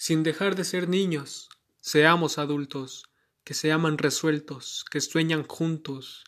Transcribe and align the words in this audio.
sin 0.00 0.22
dejar 0.22 0.56
de 0.56 0.64
ser 0.64 0.88
niños, 0.88 1.50
seamos 1.82 2.38
adultos, 2.38 3.04
que 3.44 3.52
se 3.52 3.70
aman 3.70 3.98
resueltos, 3.98 4.82
que 4.90 4.98
sueñan 4.98 5.42
juntos, 5.46 6.24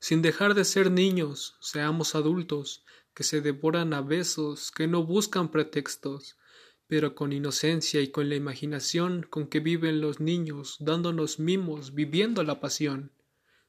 sin 0.00 0.22
dejar 0.22 0.54
de 0.54 0.64
ser 0.64 0.90
niños, 0.90 1.56
seamos 1.60 2.16
adultos, 2.16 2.84
que 3.14 3.22
se 3.22 3.40
devoran 3.40 3.94
a 3.94 4.00
besos, 4.00 4.72
que 4.72 4.88
no 4.88 5.06
buscan 5.06 5.52
pretextos, 5.52 6.36
pero 6.88 7.14
con 7.14 7.32
inocencia 7.32 8.00
y 8.00 8.10
con 8.10 8.28
la 8.28 8.34
imaginación 8.34 9.22
con 9.22 9.46
que 9.46 9.60
viven 9.60 10.00
los 10.00 10.18
niños, 10.18 10.78
dándonos 10.80 11.38
mimos, 11.38 11.94
viviendo 11.94 12.42
la 12.42 12.58
pasión. 12.58 13.12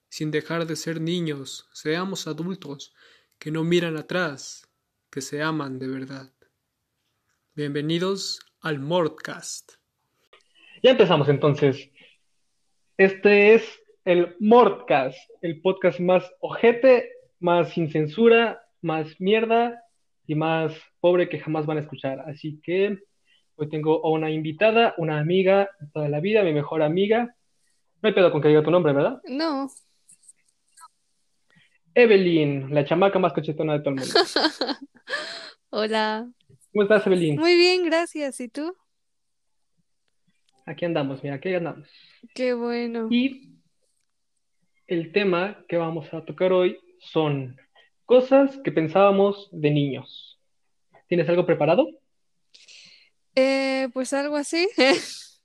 Sin 0.09 0.31
dejar 0.31 0.65
de 0.65 0.75
ser 0.75 0.99
niños, 0.99 1.67
seamos 1.73 2.25
adultos, 2.25 2.95
que 3.37 3.51
no 3.51 3.63
miran 3.63 3.97
atrás, 3.97 4.67
que 5.11 5.21
se 5.21 5.43
aman 5.43 5.77
de 5.77 5.89
verdad. 5.89 6.33
Bienvenidos 7.53 8.39
al 8.63 8.79
Mordcast. 8.79 9.73
Ya 10.81 10.91
empezamos 10.91 11.27
entonces. 11.29 11.91
Este 12.97 13.53
es 13.53 13.81
el 14.05 14.35
Mordcast, 14.39 15.17
el 15.41 15.61
podcast 15.61 15.99
más 15.99 16.31
ojete, 16.39 17.11
más 17.39 17.69
sin 17.71 17.91
censura, 17.91 18.63
más 18.81 19.19
mierda 19.19 19.83
y 20.25 20.35
más 20.35 20.73
pobre 21.01 21.27
que 21.27 21.39
jamás 21.39 21.65
van 21.65 21.77
a 21.77 21.81
escuchar. 21.81 22.21
Así 22.21 22.61
que 22.63 22.99
hoy 23.57 23.69
tengo 23.69 24.05
a 24.05 24.09
una 24.09 24.31
invitada, 24.31 24.95
una 24.97 25.19
amiga 25.19 25.69
de 25.79 25.87
toda 25.87 26.07
la 26.07 26.21
vida, 26.21 26.41
mi 26.43 26.53
mejor 26.53 26.81
amiga. 26.83 27.35
No 28.01 28.07
hay 28.07 28.13
pedo 28.13 28.31
con 28.31 28.41
que 28.41 28.47
diga 28.47 28.63
tu 28.63 28.71
nombre, 28.71 28.93
¿verdad? 28.93 29.21
No. 29.25 29.69
Evelyn, 31.93 32.73
la 32.73 32.85
chamaca 32.85 33.19
más 33.19 33.33
cochetona 33.33 33.73
de 33.73 33.79
todo 33.79 33.89
el 33.89 33.99
mundo. 33.99 34.13
Hola. 35.69 36.29
¿Cómo 36.73 36.83
estás, 36.83 37.05
Evelyn? 37.05 37.39
Muy 37.39 37.55
bien, 37.55 37.85
gracias. 37.85 38.39
¿Y 38.39 38.49
tú? 38.49 38.75
Aquí 40.65 40.85
andamos, 40.85 41.21
mira, 41.21 41.35
aquí 41.35 41.53
andamos. 41.53 41.87
Qué 42.33 42.55
bueno. 42.55 43.09
Y 43.11 43.59
el 44.87 45.11
tema 45.11 45.63
que 45.67 45.77
vamos 45.77 46.11
a 46.15 46.25
tocar 46.25 46.51
hoy 46.51 46.79
son 46.99 47.57
cosas 48.05 48.57
que 48.63 48.71
pensábamos 48.71 49.49
de 49.51 49.69
niños. 49.69 50.39
¿Tienes 51.07 51.29
algo 51.29 51.45
preparado? 51.45 51.87
Eh, 53.35 53.89
pues 53.93 54.11
algo 54.13 54.35
así. 54.35 54.67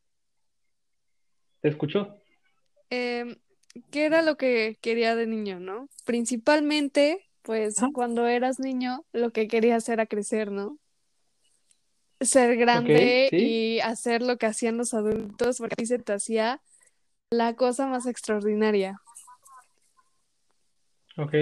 ¿Te 1.60 1.68
escucho? 1.68 2.22
Em, 2.88 3.36
¿qué 3.90 4.06
era 4.06 4.22
lo 4.22 4.38
que 4.38 4.78
quería 4.80 5.14
de 5.14 5.26
niño, 5.26 5.60
no? 5.60 5.90
Principalmente, 6.06 7.28
pues 7.42 7.76
cuando 7.92 8.26
eras 8.26 8.58
niño, 8.58 9.04
lo 9.12 9.30
que 9.30 9.46
querías 9.46 9.90
era 9.90 10.06
crecer, 10.06 10.50
¿no? 10.50 10.78
Ser 12.20 12.56
grande 12.56 13.28
sí. 13.30 13.36
y 13.36 13.80
hacer 13.80 14.22
lo 14.22 14.38
que 14.38 14.46
hacían 14.46 14.76
los 14.76 14.92
adultos, 14.94 15.58
porque 15.58 15.74
a 15.74 15.76
ti 15.76 15.86
se 15.86 15.98
te 15.98 16.12
hacía 16.14 16.60
la 17.30 17.54
cosa 17.56 17.86
más 17.88 18.06
extraordinaria. 18.06 19.00
Ok. 21.16 21.34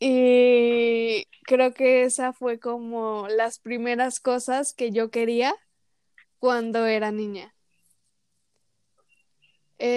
Y 0.00 1.24
creo 1.46 1.72
que 1.72 2.02
esa 2.04 2.32
fue 2.32 2.58
como 2.58 3.26
las 3.28 3.58
primeras 3.58 4.20
cosas 4.20 4.74
que 4.74 4.90
yo 4.90 5.10
quería 5.10 5.54
cuando 6.40 6.86
era 6.86 7.12
niña. 7.12 7.54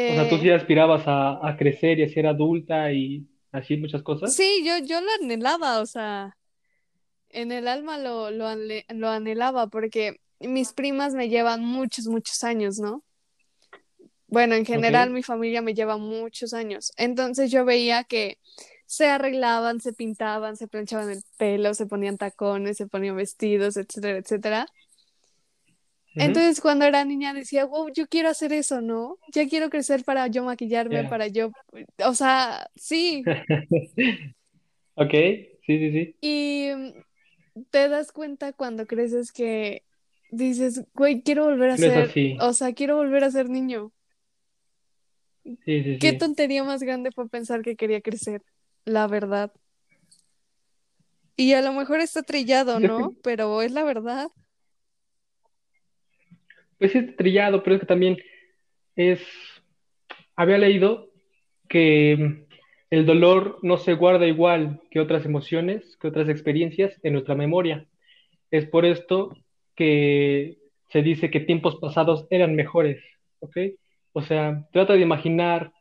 O 0.08 0.14
sea, 0.16 0.28
tú 0.28 0.38
Eh, 0.38 0.40
sí 0.40 0.50
aspirabas 0.50 1.04
a, 1.08 1.48
a 1.48 1.58
crecer 1.58 2.00
y 2.00 2.04
a 2.04 2.10
ser 2.10 2.26
adulta 2.28 2.92
y 2.92 3.28
así 3.52 3.78
muchas 3.78 4.02
cosas. 4.04 4.34
sí, 4.34 4.64
yo, 4.66 4.78
yo 4.86 5.02
lo 5.02 5.08
anhelaba, 5.22 5.80
o 5.82 5.86
sea, 5.86 6.38
en 7.36 7.52
el 7.52 7.68
alma 7.68 7.98
lo, 7.98 8.32
lo, 8.32 8.48
lo 8.90 9.10
anhelaba 9.10 9.68
porque 9.68 10.20
mis 10.40 10.74
primas 10.74 11.14
me 11.14 11.30
llevan 11.30 11.64
muchos, 11.64 12.08
muchos 12.08 12.44
años, 12.44 12.80
¿no? 12.80 13.04
Bueno, 14.28 14.56
en 14.56 14.66
general 14.66 15.10
Ok. 15.10 15.14
mi 15.14 15.24
familia 15.24 15.62
me 15.62 15.74
lleva 15.74 15.98
muchos 15.98 16.54
años. 16.54 16.92
Entonces 16.98 17.52
yo 17.52 17.64
veía 17.64 18.04
que 18.04 18.38
se 18.86 19.08
arreglaban, 19.08 19.80
se 19.80 19.94
pintaban, 19.94 20.58
se 20.58 20.68
planchaban 20.68 21.10
el 21.10 21.24
pelo, 21.38 21.74
se 21.74 21.86
ponían 21.86 22.18
tacones, 22.18 22.78
se 22.78 22.88
ponían 22.88 23.16
vestidos, 23.16 23.78
etcétera, 23.78 24.18
etcétera. 24.18 24.66
Entonces 26.18 26.62
cuando 26.62 26.86
era 26.86 27.04
niña 27.04 27.34
decía, 27.34 27.66
wow, 27.66 27.90
yo 27.94 28.08
quiero 28.08 28.30
hacer 28.30 28.54
eso, 28.54 28.82
¿no? 28.82 29.18
Ya 29.34 29.48
quiero 29.48 29.70
crecer 29.70 30.04
para 30.06 30.28
yo 30.28 30.44
maquillarme, 30.44 31.04
Ya. 31.04 31.10
para 31.10 31.28
yo, 31.28 31.52
o 32.06 32.14
sea, 32.14 32.70
sí. 32.76 33.24
Ok, 34.98 35.12
sí, 35.12 35.78
sí, 35.78 35.92
sí. 35.92 36.16
Y 36.22 36.70
te 37.70 37.90
das 37.90 38.12
cuenta 38.12 38.54
cuando 38.54 38.86
creces 38.86 39.32
que 39.32 39.84
dices, 40.32 40.84
güey, 40.94 41.22
quiero 41.22 41.46
volver 41.46 41.70
a 41.72 41.78
No 41.78 41.84
ser, 41.84 42.10
así. 42.10 42.38
o 42.40 42.54
sea, 42.54 42.74
quiero 42.74 42.98
volver 42.98 43.24
a 43.24 43.32
ser 43.32 43.50
niño. 43.50 43.92
Sí, 45.44 45.56
sí, 45.84 45.98
Qué 46.00 46.12
sí. 46.12 46.18
tontería 46.18 46.64
más 46.64 46.82
grande 46.82 47.12
fue 47.12 47.30
pensar 47.30 47.62
que 47.62 47.76
quería 47.76 48.02
crecer, 48.02 48.42
la 48.84 49.08
verdad. 49.08 49.52
Y 51.38 51.54
a 51.54 51.62
lo 51.62 51.74
mejor 51.74 52.00
está 52.00 52.24
trillado, 52.24 52.80
¿no? 52.80 53.14
Pero 53.22 53.62
es 53.62 53.72
la 53.72 53.84
verdad. 53.84 54.30
Pues 56.78 56.92
sí, 56.92 56.98
es 57.00 57.16
trillado, 57.16 57.64
pero 57.64 57.76
es 57.76 57.82
que 57.82 57.88
también 57.88 58.18
es. 58.96 59.22
Había 60.36 60.58
leído 60.58 61.10
que 61.70 62.45
el 62.96 63.06
dolor 63.06 63.60
no 63.62 63.76
se 63.76 63.94
guarda 63.94 64.26
igual 64.26 64.80
que 64.90 65.02
otras 65.02 65.26
emociones, 65.26 65.98
que 65.98 66.08
otras 66.08 66.30
experiencias 66.30 66.98
en 67.04 67.12
nuestra 67.12 67.36
memoria. 67.36 67.86
Es 68.52 68.68
por 68.68 68.86
esto 68.86 69.36
que 69.76 70.60
se 70.88 71.02
dice 71.02 71.30
que 71.30 71.42
tiempos 71.42 71.76
pasados 71.76 72.26
eran 72.30 72.56
mejores, 72.56 73.04
¿ok? 73.42 73.58
O 74.14 74.22
sea, 74.22 74.66
trata 74.72 74.94
de 74.94 75.02
imaginar 75.02 75.74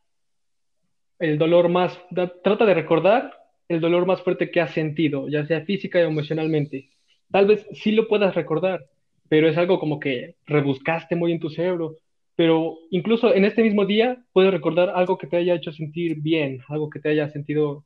el 1.20 1.38
dolor 1.38 1.69
más, 1.69 1.97
trata 2.42 2.66
de 2.66 2.74
recordar 2.74 3.32
el 3.69 3.80
dolor 3.80 4.06
más 4.06 4.20
fuerte 4.22 4.50
que 4.50 4.60
has 4.60 4.72
sentido, 4.72 5.28
ya 5.28 5.47
sea 5.47 5.60
física 5.60 6.00
o 6.00 6.03
emocionalmente. 6.03 6.91
Tal 7.30 7.47
vez 7.47 7.64
sí 7.74 7.92
lo 7.92 8.08
puedas 8.08 8.34
recordar, 8.34 8.86
pero 9.28 9.48
es 9.48 9.56
algo 9.56 9.78
como 9.78 10.00
que 10.00 10.34
rebuscaste 10.47 11.14
muy 11.14 11.30
en 11.30 11.38
tu 11.38 11.48
cerebro. 11.48 11.98
Pero 12.37 12.78
incluso 12.91 13.34
en 13.34 13.45
este 13.45 13.62
mismo 13.62 13.87
día 13.87 14.25
puedes 14.33 14.53
recordar 14.53 14.91
algo 14.91 15.19
que 15.19 15.27
te 15.27 15.37
haya 15.37 15.55
hecho 15.55 15.72
sentir 15.72 16.21
bien, 16.21 16.61
algo 16.69 16.91
que 16.91 17.00
te 17.00 17.11
haya 17.11 17.31
sentido, 17.31 17.84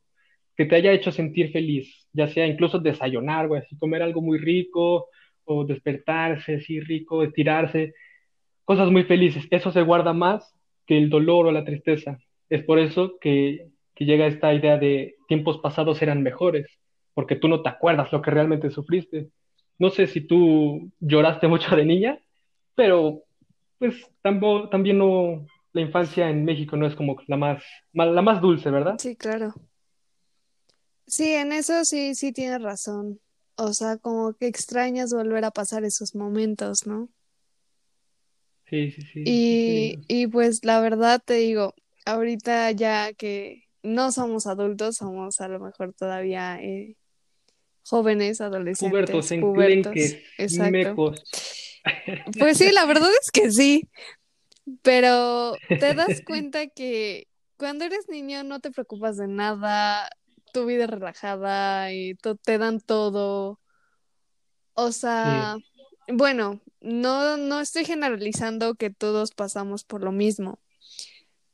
que 0.56 0.64
te 0.64 0.76
haya 0.76 0.92
hecho 0.92 1.12
sentir 1.12 1.52
feliz, 1.52 2.08
ya 2.12 2.28
sea 2.28 2.46
incluso 2.46 2.78
desayunar, 2.78 3.48
güey, 3.48 3.62
así 3.62 3.76
comer 3.76 4.02
algo 4.02 4.22
muy 4.22 4.38
rico, 4.38 5.08
o 5.48 5.64
despertarse 5.64 6.56
así 6.56 6.80
rico, 6.80 7.22
estirarse, 7.22 7.94
cosas 8.64 8.90
muy 8.90 9.04
felices. 9.04 9.46
Eso 9.50 9.72
se 9.72 9.82
guarda 9.82 10.12
más 10.12 10.54
que 10.86 10.98
el 10.98 11.10
dolor 11.10 11.46
o 11.46 11.52
la 11.52 11.64
tristeza. 11.64 12.18
Es 12.48 12.62
por 12.64 12.78
eso 12.78 13.18
que, 13.20 13.68
que 13.94 14.04
llega 14.04 14.26
esta 14.26 14.52
idea 14.54 14.78
de 14.78 15.16
tiempos 15.26 15.58
pasados 15.58 16.00
eran 16.02 16.22
mejores, 16.22 16.66
porque 17.14 17.36
tú 17.36 17.48
no 17.48 17.62
te 17.62 17.70
acuerdas 17.70 18.12
lo 18.12 18.22
que 18.22 18.30
realmente 18.30 18.70
sufriste. 18.70 19.28
No 19.78 19.90
sé 19.90 20.06
si 20.06 20.20
tú 20.20 20.92
lloraste 21.00 21.48
mucho 21.48 21.74
de 21.76 21.84
niña, 21.84 22.18
pero 22.74 23.22
pues 23.78 23.94
tambo- 24.22 24.68
también 24.70 24.98
no, 24.98 25.46
la 25.72 25.80
infancia 25.80 26.28
en 26.30 26.44
México 26.44 26.76
no 26.76 26.86
es 26.86 26.94
como 26.94 27.16
la 27.26 27.36
más, 27.36 27.62
la 27.92 28.22
más 28.22 28.40
dulce, 28.40 28.70
¿verdad? 28.70 28.96
Sí, 28.98 29.16
claro. 29.16 29.54
Sí, 31.06 31.32
en 31.32 31.52
eso 31.52 31.84
sí, 31.84 32.14
sí 32.14 32.32
tienes 32.32 32.60
razón. 32.62 33.20
O 33.56 33.72
sea, 33.72 33.96
como 33.96 34.34
que 34.34 34.46
extrañas 34.46 35.12
volver 35.12 35.44
a 35.44 35.50
pasar 35.50 35.84
esos 35.84 36.14
momentos, 36.14 36.86
¿no? 36.86 37.08
Sí, 38.66 38.90
sí, 38.90 39.02
sí. 39.02 39.22
Y, 39.24 39.94
sí. 39.96 40.04
y 40.08 40.26
pues 40.26 40.64
la 40.64 40.80
verdad 40.80 41.22
te 41.24 41.34
digo, 41.34 41.74
ahorita 42.04 42.70
ya 42.72 43.12
que 43.14 43.64
no 43.82 44.12
somos 44.12 44.46
adultos, 44.46 44.96
somos 44.96 45.40
a 45.40 45.48
lo 45.48 45.58
mejor 45.58 45.94
todavía 45.94 46.60
eh, 46.62 46.96
jóvenes, 47.88 48.40
adolescentes, 48.40 48.90
Pubertos, 48.90 49.28
pubertos, 49.40 49.96
enclenques, 49.96 50.22
exacto. 50.36 50.72
mecos. 50.72 51.24
Pues 52.38 52.58
sí, 52.58 52.70
la 52.72 52.84
verdad 52.84 53.08
es 53.20 53.30
que 53.30 53.50
sí, 53.50 53.88
pero 54.82 55.56
te 55.66 55.94
das 55.94 56.22
cuenta 56.26 56.66
que 56.66 57.26
cuando 57.56 57.84
eres 57.84 58.08
niño 58.08 58.44
no 58.44 58.60
te 58.60 58.70
preocupas 58.70 59.16
de 59.16 59.28
nada, 59.28 60.10
tu 60.52 60.66
vida 60.66 60.84
es 60.84 60.90
relajada 60.90 61.92
y 61.92 62.14
te 62.42 62.58
dan 62.58 62.80
todo. 62.80 63.58
O 64.74 64.92
sea, 64.92 65.56
bueno, 66.06 66.60
no, 66.80 67.36
no 67.36 67.60
estoy 67.60 67.84
generalizando 67.84 68.74
que 68.76 68.90
todos 68.90 69.32
pasamos 69.32 69.84
por 69.84 70.04
lo 70.04 70.12
mismo, 70.12 70.60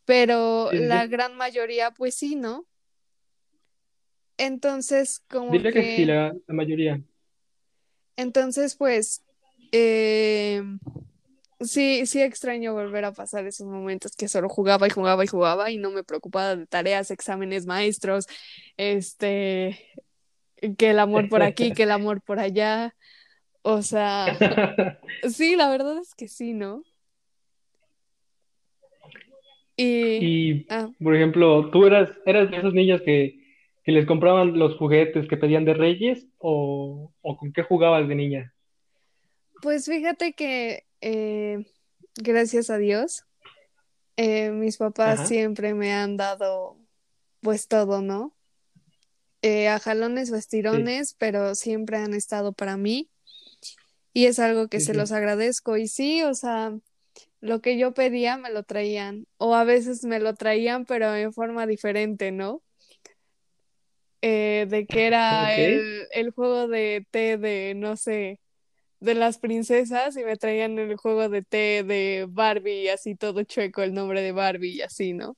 pero 0.04 0.70
Sí, 0.70 0.78
la 0.78 1.06
gran 1.06 1.36
mayoría, 1.36 1.90
pues 1.90 2.14
sí, 2.14 2.36
¿no? 2.36 2.66
Entonces, 4.36 5.20
como 5.30 5.52
Diría 5.52 5.72
que 5.72 5.96
sí, 5.96 6.04
la 6.04 6.34
mayoría. 6.48 7.00
entonces, 8.16 8.76
pues, 8.76 9.23
eh, 9.76 10.62
sí, 11.58 12.06
sí 12.06 12.22
extraño 12.22 12.74
volver 12.74 13.04
a 13.04 13.12
pasar 13.12 13.44
esos 13.44 13.66
momentos 13.66 14.14
que 14.14 14.28
solo 14.28 14.48
jugaba 14.48 14.86
y 14.86 14.90
jugaba 14.90 15.24
y 15.24 15.26
jugaba 15.26 15.70
y 15.72 15.78
no 15.78 15.90
me 15.90 16.04
preocupaba 16.04 16.54
de 16.54 16.66
tareas, 16.68 17.10
exámenes, 17.10 17.66
maestros, 17.66 18.26
este, 18.76 19.80
que 20.78 20.90
el 20.90 21.00
amor 21.00 21.28
por 21.28 21.42
aquí, 21.42 21.72
que 21.72 21.82
el 21.82 21.90
amor 21.90 22.20
por 22.22 22.38
allá. 22.38 22.94
O 23.62 23.82
sea, 23.82 24.26
sí, 25.28 25.56
la 25.56 25.68
verdad 25.70 25.98
es 25.98 26.14
que 26.14 26.28
sí, 26.28 26.52
¿no? 26.52 26.84
Y, 29.76 30.66
ah. 30.70 30.88
por 31.02 31.16
ejemplo, 31.16 31.68
¿tú 31.72 31.84
eras, 31.84 32.10
eras 32.26 32.48
de 32.48 32.58
esos 32.58 32.74
niños 32.74 33.02
que, 33.02 33.42
les 33.86 34.06
compraban 34.06 34.56
los 34.56 34.76
juguetes 34.76 35.26
que 35.26 35.36
pedían 35.36 35.64
de 35.64 35.74
Reyes 35.74 36.28
o, 36.38 37.12
con 37.22 37.52
qué 37.52 37.64
jugabas 37.64 38.06
de 38.06 38.14
niña? 38.14 38.53
Pues 39.64 39.86
fíjate 39.86 40.34
que, 40.34 40.84
eh, 41.00 41.64
gracias 42.16 42.68
a 42.68 42.76
Dios, 42.76 43.24
eh, 44.18 44.50
mis 44.50 44.76
papás 44.76 45.26
siempre 45.26 45.72
me 45.72 45.90
han 45.94 46.18
dado 46.18 46.76
pues 47.40 47.66
todo, 47.66 48.02
¿no? 48.02 48.36
Eh, 49.40 49.68
a 49.68 49.78
jalones 49.78 50.30
o 50.30 50.36
estirones, 50.36 51.14
pero 51.14 51.54
siempre 51.54 51.96
han 51.96 52.12
estado 52.12 52.52
para 52.52 52.76
mí. 52.76 53.08
Y 54.12 54.26
es 54.26 54.38
algo 54.38 54.68
que 54.68 54.80
se 54.80 54.92
los 54.92 55.12
agradezco. 55.12 55.78
Y 55.78 55.88
sí, 55.88 56.22
o 56.24 56.34
sea, 56.34 56.78
lo 57.40 57.62
que 57.62 57.78
yo 57.78 57.94
pedía 57.94 58.36
me 58.36 58.50
lo 58.50 58.64
traían. 58.64 59.26
O 59.38 59.54
a 59.54 59.64
veces 59.64 60.04
me 60.04 60.20
lo 60.20 60.34
traían, 60.34 60.84
pero 60.84 61.16
en 61.16 61.32
forma 61.32 61.66
diferente, 61.66 62.32
¿no? 62.32 62.62
Eh, 64.20 64.66
de 64.68 64.84
que 64.86 65.06
era 65.06 65.56
el, 65.56 66.06
el, 66.10 66.32
juego 66.32 66.68
de 66.68 67.06
té 67.10 67.38
de, 67.38 67.72
no 67.74 67.96
sé, 67.96 68.40
de 69.04 69.14
las 69.14 69.38
princesas 69.38 70.16
y 70.16 70.24
me 70.24 70.36
traían 70.36 70.78
el 70.78 70.96
juego 70.96 71.28
de 71.28 71.42
té 71.42 71.84
de 71.84 72.26
Barbie, 72.28 72.88
así 72.88 73.14
todo 73.14 73.42
chueco 73.42 73.82
el 73.82 73.94
nombre 73.94 74.22
de 74.22 74.32
Barbie 74.32 74.76
y 74.76 74.82
así, 74.82 75.12
¿no? 75.12 75.36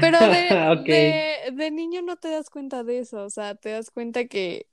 Pero 0.00 0.18
de, 0.84 1.52
de, 1.52 1.70
niño 1.70 2.02
no 2.02 2.16
te 2.16 2.30
das 2.30 2.50
cuenta 2.50 2.82
de 2.82 3.00
eso, 3.00 3.24
o 3.24 3.30
sea, 3.30 3.54
te 3.54 3.70
das 3.70 3.90
cuenta 3.90 4.26
que 4.26 4.66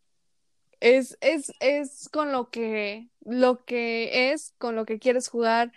es, 0.80 1.18
es, 1.22 1.54
es 1.60 2.10
con 2.10 2.32
lo 2.32 2.50
que, 2.50 3.10
lo 3.22 3.64
que 3.64 4.32
es, 4.32 4.54
con 4.58 4.76
lo 4.76 4.86
que 4.86 5.00
quieres 5.00 5.28
jugar, 5.28 5.72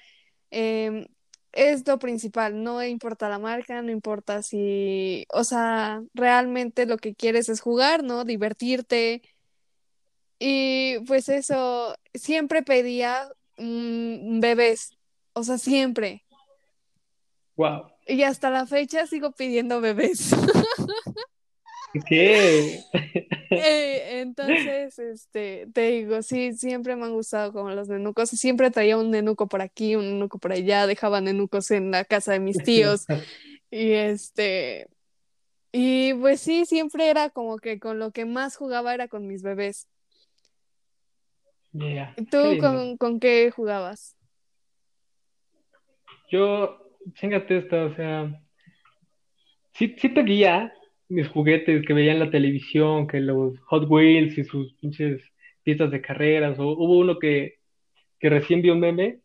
em, 0.51 1.07
es 1.53 1.87
lo 1.87 1.99
principal, 1.99 2.63
no 2.63 2.85
importa 2.85 3.29
la 3.29 3.39
marca, 3.39 3.83
no 3.83 3.91
importa 3.91 4.43
si, 4.43 5.27
o 5.33 5.45
sea, 5.45 6.03
realmente 6.15 6.87
lo 6.87 6.99
que 6.99 7.15
quieres 7.15 7.49
es 7.49 7.61
jugar, 7.61 8.05
¿no? 8.05 8.25
Divertirte. 8.25 9.23
Y 10.39 10.99
pues 11.07 11.29
eso, 11.29 11.95
siempre 12.15 12.63
pedía 12.63 13.29
bebés, 13.57 14.91
o 15.33 15.43
sea, 15.43 15.59
siempre. 15.59 16.25
Wow. 17.57 17.91
Y 18.07 18.23
hasta 18.23 18.51
la 18.51 18.67
fecha 18.67 19.07
sigo 19.07 19.33
pidiendo 19.33 19.81
bebés. 19.81 20.35
¿Qué? 22.07 22.81
Eh, 23.49 24.21
entonces, 24.23 24.99
este, 24.99 25.69
te 25.73 25.89
digo, 25.91 26.21
sí, 26.23 26.53
siempre 26.55 26.97
me 26.97 27.05
han 27.05 27.13
gustado 27.13 27.53
como 27.53 27.71
los 27.71 27.89
nenucos. 27.89 28.29
Siempre 28.31 28.73
traía 28.73 28.99
un 28.99 29.13
nenuco 29.13 29.47
por 29.47 29.63
aquí, 29.63 29.95
un 29.95 30.05
nenuco 30.05 30.39
por 30.39 30.53
allá, 30.53 30.89
dejaba 30.89 31.21
nenucos 31.21 31.71
en 31.71 31.93
la 31.93 32.05
casa 32.05 32.33
de 32.33 32.41
mis 32.41 32.59
tíos. 32.59 33.07
y 33.71 33.93
este, 33.93 34.89
y 35.71 36.13
pues 36.15 36.41
sí, 36.41 36.67
siempre 36.67 37.09
era 37.09 37.31
como 37.31 37.59
que 37.59 37.79
con 37.79 38.01
lo 38.01 38.11
que 38.11 38.25
más 38.25 38.57
jugaba 38.57 38.93
era 38.93 39.07
con 39.07 39.29
mis 39.29 39.43
bebés. 39.43 39.87
¿Tú 42.31 42.59
con, 42.61 42.97
con 42.97 43.21
qué 43.21 43.51
jugabas? 43.51 44.17
Yo 46.31 46.79
chingate 47.15 47.59
esta, 47.59 47.85
o 47.85 47.95
sea, 47.95 48.41
sí, 49.73 49.95
sí 49.99 50.09
te 50.09 50.23
guía 50.23 50.73
mis 51.09 51.29
juguetes 51.29 51.85
que 51.87 51.93
veía 51.93 52.13
en 52.13 52.19
la 52.19 52.31
televisión, 52.31 53.07
que 53.07 53.21
los 53.21 53.59
Hot 53.61 53.89
Wheels 53.89 54.37
y 54.39 54.45
sus 54.45 54.73
pinches 54.75 55.23
pistas 55.63 55.91
de 55.91 56.01
carreras, 56.01 56.59
o 56.59 56.67
hubo 56.69 56.99
uno 56.99 57.19
que, 57.19 57.59
que 58.19 58.31
recién 58.31 58.63
vio 58.63 58.73
un 58.73 58.81
meme 58.81 59.21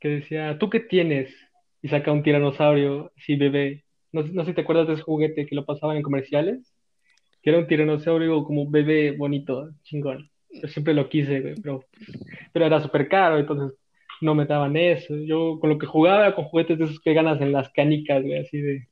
que 0.00 0.08
decía, 0.08 0.58
¿tú 0.58 0.70
qué 0.70 0.80
tienes? 0.80 1.34
Y 1.82 1.88
saca 1.88 2.12
un 2.12 2.22
tiranosaurio, 2.22 3.12
sí, 3.16 3.36
bebé. 3.36 3.84
No, 4.12 4.22
no 4.22 4.42
sé 4.42 4.50
si 4.50 4.54
te 4.54 4.62
acuerdas 4.62 4.86
de 4.86 4.94
ese 4.94 5.02
juguete 5.02 5.46
que 5.46 5.54
lo 5.54 5.64
pasaban 5.64 5.96
en 5.96 6.02
comerciales, 6.02 6.74
que 7.42 7.50
era 7.50 7.58
un 7.58 7.66
tiranosaurio 7.66 8.42
como 8.44 8.68
bebé 8.70 9.12
bonito, 9.12 9.70
chingón. 9.82 10.30
Yo 10.54 10.68
siempre 10.68 10.94
lo 10.94 11.08
quise, 11.08 11.54
pero, 11.62 11.84
pero 12.52 12.66
era 12.66 12.80
súper 12.80 13.08
caro, 13.08 13.38
entonces 13.38 13.78
no 14.20 14.34
me 14.34 14.46
daban 14.46 14.76
eso. 14.76 15.16
Yo 15.16 15.58
con 15.60 15.70
lo 15.70 15.78
que 15.78 15.86
jugaba 15.86 16.34
con 16.34 16.44
juguetes 16.44 16.78
de 16.78 16.84
esos 16.84 17.00
que 17.00 17.14
ganas 17.14 17.40
en 17.40 17.52
las 17.52 17.68
canicas, 17.70 18.22
güey, 18.22 18.38
así 18.38 18.58
de, 18.60 18.88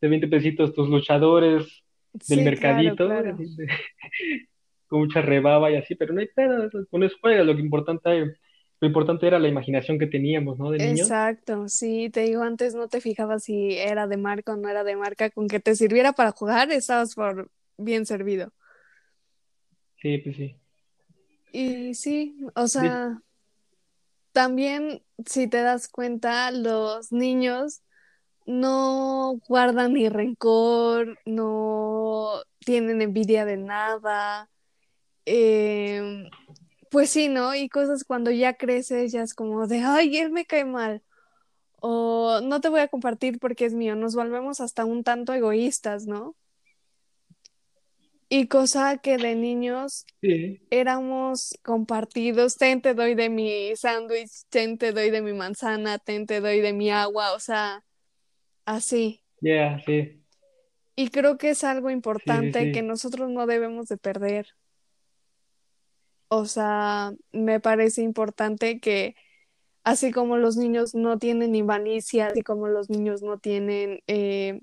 de 0.00 0.08
20 0.08 0.28
pesitos, 0.28 0.74
tus 0.74 0.88
luchadores 0.88 1.84
del 2.28 2.44
mercadito, 2.44 3.08
con 4.86 5.00
mucha 5.00 5.22
rebaba 5.22 5.70
y 5.70 5.76
así, 5.76 5.94
pero 5.94 6.14
no 6.14 6.20
hay 6.20 6.28
pedo, 6.28 6.70
con 6.90 7.02
eso 7.02 7.16
juegas, 7.20 7.46
lo 7.46 7.54
que 7.54 7.62
importante 7.62 8.36
lo 8.78 8.88
importante 8.88 9.26
era 9.26 9.38
la 9.38 9.48
imaginación 9.48 9.98
que 9.98 10.06
teníamos, 10.06 10.58
¿no? 10.58 10.70
De 10.70 10.78
niños. 10.78 11.00
Exacto, 11.00 11.66
sí, 11.68 12.10
te 12.10 12.20
digo, 12.20 12.42
antes 12.42 12.74
no 12.74 12.88
te 12.88 13.00
fijabas 13.00 13.44
si 13.44 13.72
era 13.72 14.06
de 14.06 14.18
marca 14.18 14.52
o 14.52 14.56
no 14.56 14.68
era 14.68 14.84
de 14.84 14.96
marca, 14.96 15.30
con 15.30 15.48
que 15.48 15.60
te 15.60 15.74
sirviera 15.74 16.12
para 16.12 16.32
jugar, 16.32 16.70
estabas 16.70 17.14
por 17.14 17.50
bien 17.78 18.04
servido. 18.04 18.52
Sí, 20.02 20.18
pues 20.18 20.36
sí. 20.36 20.56
Y 21.58 21.94
sí, 21.94 22.36
o 22.54 22.68
sea, 22.68 23.22
también, 24.32 25.02
si 25.24 25.48
te 25.48 25.62
das 25.62 25.88
cuenta, 25.88 26.50
los 26.50 27.12
niños 27.12 27.80
no 28.44 29.40
guardan 29.48 29.94
ni 29.94 30.10
rencor, 30.10 31.18
no 31.24 32.42
tienen 32.58 33.00
envidia 33.00 33.46
de 33.46 33.56
nada. 33.56 34.50
Em, 35.24 36.28
pues 36.90 37.08
sí, 37.08 37.28
¿no? 37.28 37.54
Y 37.54 37.70
cosas 37.70 38.04
cuando 38.04 38.30
ya 38.30 38.52
creces, 38.58 39.12
ya 39.12 39.22
es 39.22 39.32
como 39.32 39.66
de, 39.66 39.78
ay, 39.78 40.14
él 40.18 40.32
me 40.32 40.44
cae 40.44 40.66
mal. 40.66 41.02
O 41.80 42.42
no 42.42 42.60
te 42.60 42.68
voy 42.68 42.80
a 42.80 42.88
compartir 42.88 43.38
porque 43.38 43.64
es 43.64 43.72
mío. 43.72 43.96
Nos 43.96 44.14
volvemos 44.14 44.60
hasta 44.60 44.84
un 44.84 45.04
tanto 45.04 45.32
egoístas, 45.32 46.06
¿no? 46.06 46.36
Y 48.28 48.48
cosa 48.48 48.98
que 48.98 49.18
de 49.18 49.36
niños 49.36 50.04
éramos 50.70 51.56
compartidos, 51.62 52.56
ten 52.56 52.82
te 52.82 52.94
doy 52.94 53.14
de 53.14 53.28
mi 53.28 53.76
sándwich, 53.76 54.44
ten 54.48 54.78
te 54.78 54.92
doy 54.92 55.10
de 55.10 55.22
mi 55.22 55.32
manzana, 55.32 55.98
ten 55.98 56.26
te 56.26 56.40
doy 56.40 56.60
de 56.60 56.72
mi 56.72 56.90
agua, 56.90 57.32
o 57.34 57.38
sea, 57.38 57.84
así. 58.64 59.22
Yeah, 59.40 59.80
sí. 59.84 60.22
Y 60.96 61.10
creo 61.10 61.38
que 61.38 61.50
es 61.50 61.62
algo 61.62 61.90
importante 61.90 62.72
que 62.72 62.82
nosotros 62.82 63.30
no 63.30 63.46
debemos 63.46 63.86
de 63.86 63.98
perder. 63.98 64.48
O 66.28 66.46
sea, 66.46 67.12
me 67.30 67.60
parece 67.60 68.02
importante 68.02 68.80
que 68.80 69.14
así 69.84 70.10
como 70.10 70.36
los 70.36 70.56
niños 70.56 70.94
no 70.94 71.18
tienen 71.18 71.54
invanicia, 71.54 72.28
así 72.28 72.42
como 72.42 72.66
los 72.66 72.90
niños 72.90 73.22
no 73.22 73.38
tienen 73.38 74.00
eh, 74.08 74.60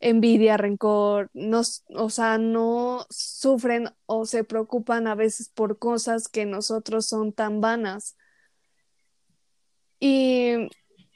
envidia, 0.00 0.56
rencor, 0.56 1.30
no, 1.34 1.62
o 1.94 2.10
sea, 2.10 2.38
no 2.38 3.06
sufren 3.10 3.90
o 4.06 4.26
se 4.26 4.44
preocupan 4.44 5.06
a 5.06 5.14
veces 5.14 5.48
por 5.50 5.78
cosas 5.78 6.28
que 6.28 6.46
nosotros 6.46 7.06
son 7.06 7.32
tan 7.32 7.60
vanas. 7.60 8.16
Y 10.00 10.68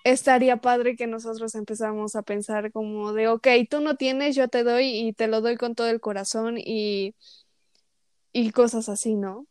estaría 0.05 0.59
padre 0.59 0.97
que 0.97 1.07
nosotros 1.07 1.55
empezáramos 1.55 2.17
a 2.17 2.23
pensar 2.23 2.73
como 2.73 3.12
de, 3.12 3.29
ok, 3.29 3.49
tú 3.69 3.81
no 3.81 3.97
tienes, 3.97 4.37
yo 4.37 4.49
te 4.49 4.65
doy 4.65 4.87
y 4.87 5.12
te 5.12 5.29
lo 5.29 5.41
doy 5.41 5.57
con 5.57 5.75
todo 5.75 5.89
el 5.89 6.00
corazón 6.00 6.57
y, 6.59 7.15
y 8.33 8.50
cosas 8.53 8.89
así, 8.89 9.15
¿no? 9.17 9.47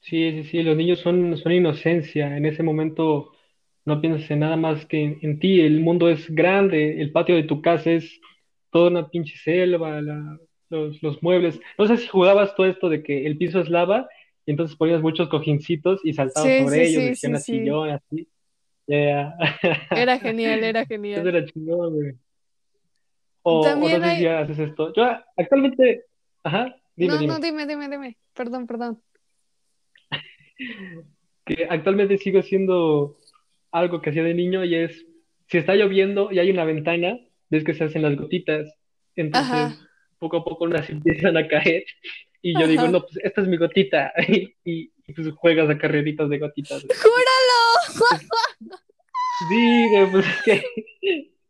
Sí, 0.00 0.30
sí, 0.32 0.44
sí, 0.44 0.62
los 0.62 0.76
niños 0.76 1.00
son, 1.00 1.36
son 1.36 1.52
inocencia. 1.52 2.36
En 2.36 2.46
ese 2.46 2.62
momento 2.62 3.32
no 3.88 4.00
piensas 4.00 4.30
en 4.30 4.40
nada 4.40 4.56
más 4.56 4.86
que 4.86 5.18
en, 5.20 5.38
ti, 5.40 5.60
el 5.60 5.80
mundo 5.80 6.08
es 6.08 6.28
grande, 6.30 7.00
el 7.00 7.10
patio 7.10 7.34
de 7.34 7.42
tu 7.42 7.62
casa 7.62 7.90
es 7.90 8.20
toda 8.70 8.90
una 8.90 9.08
pinche 9.08 9.36
selva, 9.38 10.00
los, 10.68 11.22
muebles. 11.22 11.58
No 11.78 11.86
sé 11.86 11.96
si 11.96 12.06
jugabas 12.06 12.54
todo 12.54 12.66
esto 12.66 12.88
de 12.88 13.02
que 13.02 13.26
el 13.26 13.38
piso 13.38 13.60
es 13.60 13.68
lava 13.68 14.08
y 14.44 14.50
entonces 14.52 14.76
ponías 14.76 15.00
muchos 15.00 15.28
cojincitos 15.28 16.00
y 16.04 16.12
saltabas 16.12 16.64
sobre 16.64 16.86
ellos, 16.86 17.02
y 17.02 17.06
decían 17.06 17.34
así 17.34 17.68
así. 17.68 18.28
Era 18.86 19.36
genial, 20.20 20.64
era 20.64 20.86
genial. 20.86 21.20
Eso 21.20 21.28
era 21.28 21.44
chingón, 21.46 21.94
güey. 21.94 22.12
O, 23.42 23.64
no 23.76 23.88
sé 23.88 24.16
si 24.16 24.26
haces 24.26 24.58
esto. 24.58 24.92
Yo 24.94 25.04
actualmente, 25.36 26.04
ajá, 26.42 26.76
dime, 26.94 27.14
no, 27.14 27.22
no, 27.22 27.38
dime, 27.38 27.66
dime, 27.66 27.88
dime. 27.88 28.16
Perdón, 28.34 28.66
perdón. 28.66 29.00
que 31.46 31.66
actualmente 31.68 32.18
sigo 32.18 32.42
siendo 32.42 33.16
algo 33.72 34.00
que 34.00 34.10
hacía 34.10 34.22
de 34.22 34.34
niño 34.34 34.64
y 34.64 34.74
es, 34.74 35.06
si 35.46 35.58
está 35.58 35.74
lloviendo 35.74 36.30
y 36.32 36.38
hay 36.38 36.50
una 36.50 36.64
ventana, 36.64 37.18
ves 37.50 37.64
que 37.64 37.74
se 37.74 37.84
hacen 37.84 38.02
las 38.02 38.16
gotitas, 38.16 38.72
entonces 39.16 39.78
poco 40.18 40.38
a 40.38 40.44
poco 40.44 40.64
unas 40.64 40.88
empiezan 40.90 41.36
a 41.36 41.46
caer 41.46 41.84
y 42.42 42.58
yo 42.58 42.66
digo, 42.66 42.88
no, 42.88 43.00
pues 43.00 43.18
esta 43.22 43.40
es 43.40 43.48
mi 43.48 43.56
gotita 43.56 44.12
y, 44.64 44.90
pues 45.14 45.28
juegas 45.36 45.70
a 45.70 45.78
carreritas 45.78 46.28
de 46.28 46.38
gotitas. 46.38 46.82
¡Júralo! 46.82 48.78
Sí, 49.48 49.86
pues 50.10 50.26
es 50.26 50.42
que 50.42 50.64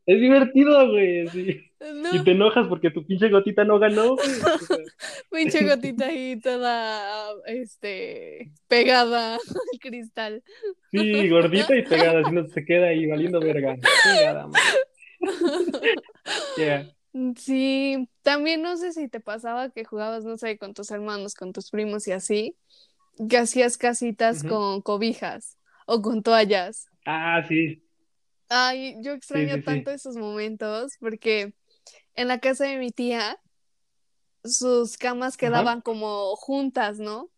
es 0.05 0.21
divertido, 0.21 0.91
güey. 0.91 1.68
Y 2.13 2.25
te 2.25 2.33
enojas 2.33 2.67
porque 2.67 2.91
tu 2.91 3.07
pinche 3.07 3.29
gotita 3.29 3.65
no 3.65 3.79
ganó, 3.79 4.17
pinche 5.31 5.65
gotita 5.65 6.07
ahí 6.07 6.41
toda, 6.41 7.31
este, 7.47 8.51
pegada 8.67 9.35
al 9.35 9.79
cristal. 9.81 10.43
Sí, 10.91 11.29
gordita 11.29 11.77
y 11.77 11.83
pegada, 11.83 12.25
si 12.25 12.35
no 12.35 12.47
se 12.49 12.65
queda 12.65 12.89
ahí 12.89 13.07
valiendo 13.07 13.39
verga. 13.39 13.77
Sí, 17.37 18.09
también 18.23 18.63
no 18.63 18.77
sé 18.77 18.93
si 18.93 19.09
te 19.09 19.21
pasaba 19.21 19.71
que 19.71 19.85
jugabas, 19.85 20.25
no 20.25 20.37
sé, 20.37 20.59
con 20.59 20.75
tus 20.75 20.91
hermanos, 20.91 21.35
con 21.35 21.53
tus 21.53 21.71
primos 21.71 22.07
y 22.09 22.13
así, 22.13 22.57
que 23.29 23.39
hacías 23.39 23.79
casitas 23.79 24.43
con 24.43 24.83
cobijas 24.83 25.59
o 25.87 26.03
con 26.03 26.23
toallas. 26.23 26.89
Ah, 27.07 27.43
sí. 27.49 27.83
Ay, 28.49 28.97
yo 29.03 29.13
extraño 29.13 29.63
tanto 29.63 29.91
esos 29.91 30.17
momentos 30.17 30.93
porque 31.01 31.53
en 32.19 32.27
la 32.27 32.41
casa 32.41 32.65
de 32.65 32.79
mi 32.79 32.91
tía 32.91 33.39
sus 34.45 34.97
camas 34.97 35.37
quedaban 35.37 35.81
como 35.83 36.35
juntas, 36.35 36.99
¿no? 36.99 37.31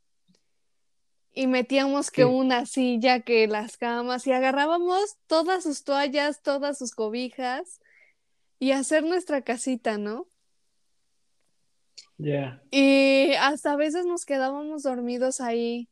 Y 1.32 1.46
metíamos 1.46 2.10
que 2.10 2.24
una 2.24 2.64
silla, 2.64 3.20
que 3.20 3.46
las 3.46 3.76
camas, 3.76 4.26
y 4.26 4.32
agarrábamos 4.32 5.16
todas 5.26 5.64
sus 5.64 5.84
toallas, 5.84 6.42
todas 6.42 6.78
sus 6.78 6.94
cobijas, 6.94 7.80
y 8.58 8.72
hacer 8.72 9.04
nuestra 9.04 9.42
casita, 9.42 9.98
¿no? 9.98 10.26
Ya. 12.16 12.62
Y 12.70 13.32
hasta 13.34 13.72
a 13.72 13.76
veces 13.76 14.06
nos 14.06 14.24
quedábamos 14.24 14.82
dormidos 14.82 15.40
ahí. 15.40 15.88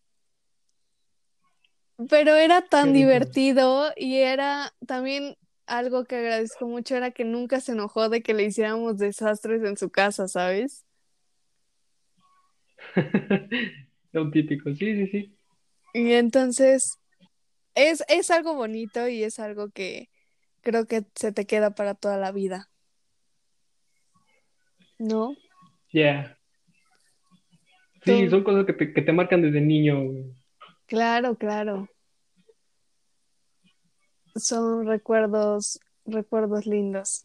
Pero 2.09 2.37
era 2.37 2.62
tan 2.62 2.92
divertido 2.92 3.92
y 3.97 4.16
era 4.16 4.73
también 4.87 5.37
algo 5.69 6.05
que 6.05 6.17
agradezco 6.17 6.67
mucho 6.67 6.97
era 6.97 7.11
que 7.11 7.25
nunca 7.25 7.61
se 7.61 7.73
enojó 7.73 8.09
de 8.09 8.23
que 8.23 8.35
le 8.35 8.45
hiciéramos 8.45 8.99
desastres 8.99 9.63
en 9.63 9.77
su 9.77 9.91
casa, 9.91 10.29
¿sabes? 10.29 10.85
Es 14.11 14.21
un 14.21 14.31
típico, 14.31 14.71
sí, 14.75 14.97
sí, 14.97 15.07
sí. 15.09 15.39
Y 15.93 16.13
entonces 16.13 16.99
es, 17.75 18.03
es 18.09 18.31
algo 18.31 18.55
bonito 18.55 19.07
y 19.09 19.23
es 19.23 19.39
algo 19.39 19.71
que 19.71 20.09
creo 20.63 20.87
que 20.87 21.05
se 21.15 21.33
te 21.33 21.47
queda 21.47 21.75
para 21.75 21.95
toda 21.95 22.17
la 22.17 22.33
vida. 22.33 22.71
¿No? 24.99 25.37
Ya. 25.93 26.39
Sí, 28.05 28.29
son 28.31 28.43
cosas 28.43 28.65
que 28.65 28.73
te, 28.73 28.93
que 28.95 29.03
te 29.03 29.13
marcan 29.13 29.43
desde 29.43 29.61
niño. 29.61 30.03
Claro, 30.87 31.37
claro. 31.37 31.89
Son 34.37 34.87
recuerdos, 34.87 35.81
recuerdos 36.05 36.67
lindos. 36.67 37.23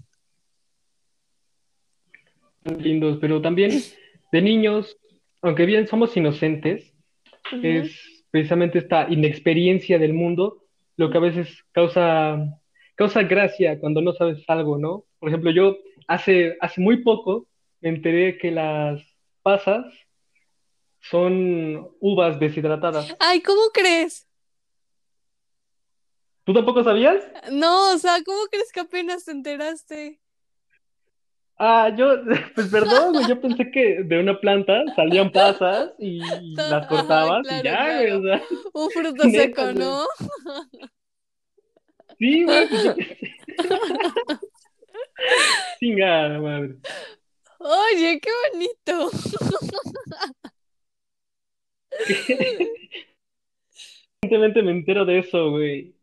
Lindos, 2.63 3.17
pero 3.19 3.41
también 3.41 3.71
de 4.31 4.41
niños, 4.41 4.97
aunque 5.41 5.65
bien 5.65 5.87
somos 5.87 6.15
inocentes, 6.15 6.93
es 7.61 8.23
precisamente 8.31 8.79
esta 8.79 9.07
inexperiencia 9.09 9.99
del 9.99 10.13
mundo 10.13 10.63
lo 10.95 11.11
que 11.11 11.17
a 11.17 11.21
veces 11.21 11.63
causa, 11.71 12.37
causa 12.95 13.23
gracia 13.23 13.79
cuando 13.79 14.01
no 14.01 14.13
sabes 14.13 14.43
algo, 14.47 14.77
¿no? 14.77 15.05
Por 15.19 15.29
ejemplo, 15.29 15.51
yo 15.51 15.77
hace, 16.07 16.57
hace 16.61 16.81
muy 16.81 17.03
poco 17.03 17.47
me 17.81 17.89
enteré 17.89 18.37
que 18.37 18.51
las 18.51 19.01
pasas 19.41 19.85
son 21.01 21.89
uvas 21.99 22.39
deshidratadas. 22.39 23.15
Ay, 23.19 23.41
¿cómo 23.41 23.61
crees? 23.73 24.27
¿Tú 26.43 26.53
tampoco 26.53 26.83
sabías? 26.83 27.23
No, 27.51 27.93
o 27.93 27.97
sea, 27.97 28.17
¿cómo 28.25 28.39
crees 28.51 28.71
que 28.71 28.81
apenas 28.81 29.25
te 29.25 29.31
enteraste? 29.31 30.19
Ah, 31.57 31.89
yo, 31.95 32.17
pues 32.55 32.67
perdón, 32.67 33.25
yo 33.27 33.39
pensé 33.39 33.71
que 33.71 34.03
de 34.03 34.19
una 34.19 34.39
planta 34.39 34.83
salían 34.95 35.31
pasas 35.31 35.93
y 35.99 36.19
las 36.55 36.87
cortabas 36.87 37.45
y 37.49 37.63
ya, 37.63 37.97
güey, 37.97 38.11
o 38.11 38.21
sea. 38.21 38.41
Un 38.73 38.89
fruto 38.89 39.23
seco, 39.29 39.71
¿no? 39.73 40.05
Sí, 42.19 42.43
güey, 42.43 42.67
pues 42.67 42.95
Chingada 45.79 46.39
madre. 46.39 46.75
Oye, 47.59 48.19
qué 48.19 48.29
bonito. 48.51 49.09
Recientemente 54.21 54.61
me 54.63 54.71
entero 54.71 55.05
de 55.05 55.19
eso, 55.19 55.51
güey. 55.51 55.95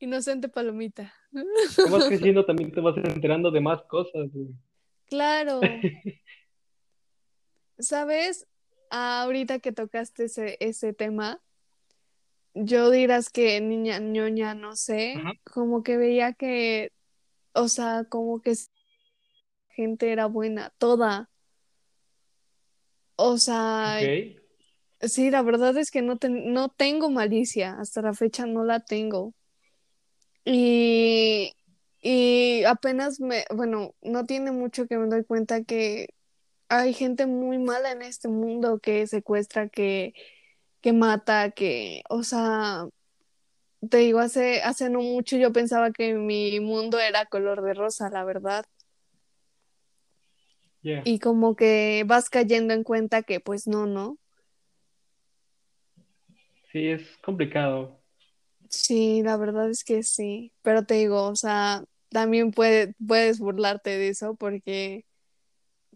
Inocente 0.00 0.48
palomita. 0.48 1.14
Como 1.76 1.98
vas 1.98 2.04
creciendo 2.08 2.44
también 2.46 2.72
te 2.72 2.80
vas 2.80 2.96
enterando 2.96 3.50
de 3.50 3.60
más 3.60 3.82
cosas, 3.82 4.32
güey. 4.32 4.48
Claro. 5.06 5.60
¿Sabes? 7.78 8.46
Ahorita 8.88 9.58
que 9.60 9.72
tocaste 9.72 10.24
ese, 10.24 10.56
ese 10.60 10.94
tema, 10.94 11.40
yo 12.54 12.90
dirás 12.90 13.30
que 13.30 13.60
niña 13.60 13.98
ñoña, 13.98 14.54
no 14.54 14.74
sé, 14.74 15.14
como 15.44 15.82
que 15.82 15.96
veía 15.96 16.32
que, 16.32 16.92
o 17.52 17.68
sea, 17.68 18.04
como 18.08 18.40
que 18.40 18.54
gente 19.68 20.10
era 20.10 20.26
buena, 20.26 20.72
toda. 20.78 21.30
O 23.16 23.38
sea, 23.38 24.00
sí, 25.00 25.30
la 25.30 25.42
verdad 25.42 25.76
es 25.76 25.90
que 25.90 26.02
no, 26.02 26.18
no 26.28 26.68
tengo 26.70 27.10
malicia, 27.10 27.78
hasta 27.78 28.02
la 28.02 28.14
fecha 28.14 28.46
no 28.46 28.64
la 28.64 28.80
tengo. 28.80 29.34
Y, 30.44 31.52
y 32.00 32.64
apenas 32.64 33.20
me, 33.20 33.44
bueno, 33.54 33.94
no 34.02 34.24
tiene 34.26 34.52
mucho 34.52 34.86
que 34.86 34.98
me 34.98 35.08
doy 35.08 35.24
cuenta 35.24 35.64
que 35.64 36.08
hay 36.68 36.94
gente 36.94 37.26
muy 37.26 37.58
mala 37.58 37.92
en 37.92 38.02
este 38.02 38.28
mundo 38.28 38.78
que 38.80 39.06
secuestra, 39.06 39.68
que, 39.68 40.14
que 40.80 40.92
mata, 40.92 41.50
que, 41.50 42.02
o 42.08 42.22
sea, 42.22 42.86
te 43.88 43.98
digo, 43.98 44.20
hace, 44.20 44.62
hace 44.62 44.90
no 44.90 45.00
mucho 45.00 45.36
yo 45.36 45.52
pensaba 45.52 45.90
que 45.92 46.14
mi 46.14 46.60
mundo 46.60 46.98
era 46.98 47.26
color 47.26 47.62
de 47.62 47.74
rosa, 47.74 48.10
la 48.10 48.24
verdad. 48.24 48.64
Y 50.82 51.18
como 51.18 51.56
que 51.56 52.04
vas 52.06 52.30
cayendo 52.30 52.74
en 52.74 52.84
cuenta 52.84 53.22
que 53.22 53.40
pues 53.40 53.66
no, 53.66 53.86
¿no? 53.86 54.18
Sí, 56.72 56.88
es 56.88 57.18
complicado. 57.18 57.99
Sí, 58.70 59.22
la 59.24 59.36
verdad 59.36 59.68
es 59.68 59.82
que 59.82 60.04
sí, 60.04 60.52
pero 60.62 60.84
te 60.84 60.94
digo, 60.94 61.24
o 61.24 61.34
sea, 61.34 61.84
también 62.08 62.52
puede, 62.52 62.94
puedes 63.04 63.40
burlarte 63.40 63.90
de 63.90 64.08
eso 64.08 64.36
porque 64.36 65.04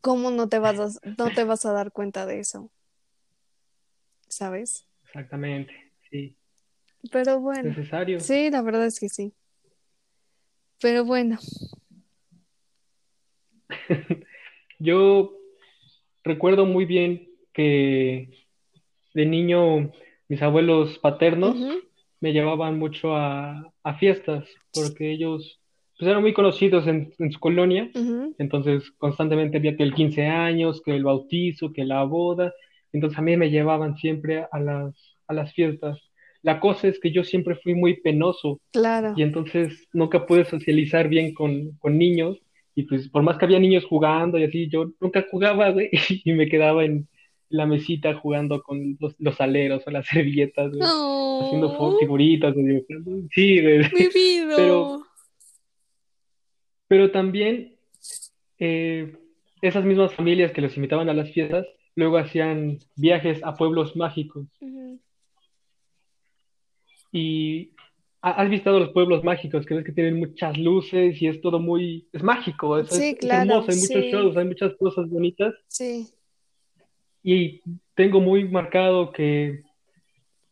¿cómo 0.01 0.33
no 0.33 0.49
te 0.49 0.59
vas 0.59 0.81
a, 0.81 1.01
no 1.17 1.31
te 1.31 1.45
vas 1.45 1.65
a 1.67 1.73
dar 1.73 1.93
cuenta 1.93 2.27
de 2.27 2.41
eso? 2.41 2.73
¿Sabes? 4.27 4.89
Exactamente, 5.05 5.73
sí. 6.11 6.37
Pero 7.13 7.39
bueno. 7.39 7.69
Necesario. 7.69 8.19
Sí, 8.19 8.51
la 8.51 8.61
verdad 8.61 8.87
es 8.87 8.99
que 8.99 9.09
sí. 9.09 9.33
Pero 10.81 11.05
bueno. 11.05 11.39
Yo 14.81 15.39
recuerdo 16.25 16.67
muy 16.67 16.87
bien 16.87 17.31
que 17.53 18.49
de 19.15 19.27
niño 19.27 19.93
mis 20.27 20.43
abuelos 20.43 20.99
paternos 20.99 21.57
me 22.25 22.33
llevaban 22.33 22.79
mucho 22.79 23.15
a, 23.15 23.71
fiestas, 23.99 24.49
porque 24.73 25.13
ellos 25.13 25.61
pues, 25.99 26.09
eran 26.09 26.23
muy 26.23 26.33
conocidos 26.33 26.87
en, 26.87 27.13
su 27.31 27.39
colonia, 27.39 27.91
entonces 28.39 28.91
constantemente 28.93 29.59
había 29.59 29.77
que 29.77 29.83
el 29.83 29.93
15 29.93 30.27
años, 30.27 30.81
que 30.83 30.97
el 30.97 31.05
bautizo, 31.05 31.75
que 31.75 31.85
la 31.85 32.03
boda, 32.05 32.55
entonces 32.95 33.19
a 33.19 33.21
mí 33.21 33.37
me 33.37 33.51
llevaban 33.51 33.99
siempre 33.99 34.47
a 34.51 34.59
las, 34.59 34.95
a 35.27 35.35
las 35.35 35.53
fiestas. 35.53 35.99
La 36.41 36.61
cosa 36.61 36.89
es 36.89 36.99
que 36.99 37.11
yo 37.11 37.25
siempre 37.25 37.57
fui 37.57 37.75
muy 37.75 38.01
penoso. 38.01 38.59
Claro. 38.73 39.13
Y 39.19 39.23
entonces 39.23 39.87
nunca 39.93 40.25
pude 40.25 40.47
socializar 40.47 41.09
bien 41.09 41.35
con, 41.35 41.73
con 41.73 41.99
niños. 41.99 42.39
Y 42.75 42.85
pues 42.85 43.11
por 43.11 43.23
más 43.23 43.37
que 43.37 43.45
había 43.45 43.59
niños 43.59 43.85
jugando 43.85 44.39
y 44.39 44.45
así, 44.45 44.69
yo 44.71 44.93
nunca 44.99 45.27
jugaba, 45.31 45.69
güey, 45.73 45.91
y 46.25 46.33
me 46.33 46.49
quedaba 46.49 46.87
en, 46.87 47.07
la 47.49 47.67
mesita 47.67 48.15
jugando 48.15 48.63
con 48.63 48.97
los, 49.01 49.15
los 49.19 49.41
aleros 49.41 49.83
o 49.87 49.91
las 49.91 50.07
servilletas, 50.09 50.73
haciendo 50.73 51.99
figuritas, 51.99 52.55
Sí, 53.31 53.61
güey. 53.61 53.83
Pero, 54.57 55.03
pero 56.87 57.11
también 57.11 57.77
eh, 58.59 59.17
esas 59.63 59.85
mismas 59.85 60.15
familias 60.15 60.53
que 60.53 60.61
los 60.61 60.77
invitaban 60.77 61.09
a 61.09 61.15
las 61.15 61.31
fiestas, 61.33 61.67
luego 61.97 62.19
hacían 62.19 62.79
viajes 62.95 63.43
a 63.43 63.55
pueblos 63.55 63.97
mágicos. 63.97 64.47
Y 67.11 67.73
has 68.21 68.49
visto 68.49 68.79
los 68.79 68.91
pueblos 68.91 69.23
mágicos, 69.23 69.67
que 69.67 69.75
ves 69.75 69.85
que 69.85 69.93
tienen 69.93 70.19
muchas 70.19 70.57
luces 70.57 71.21
y 71.21 71.29
es 71.29 71.41
todo 71.41 71.59
muy, 71.59 72.09
es 72.13 72.23
mágico, 72.23 72.79
es, 72.79 72.91
hermoso, 72.93 73.71
hay 73.71 73.77
muchos 73.77 74.05
shows, 74.05 74.37
hay 74.37 74.45
muchas 74.47 74.75
cosas 74.77 75.09
bonitas. 75.09 75.55
Sí. 75.69 76.09
Y 77.25 77.63
tengo 77.95 78.21
muy 78.21 78.45
marcado 78.49 79.11
que, 79.11 79.63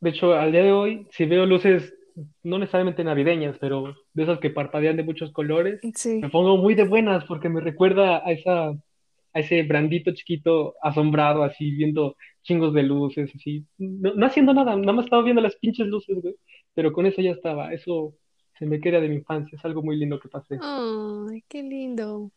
de 0.00 0.11
hecho, 0.11 0.33
al 0.33 0.50
día 0.50 0.62
de 0.62 0.73
hoy, 0.73 1.07
si 1.11 1.26
veo 1.26 1.45
luces 1.47 1.95
no 2.43 2.59
necesariamente 2.59 3.05
navideñas, 3.05 3.57
pero 3.59 3.95
de 4.14 4.23
esas 4.23 4.38
que 4.41 4.50
parpadean 4.50 4.97
de 4.97 5.02
muchos 5.05 5.31
colores, 5.33 5.81
Sí. 5.95 6.19
me 6.21 6.31
pongo 6.31 6.57
muy 6.57 6.75
de 6.75 6.85
buenas 6.85 7.25
porque 7.26 7.49
me 7.50 7.61
recuerda 7.61 8.26
a 8.26 8.33
esa, 8.33 8.69
a 8.71 9.41
ese 9.41 9.62
brandito 9.62 10.12
chiquito 10.12 10.75
asombrado, 10.83 11.43
así 11.43 11.71
viendo 11.71 12.17
chingos 12.43 12.73
de 12.75 12.83
luces, 12.83 13.31
así, 13.35 13.64
no, 13.79 14.14
no 14.14 14.26
haciendo 14.26 14.52
nada, 14.52 14.75
nada 14.76 14.93
más 14.93 15.05
estaba 15.07 15.23
viendo 15.23 15.41
las 15.43 15.57
pinches 15.57 15.87
luces, 15.87 16.21
güey, 16.21 16.35
pero 16.75 16.93
con 16.93 17.07
eso 17.07 17.21
ya 17.23 17.31
estaba, 17.31 17.73
eso 17.73 18.14
se 18.59 18.67
me 18.67 18.81
queda 18.81 19.00
de 19.00 19.09
mi 19.09 19.17
infancia, 19.17 19.57
es 19.57 19.64
algo 19.64 19.83
muy 19.83 19.97
lindo 19.97 20.19
que 20.21 20.29
pasé. 20.29 20.59
Ay, 20.61 21.45
qué 21.49 21.62
lindo. 21.62 22.31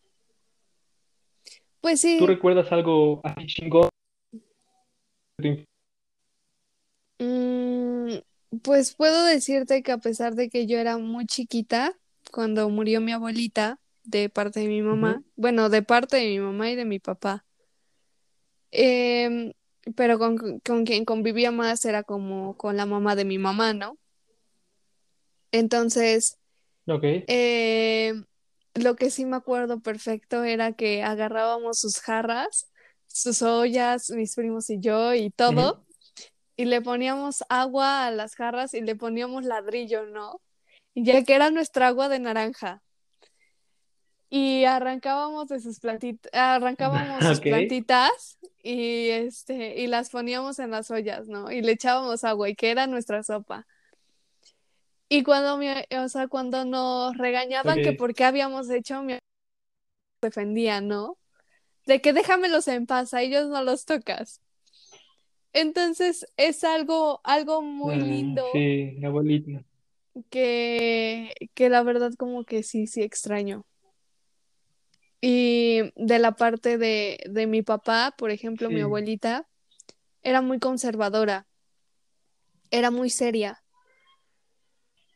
Pues 1.82 2.02
¿Tú 2.02 2.08
sí, 2.08 2.26
recuerdas 2.26 2.72
algo 2.72 3.22
así 3.24 3.46
chingón? 3.48 3.90
Mm, 7.20 8.60
pues 8.64 8.96
puedo 8.96 9.26
decirte 9.26 9.84
que 9.84 9.92
a 9.92 9.98
pesar 9.98 10.36
de 10.36 10.50
que 10.50 10.68
yo 10.68 10.78
era 10.78 10.98
muy 10.98 11.26
chiquita 11.26 11.94
cuando 12.32 12.70
murió 12.70 13.02
mi 13.02 13.12
abuelita 13.12 13.80
de 14.04 14.30
parte 14.30 14.60
de 14.62 14.68
mi 14.68 14.82
mamá, 14.82 15.24
bueno, 15.36 15.70
de 15.70 15.82
parte 15.82 16.18
de 16.18 16.28
mi 16.28 16.40
mamá 16.40 16.70
y 16.70 16.76
de 16.76 16.86
mi 16.86 17.00
papá, 17.00 17.46
em, 18.72 19.54
pero 19.96 20.18
con, 20.20 20.38
con 20.60 20.86
quien 20.86 21.06
convivía 21.06 21.52
más 21.52 21.86
era 21.86 22.04
como 22.04 22.56
con 22.58 22.78
la 22.78 22.86
mamá 22.86 23.16
de 23.16 23.26
mi 23.26 23.38
mamá, 23.38 23.74
¿no? 23.74 23.98
Entonces, 25.52 26.38
em, 27.28 28.26
lo 28.74 28.96
que 28.96 29.10
sí 29.10 29.26
me 29.26 29.38
acuerdo 29.38 29.80
perfecto 29.80 30.44
era 30.44 30.74
que 30.74 31.04
agarrábamos 31.04 31.80
sus 31.80 32.00
jarras, 32.00 32.68
sus 33.16 33.42
ollas, 33.44 34.10
mis 34.12 34.36
primos 34.36 34.70
y 34.70 34.82
yo 34.82 35.14
y 35.14 35.30
todo. 35.30 35.86
y 36.58 36.66
le 36.66 36.82
poníamos 36.82 37.46
agua 37.48 38.06
a 38.06 38.12
las 38.12 38.36
jarras 38.36 38.74
y 38.74 38.82
le 38.82 38.98
poníamos 38.98 39.46
ladrillo, 39.46 40.06
¿no? 40.06 40.42
Ya 40.96 41.24
que 41.24 41.34
era 41.34 41.50
nuestra 41.50 41.88
agua 41.88 42.10
de 42.10 42.20
naranja. 42.20 42.82
Y 44.30 44.66
arrancábamos 44.66 45.48
de 45.48 45.62
sus 45.62 45.80
plantitas, 45.80 46.30
arrancábamos 46.34 47.24
sus 47.24 47.38
ok, 47.38 47.44
plantitas 47.44 48.38
y 48.62 49.10
este, 49.10 49.80
y 49.80 49.88
las 49.88 50.10
poníamos 50.10 50.60
en 50.60 50.72
las 50.72 50.92
ollas, 50.92 51.30
¿no? 51.30 51.50
Y 51.52 51.62
le 51.62 51.72
echábamos 51.72 52.26
agua 52.26 52.50
y 52.50 52.56
que 52.56 52.70
era 52.70 52.86
nuestra 52.86 53.24
sopa. 53.24 53.66
Y 55.08 55.24
cuando 55.24 55.58
mi, 55.58 55.70
o 55.70 56.10
sea, 56.10 56.28
cuando 56.28 56.66
nos 56.66 57.18
regañaban 57.18 57.82
que 57.82 57.94
por 57.94 58.14
qué 58.14 58.26
habíamos 58.26 58.70
hecho, 58.70 59.04
mi 59.04 59.18
defendía, 60.22 60.82
¿no? 60.82 61.18
De 61.86 62.02
que 62.02 62.14
déjamelos 62.14 62.68
en 62.68 62.86
paz, 62.86 63.14
a 63.14 63.22
ellos 63.22 63.48
no 63.48 63.64
los 63.64 63.86
tocas. 63.86 64.42
Entonces 65.54 66.28
es 66.36 66.64
algo, 66.64 67.22
algo 67.24 67.62
muy 67.62 67.96
ah, 67.96 67.98
lindo 67.98 68.44
sí, 68.52 68.98
abuelita, 69.06 69.64
que, 70.30 71.34
que 71.54 71.70
la 71.70 71.82
verdad 71.82 72.12
como 72.18 72.44
que 72.44 72.62
sí, 72.64 72.88
sí 72.88 73.02
extraño. 73.04 73.66
Y 75.22 75.94
de 75.96 76.20
la 76.20 76.34
parte 76.34 76.78
de, 76.78 77.20
de 77.30 77.48
mi 77.48 77.62
papá, 77.62 78.14
por 78.18 78.32
ejemplo, 78.32 78.70
mi 78.70 78.82
abuelita, 78.82 79.48
era 80.24 80.42
muy 80.42 80.60
conservadora, 80.60 81.48
era 82.70 82.92
muy 82.92 83.10
seria. 83.10 83.64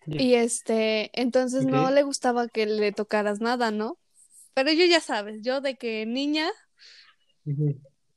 Y 0.06 0.36
este, 0.36 1.12
entonces 1.20 1.66
no 1.66 1.92
le 1.92 2.04
gustaba 2.04 2.48
que 2.48 2.66
le 2.66 2.92
tocaras 2.92 3.42
nada, 3.42 3.72
¿no? 3.72 3.98
Pero 4.60 4.74
yo 4.74 4.86
ya 4.88 5.00
sabes, 5.00 5.42
yo 5.42 5.62
de 5.62 5.78
que 5.78 6.06
niña, 6.06 6.52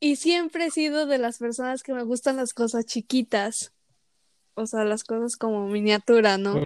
y 0.00 0.16
siempre 0.16 0.66
he 0.66 0.70
sido 0.72 1.06
de 1.06 1.18
las 1.18 1.38
personas 1.38 1.84
que 1.84 1.94
me 1.94 2.02
gustan 2.02 2.36
las 2.36 2.52
cosas 2.52 2.84
chiquitas, 2.84 3.72
o 4.54 4.66
sea, 4.66 4.84
las 4.84 5.04
cosas 5.04 5.36
como 5.36 5.68
miniatura, 5.68 6.38
¿no? 6.38 6.56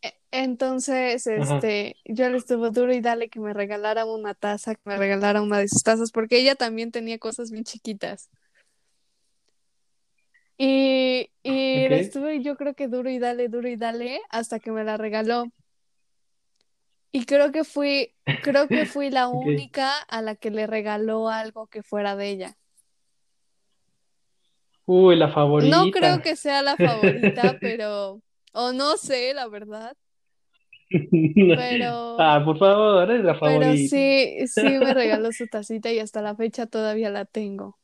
E- 0.00 0.14
Entonces, 0.30 1.26
ajá, 1.26 1.56
este, 1.56 1.96
yo 2.06 2.30
le 2.30 2.38
estuve 2.38 2.70
duro 2.70 2.94
y 2.94 3.02
dale 3.02 3.28
que 3.28 3.38
me 3.38 3.52
regalara 3.52 4.06
una 4.06 4.32
taza, 4.32 4.76
que 4.76 4.80
me 4.86 4.96
regalara 4.96 5.42
una 5.42 5.58
de 5.58 5.68
sus 5.68 5.82
tazas, 5.82 6.10
porque 6.10 6.38
ella 6.38 6.54
también 6.54 6.90
tenía 6.90 7.18
cosas 7.18 7.50
bien 7.50 7.64
chiquitas. 7.64 8.30
Y, 10.56 11.30
y 11.42 11.86
le 11.90 12.00
estuve 12.00 12.40
yo 12.42 12.56
creo 12.56 12.72
que 12.72 12.88
duro 12.88 13.10
y 13.10 13.18
dale, 13.18 13.48
duro 13.50 13.68
y 13.68 13.76
dale, 13.76 14.22
hasta 14.30 14.58
que 14.58 14.72
me 14.72 14.84
la 14.84 14.96
regaló. 14.96 15.52
Y 17.12 17.26
creo 17.26 17.52
que 17.52 17.64
fui, 17.64 18.14
creo 18.40 18.70
que 18.70 18.86
fui 18.86 19.10
la 19.10 19.28
única 19.28 19.98
a 19.98 20.22
la 20.22 20.34
que 20.36 20.50
le 20.50 20.66
regaló 20.66 21.28
algo 21.28 21.66
que 21.68 21.82
fuera 21.82 22.16
de 22.16 22.30
ella. 22.30 22.58
Uy, 24.86 25.16
la 25.16 25.28
No 25.56 25.90
creo 25.90 26.20
favorita. 26.20 26.22
que 26.22 26.36
sea 26.36 26.62
la 26.62 26.76
favorita, 26.78 27.58
pero, 27.60 28.20
o 28.52 28.72
no 28.72 28.96
sé, 28.96 29.32
la 29.34 29.48
verdad, 29.48 29.96
pero, 31.52 32.26
Ah, 32.26 32.42
por 32.44 32.58
favor, 32.58 33.10
es 33.10 33.24
la 33.24 33.34
pero 33.42 33.76
favorita. 33.76 33.76
sí, 33.76 34.46
sí 34.48 34.78
me 34.78 34.94
regaló 34.94 35.32
su 35.32 35.48
tacita 35.48 35.90
y 35.92 35.98
hasta 35.98 36.22
la 36.22 36.36
fecha 36.36 36.66
todavía 36.66 37.10
la 37.10 37.24
tengo. 37.24 37.78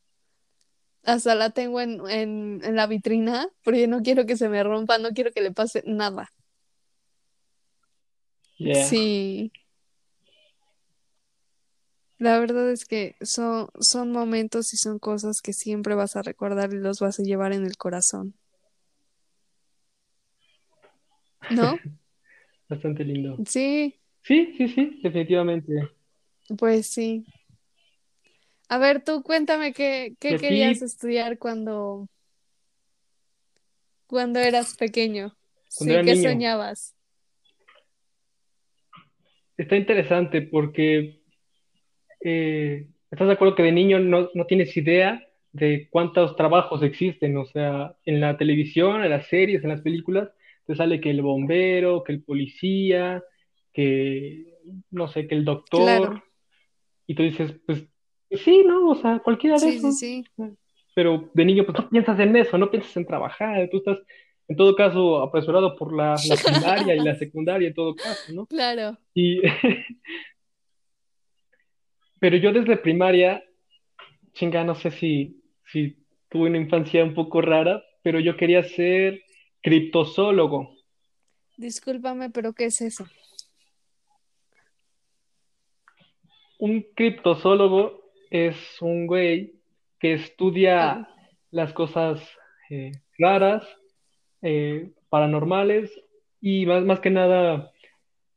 Hasta 1.04 1.34
la 1.34 1.50
tengo 1.50 1.80
en, 1.80 2.00
en, 2.08 2.60
en 2.62 2.76
la 2.76 2.86
vitrina 2.86 3.48
porque 3.64 3.86
no 3.88 4.02
quiero 4.02 4.26
que 4.26 4.36
se 4.36 4.48
me 4.48 4.62
rompa, 4.62 4.98
no 4.98 5.10
quiero 5.10 5.32
que 5.32 5.40
le 5.42 5.52
pase 5.52 5.82
nada. 5.86 6.32
Yeah. 8.58 8.84
Sí, 8.88 9.52
la 12.18 12.38
verdad 12.38 12.70
es 12.70 12.84
que 12.84 13.16
son, 13.22 13.68
son 13.80 14.12
momentos 14.12 14.72
y 14.74 14.76
son 14.76 14.98
cosas 14.98 15.40
que 15.40 15.52
siempre 15.52 15.94
vas 15.94 16.16
a 16.16 16.22
recordar 16.22 16.72
y 16.72 16.76
los 16.78 17.00
vas 17.00 17.18
a 17.20 17.22
llevar 17.22 17.52
en 17.52 17.64
el 17.64 17.76
corazón, 17.76 18.34
¿no? 21.50 21.78
Bastante 22.68 23.04
lindo. 23.04 23.38
Sí, 23.46 23.94
Sí, 24.22 24.54
sí, 24.58 24.68
sí, 24.68 25.00
definitivamente. 25.02 25.88
pues 26.58 26.86
sí. 26.88 27.24
A 28.68 28.78
ver, 28.78 29.02
tú 29.02 29.22
cuéntame 29.22 29.72
qué, 29.72 30.14
qué 30.20 30.34
a 30.34 30.38
querías 30.38 30.78
ti, 30.78 30.84
estudiar 30.84 31.38
cuando, 31.38 32.08
cuando 34.06 34.40
eras 34.40 34.74
pequeño. 34.76 35.36
cuando 35.76 35.94
Sí, 35.94 35.94
era 35.94 36.04
¿qué 36.04 36.14
niño, 36.14 36.30
soñabas? 36.30 36.94
Está 39.58 39.76
interesante 39.76 40.42
porque 40.42 41.20
eh, 42.20 42.86
estás 43.10 43.26
de 43.26 43.34
acuerdo 43.34 43.54
que 43.54 43.64
de 43.64 43.72
niño 43.72 43.98
no, 43.98 44.30
no 44.32 44.46
tienes 44.46 44.74
idea 44.76 45.22
de 45.52 45.88
cuántos 45.90 46.36
trabajos 46.36 46.82
existen. 46.82 47.36
O 47.36 47.44
sea, 47.44 47.94
en 48.04 48.20
la 48.20 48.36
televisión, 48.38 49.04
en 49.04 49.10
las 49.10 49.26
series, 49.26 49.62
en 49.62 49.70
las 49.70 49.82
películas, 49.82 50.30
te 50.66 50.74
sale 50.74 51.00
que 51.00 51.10
el 51.10 51.22
bombero, 51.22 52.04
que 52.04 52.12
el 52.12 52.22
policía, 52.22 53.22
que 53.72 54.54
no 54.90 55.08
sé, 55.08 55.26
que 55.26 55.34
el 55.34 55.44
Claro, 55.44 55.54
doctor. 55.54 56.22
Y 57.06 57.14
tú 57.14 57.22
dices, 57.22 57.54
pues, 57.66 57.86
pues 58.28 58.42
sí, 58.42 58.62
¿no? 58.64 58.90
O 58.90 58.94
sea, 58.94 59.18
cualquiera 59.20 59.56
de 59.56 59.72
sí, 59.72 59.92
sí, 59.92 60.24
sí, 60.36 60.44
Pero 60.94 61.30
de 61.32 61.44
niño, 61.44 61.64
pues 61.64 61.78
no 61.78 61.88
piensas 61.88 62.20
en 62.20 62.36
eso, 62.36 62.58
no 62.58 62.70
piensas 62.70 62.96
en 62.96 63.06
trabajar. 63.06 63.68
Tú 63.70 63.78
estás, 63.78 63.98
en 64.48 64.56
todo 64.56 64.74
caso, 64.74 65.22
apresurado 65.22 65.76
por 65.76 65.94
la, 65.94 66.16
la 66.26 66.36
primaria 66.44 66.96
y 66.96 67.00
la 67.00 67.14
secundaria, 67.14 67.68
en 67.68 67.74
todo 67.74 67.94
caso, 67.94 68.32
¿no? 68.32 68.46
claro. 68.46 68.98
Y, 69.14 69.40
pero 72.20 72.36
yo 72.36 72.52
desde 72.52 72.76
primaria, 72.78 73.44
chinga, 74.32 74.64
no 74.64 74.74
sé 74.74 74.90
si, 74.90 75.42
si 75.70 75.98
tuve 76.30 76.48
una 76.48 76.58
infancia 76.58 77.04
un 77.04 77.14
poco 77.14 77.42
rara, 77.42 77.82
pero 78.02 78.20
yo 78.20 78.36
quería 78.36 78.62
ser 78.62 79.22
criptozoólogo. 79.62 80.74
Discúlpame, 81.56 82.30
pero 82.30 82.54
¿qué 82.54 82.66
es 82.66 82.80
eso? 82.80 83.06
Un 86.58 86.86
criptozoólogo 86.94 88.12
es 88.30 88.56
un 88.80 89.06
güey 89.06 89.54
que 89.98 90.12
Ah, 90.12 90.16
estudia 90.16 91.08
las 91.50 91.72
cosas 91.72 92.20
eh, 92.70 92.92
raras, 93.18 93.66
eh, 94.42 94.90
paranormales 95.08 95.90
y 96.40 96.66
más, 96.66 96.84
más 96.84 97.00
que 97.00 97.10
nada 97.10 97.72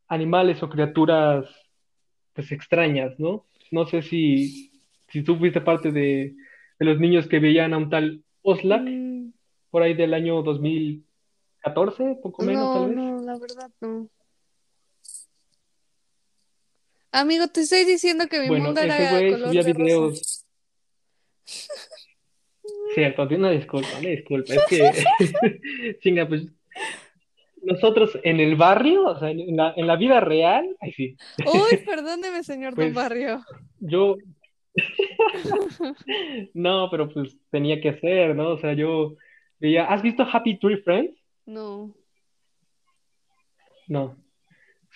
animales 0.08 0.62
o 0.62 0.68
criaturas 0.68 1.46
pues 2.34 2.50
extrañas, 2.52 3.18
¿no? 3.18 3.46
No 3.70 3.86
sé 3.86 4.02
si, 4.02 4.70
si 5.08 5.22
tú 5.22 5.36
fuiste 5.36 5.60
parte 5.60 5.92
de, 5.92 6.34
de 6.78 6.84
los 6.86 6.98
niños 6.98 7.26
que 7.28 7.38
veían 7.38 7.74
a 7.74 7.78
un 7.78 7.90
tal 7.90 8.24
Oslak 8.42 8.82
mm, 8.82 9.32
por 9.70 9.82
ahí 9.82 9.94
del 9.94 10.14
año 10.14 10.42
2014, 10.42 12.18
poco 12.22 12.42
menos 12.42 12.72
tal 12.72 12.86
vez. 12.86 12.96
no, 12.96 13.22
la 13.22 13.38
verdad 13.38 13.70
no. 13.80 14.08
Amigo, 17.12 17.46
te 17.48 17.60
estoy 17.60 17.84
diciendo 17.84 18.26
que 18.28 18.40
mi 18.40 18.48
Bueno, 18.48 18.64
mundo 18.66 18.80
ese 18.80 19.04
era 19.04 19.10
güey 19.10 19.32
color 19.32 19.48
subía 19.48 19.62
videos, 19.62 20.46
cierto, 22.94 23.22
una 23.22 23.50
disculpa, 23.50 23.88
una 23.98 24.08
disculpa, 24.08 24.54
es 24.54 24.64
que, 24.68 25.98
chinga, 26.00 26.26
pues 26.26 26.46
nosotros 27.62 28.18
en 28.24 28.40
el 28.40 28.56
barrio, 28.56 29.04
o 29.04 29.18
sea, 29.18 29.30
en 29.30 29.56
la, 29.56 29.72
en 29.76 29.86
la 29.86 29.96
vida 29.96 30.20
real, 30.20 30.76
ay 30.80 30.92
sí, 30.92 31.16
Uy, 31.46 31.78
perdóneme, 31.86 32.42
señor 32.42 32.74
Don 32.74 32.76
pues 32.76 32.94
Barrio. 32.94 33.42
yo, 33.78 34.16
no, 36.54 36.88
pero 36.90 37.08
pues 37.08 37.38
tenía 37.50 37.80
que 37.80 37.90
hacer, 37.90 38.34
¿no? 38.34 38.50
O 38.50 38.58
sea, 38.58 38.72
yo 38.72 39.16
veía, 39.60 39.84
¿has 39.84 40.02
visto 40.02 40.26
Happy 40.30 40.58
Tree 40.58 40.78
Friends? 40.78 41.16
No, 41.46 41.94
no. 43.88 44.16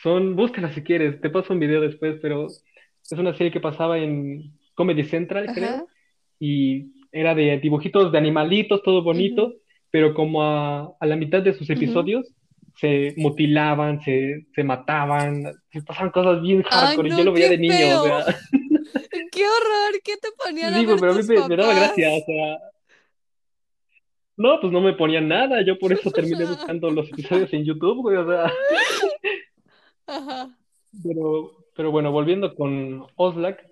Son, 0.02 0.37
búscala 0.37 0.72
si 0.72 0.82
quieres, 0.82 1.20
te 1.20 1.30
paso 1.30 1.52
un 1.52 1.61
video 1.61 1.80
después, 1.80 2.18
pero 2.20 2.46
es 2.46 3.12
una 3.12 3.35
serie 3.35 3.52
que 3.52 3.61
pasaba 3.61 3.98
en 3.98 4.52
Comedy 4.74 5.04
Central, 5.04 5.46
creo, 5.54 5.88
y 6.38 6.95
era 7.20 7.35
de 7.35 7.59
dibujitos 7.59 8.12
de 8.12 8.18
animalitos, 8.18 8.83
todo 8.83 9.02
bonito, 9.02 9.55
pero 9.90 10.14
como 10.14 10.42
a, 10.42 10.92
a 10.98 11.07
la 11.07 11.16
mitad 11.16 11.42
de 11.42 11.55
sus 11.55 11.68
episodios 11.70 12.26
se 12.76 13.14
mutilaban, 13.16 14.02
se, 14.02 14.46
se 14.55 14.62
mataban, 14.62 15.44
se 15.72 15.83
pasaban 15.83 16.11
cosas 16.11 16.42
bien 16.42 16.62
Ay, 16.70 16.88
hardcore, 16.88 17.09
y 17.09 17.16
yo 17.16 17.24
lo 17.24 17.33
veía 17.33 17.48
de 17.48 17.59
niño, 17.59 18.02
o 18.02 18.05
sea, 18.05 18.24
Qué 19.33 19.42
horror, 19.42 20.00
¿qué 20.05 20.16
te 20.16 20.29
ponían 20.42 20.74
a 20.74 20.79
ver 20.79 20.96
pero 20.98 21.12
a 21.12 21.14
mí 21.14 21.22
me, 21.26 21.48
me 21.48 21.57
daba 21.57 21.74
gracia, 21.74 22.09
o 22.11 22.24
sea, 22.24 22.59
no, 24.37 24.61
pues 24.61 24.72
no 24.72 24.81
me 24.81 24.92
ponían 24.92 25.29
nada, 25.29 25.62
yo 25.64 25.79
por 25.79 25.92
eso 25.92 26.11
terminé 26.11 26.44
buscando 26.44 26.90
los 26.90 27.09
episodios 27.11 27.52
en 27.52 27.64
YouTube, 27.64 28.02
güey, 28.02 28.16
o 28.16 28.26
sea, 28.26 28.52
Ajá. 30.07 30.57
pero, 31.02 31.52
pero 31.74 31.90
bueno, 31.90 32.12
volviendo 32.12 32.55
con 32.55 33.07
Oslak, 33.16 33.66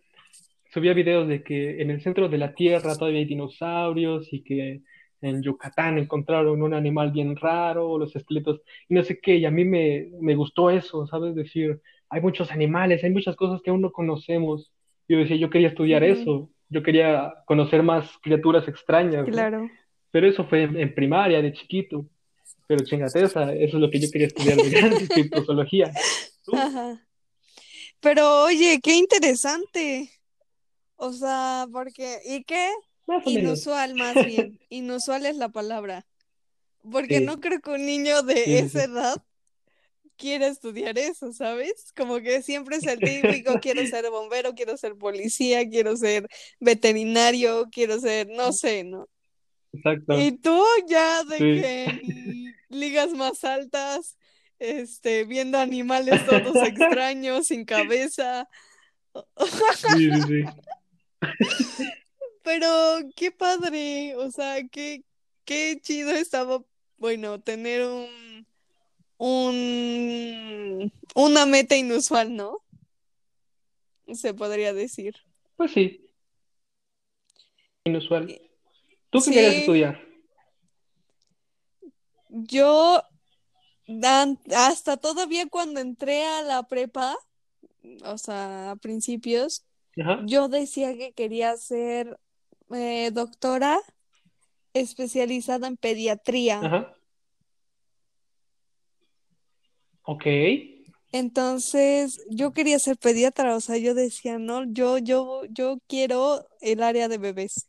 subía 0.74 0.92
videos 0.92 1.28
de 1.28 1.44
que 1.44 1.80
en 1.80 1.90
el 1.92 2.02
centro 2.02 2.28
de 2.28 2.36
la 2.36 2.52
Tierra 2.52 2.96
todavía 2.96 3.20
hay 3.20 3.26
dinosaurios 3.26 4.26
y 4.32 4.42
que 4.42 4.82
en 5.20 5.40
Yucatán 5.40 5.98
encontraron 5.98 6.60
un 6.60 6.74
animal 6.74 7.12
bien 7.12 7.36
raro, 7.36 7.96
los 7.96 8.14
esqueletos 8.16 8.60
y 8.88 8.94
no 8.94 9.04
sé 9.04 9.20
qué, 9.20 9.36
y 9.36 9.44
a 9.46 9.52
mí 9.52 9.64
me, 9.64 10.08
me 10.20 10.34
gustó 10.34 10.70
eso, 10.70 11.06
¿sabes? 11.06 11.36
Decir, 11.36 11.80
hay 12.08 12.20
muchos 12.20 12.50
animales, 12.50 13.04
hay 13.04 13.10
muchas 13.10 13.36
cosas 13.36 13.62
que 13.62 13.70
aún 13.70 13.82
no 13.82 13.92
conocemos. 13.92 14.72
Yo 15.08 15.18
decía, 15.18 15.36
yo 15.36 15.48
quería 15.48 15.68
estudiar 15.68 16.02
Ujú. 16.02 16.12
eso, 16.12 16.50
yo 16.68 16.82
quería 16.82 17.32
conocer 17.46 17.84
más 17.84 18.10
criaturas 18.20 18.66
extrañas, 18.66 19.26
¿no? 19.26 19.32
Claro. 19.32 19.70
Pero 20.10 20.26
eso 20.26 20.44
fue 20.44 20.64
en, 20.64 20.76
en 20.76 20.92
primaria, 20.92 21.40
de 21.40 21.52
chiquito. 21.52 22.04
Pero 22.66 22.84
chingate, 22.84 23.22
esa, 23.22 23.54
eso 23.54 23.76
es 23.76 23.80
lo 23.80 23.90
que 23.90 24.00
yo 24.00 24.08
quería 24.10 24.26
estudiar 24.26 24.58
de 24.98 25.08
criptozoología. 25.08 25.92
Pero 28.00 28.42
oye, 28.44 28.80
qué 28.82 28.96
interesante. 28.96 30.10
O 30.96 31.12
sea, 31.12 31.66
porque, 31.72 32.20
¿y 32.24 32.44
qué? 32.44 32.70
Más. 33.06 33.26
Inusual 33.26 33.94
más 33.94 34.14
bien. 34.26 34.58
Inusual 34.70 35.26
es 35.26 35.36
la 35.36 35.48
palabra. 35.50 36.06
Porque 36.90 37.18
Sí. 37.18 37.24
no 37.24 37.40
creo 37.40 37.60
que 37.60 37.70
un 37.70 37.84
niño 37.86 38.22
de 38.22 38.44
Sí, 38.44 38.54
esa 38.56 38.80
sí. 38.84 38.90
edad 38.90 39.22
quiera 40.16 40.46
estudiar 40.46 40.96
eso, 40.98 41.32
¿sabes? 41.32 41.92
Como 41.96 42.20
que 42.20 42.40
siempre 42.42 42.76
es 42.76 42.86
el 42.86 43.00
típico, 43.00 43.58
quiero 43.60 43.80
ser 43.96 44.08
bombero, 44.10 44.54
quiero 44.54 44.76
ser 44.76 44.94
policía, 44.96 45.68
quiero 45.68 45.96
ser 45.96 46.28
veterinario, 46.60 47.68
quiero 47.72 47.98
ser, 48.00 48.28
no 48.28 48.52
sé, 48.52 48.84
¿no? 48.84 49.08
Exacto. 49.72 50.18
Y 50.20 50.32
tú 50.32 50.62
ya 50.86 51.24
de 51.24 51.38
que 51.38 52.54
ligas 52.68 53.10
más 53.12 53.42
altas, 53.44 54.16
este, 54.60 55.24
viendo 55.24 55.58
animales 55.58 56.24
todos 56.26 56.54
extraños, 56.68 57.48
sin 57.48 57.64
cabeza. 57.64 58.48
Sí, 59.96 60.10
sí, 60.10 60.22
sí. 60.22 60.44
Pero 62.42 62.68
qué 63.16 63.30
padre, 63.30 64.14
o 64.16 64.30
sea, 64.30 64.62
qué, 64.68 65.02
qué 65.44 65.78
chido 65.82 66.10
estaba, 66.10 66.62
bueno, 66.98 67.40
tener 67.40 67.86
un, 67.86 68.46
un, 69.18 70.92
una 71.14 71.46
meta 71.46 71.76
inusual, 71.76 72.36
¿no? 72.36 72.58
Se 74.12 74.34
podría 74.34 74.72
decir. 74.74 75.14
Pues 75.56 75.72
sí, 75.72 76.00
inusual. 77.84 78.26
¿Tú 79.10 79.20
qué 79.24 79.30
querías 79.30 79.54
Sí, 79.54 79.60
estudiar? 79.60 80.02
yo 82.28 83.02
hasta 84.56 84.96
todavía 84.96 85.46
cuando 85.48 85.80
entré 85.80 86.24
a 86.24 86.42
la 86.42 86.62
prepa, 86.64 87.16
o 88.04 88.18
sea, 88.18 88.72
a 88.72 88.76
principios, 88.76 89.64
Ajá, 90.00 90.24
yo 90.26 90.48
decía 90.48 90.96
que 90.96 91.12
quería 91.12 91.56
ser 91.56 92.18
eh, 92.70 93.10
doctora 93.12 93.78
especializada 94.74 95.68
en 95.68 95.76
pediatría. 95.76 96.60
ajá. 96.60 96.94
Ok. 100.04 100.26
Entonces, 101.12 102.20
yo 102.28 102.52
quería 102.52 102.78
ser 102.78 102.96
pediatra, 102.98 103.54
o 103.54 103.60
sea, 103.60 103.76
yo 103.76 103.94
decía, 103.94 104.38
no, 104.38 104.64
yo, 104.64 104.98
yo, 104.98 105.42
yo 105.48 105.78
quiero 105.86 106.46
el 106.60 106.82
área 106.82 107.08
de 107.08 107.18
bebés. 107.18 107.68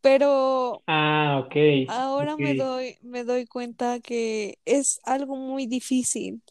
Pero 0.00 0.82
Ah, 0.86 1.42
ok. 1.44 1.54
ahora 1.88 2.36
me 2.36 2.54
doy, 2.54 2.96
me 3.02 3.24
doy 3.24 3.46
cuenta 3.46 4.00
que 4.00 4.58
es 4.64 5.00
algo 5.04 5.36
muy 5.36 5.66
difícil. 5.66 6.42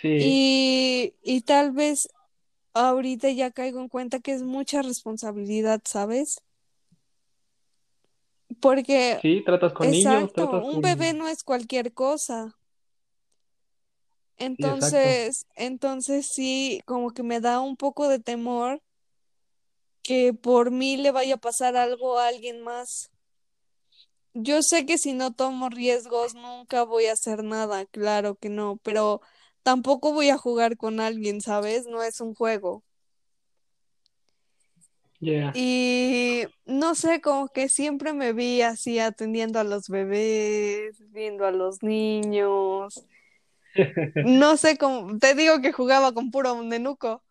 Sí, 0.00 0.08
Y, 0.20 1.14
y 1.22 1.40
tal 1.42 1.72
vez 1.72 2.08
ahorita 2.74 3.30
ya 3.30 3.50
caigo 3.50 3.80
en 3.80 3.88
cuenta 3.88 4.20
que 4.20 4.32
es 4.32 4.42
mucha 4.42 4.82
responsabilidad, 4.82 5.80
¿sabes? 5.84 6.42
Porque, 8.60 9.18
sí, 9.22 9.42
tratas 9.44 9.72
con 9.72 9.90
niños, 9.90 10.32
tratas 10.32 10.64
un 10.64 10.74
con... 10.74 10.82
bebé 10.82 11.12
no 11.12 11.28
es 11.28 11.42
cualquier 11.42 11.92
cosa. 11.92 12.56
Sí. 14.38 14.44
Entonces, 14.44 15.46
entonces 15.56 16.26
sí, 16.26 16.82
como 16.84 17.10
que 17.10 17.22
me 17.22 17.40
da 17.40 17.60
un 17.60 17.76
poco 17.76 18.08
de 18.08 18.18
temor 18.18 18.82
que 20.02 20.32
por 20.34 20.70
mí 20.70 20.96
le 20.96 21.10
vaya 21.10 21.34
a 21.34 21.38
pasar 21.38 21.76
algo 21.76 22.18
a 22.18 22.28
alguien 22.28 22.62
más. 22.62 23.10
Yo 24.34 24.62
sé 24.62 24.84
que 24.84 24.98
si 24.98 25.14
no 25.14 25.32
tomo 25.32 25.70
riesgos 25.70 26.34
nunca 26.34 26.84
voy 26.84 27.06
a 27.06 27.14
hacer 27.14 27.42
nada, 27.42 27.86
claro 27.86 28.36
que 28.36 28.50
no, 28.50 28.78
pero 28.82 29.22
tampoco 29.66 30.12
voy 30.12 30.28
a 30.28 30.38
jugar 30.38 30.76
con 30.76 31.00
alguien, 31.00 31.40
¿sabes? 31.40 31.86
No 31.86 32.00
es 32.00 32.20
un 32.20 32.36
juego. 32.36 32.84
Yeah. 35.18 35.50
Y 35.56 36.44
no 36.66 36.94
sé, 36.94 37.20
como 37.20 37.48
que 37.48 37.68
siempre 37.68 38.12
me 38.12 38.32
vi 38.32 38.62
así 38.62 39.00
atendiendo 39.00 39.58
a 39.58 39.64
los 39.64 39.88
bebés, 39.88 41.02
viendo 41.10 41.44
a 41.44 41.50
los 41.50 41.82
niños. 41.82 43.04
No 44.24 44.56
sé 44.56 44.78
cómo, 44.78 45.18
te 45.18 45.34
digo 45.34 45.60
que 45.60 45.72
jugaba 45.72 46.14
con 46.14 46.30
puro 46.30 46.62
nenuco. 46.62 47.24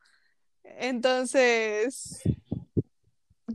Entonces, 0.64 2.22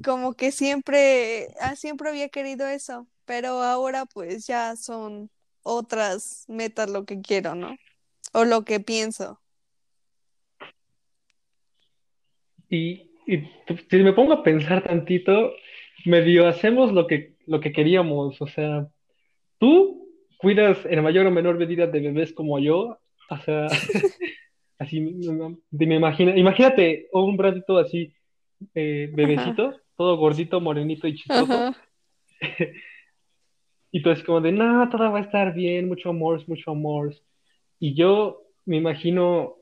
como 0.02 0.32
que 0.32 0.52
siempre, 0.52 1.54
ah, 1.60 1.76
siempre 1.76 2.08
había 2.08 2.30
querido 2.30 2.66
eso, 2.66 3.06
pero 3.26 3.62
ahora 3.62 4.06
pues 4.06 4.46
ya 4.46 4.74
son 4.74 5.30
otras 5.62 6.46
metas 6.48 6.88
lo 6.88 7.04
que 7.04 7.20
quiero, 7.20 7.54
¿no? 7.54 7.76
O 8.32 8.44
lo 8.44 8.62
que 8.62 8.80
pienso. 8.80 9.40
Y, 12.68 13.10
y 13.26 13.48
si 13.90 13.96
me 13.96 14.12
pongo 14.12 14.32
a 14.32 14.42
pensar 14.42 14.84
tantito, 14.84 15.52
medio 16.04 16.46
hacemos 16.46 16.92
lo 16.92 17.06
que, 17.06 17.34
lo 17.46 17.60
que 17.60 17.72
queríamos. 17.72 18.40
O 18.40 18.46
sea, 18.46 18.86
tú 19.58 20.08
cuidas 20.38 20.78
en 20.86 21.02
mayor 21.02 21.26
o 21.26 21.30
menor 21.30 21.58
medida 21.58 21.86
de 21.86 22.00
bebés 22.00 22.32
como 22.32 22.58
yo. 22.58 22.98
O 23.28 23.36
sea, 23.44 23.66
así 24.78 25.00
me, 25.00 25.56
me 25.70 25.94
imagina, 25.96 26.36
imagínate 26.36 27.08
un 27.12 27.36
bratito 27.36 27.78
así, 27.78 28.14
eh, 28.74 29.06
Ajá, 29.08 29.16
bebecito, 29.16 29.80
todo 29.96 30.16
gordito, 30.16 30.60
morenito 30.60 31.06
y 31.06 31.14
chistoso. 31.14 31.74
Y 33.92 34.02
tú 34.02 34.10
así 34.10 34.22
como 34.22 34.40
de, 34.40 34.52
no, 34.52 34.88
todo 34.88 35.10
va 35.10 35.18
a 35.18 35.22
estar 35.22 35.52
bien, 35.52 35.88
mucho 35.88 36.10
amor, 36.10 36.40
mucho 36.46 36.70
amor. 36.70 37.12
Y 37.80 37.94
yo 37.94 38.42
me 38.66 38.76
imagino 38.76 39.56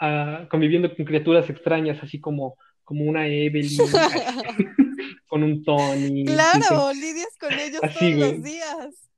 ah, 0.00 0.46
conviviendo 0.50 0.94
con 0.94 1.04
criaturas 1.04 1.50
extrañas, 1.50 2.02
así 2.02 2.20
como, 2.20 2.56
como 2.84 3.04
una 3.04 3.26
Evelyn, 3.26 3.80
así, 3.82 3.92
con 5.26 5.42
un 5.42 5.62
Tony, 5.64 6.24
con- 6.24 6.34
Claro, 6.34 6.92
lidias 6.94 7.36
con 7.38 7.52
ellos 7.52 7.80
así, 7.82 8.14
todos 8.16 8.32
los 8.32 8.42
días. 8.42 9.10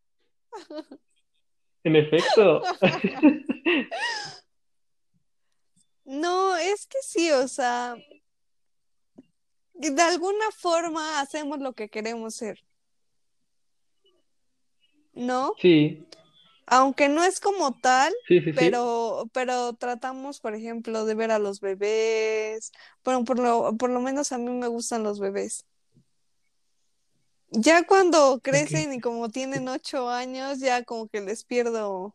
En 1.85 1.94
efecto. 1.97 2.62
No, 6.11 6.57
es 6.57 6.87
que 6.87 6.97
sí, 7.03 7.31
o 7.33 7.47
sea, 7.47 7.94
de 9.75 10.03
alguna 10.03 10.51
forma 10.57 11.21
hacemos 11.21 11.59
lo 11.59 11.75
que 11.75 11.90
queremos 11.90 12.35
ser, 12.35 12.59
¿no? 15.12 15.53
Sí, 15.61 16.07
Aunque 16.70 17.09
no 17.09 17.24
es 17.24 17.40
como 17.40 17.78
tal, 17.81 18.12
sí, 18.26 18.40
sí, 18.40 18.46
sí. 18.46 18.52
pero, 18.54 19.28
pero 19.33 19.72
tratamos, 19.74 20.40
por 20.40 20.54
ejemplo, 20.54 21.04
de 21.04 21.14
ver 21.14 21.31
a 21.31 21.38
los 21.38 21.61
bebés. 21.61 22.72
Bueno, 23.04 23.24
por 23.24 23.38
lo, 23.38 23.76
por 23.76 23.90
lo 23.90 24.00
menos 24.00 24.33
a 24.33 24.38
mí 24.38 24.50
me 24.50 24.68
gustan 24.68 25.02
los 25.02 25.18
bebés. 25.18 25.64
Ya 27.50 27.87
cuando 27.87 28.40
crecen 28.42 28.92
y 28.92 29.00
como 29.00 29.31
tienen 29.31 29.68
ocho 29.68 30.11
años, 30.11 30.61
ya 30.61 30.85
como 30.85 31.09
que 31.09 31.22
les 31.22 31.44
pierdo, 31.44 32.14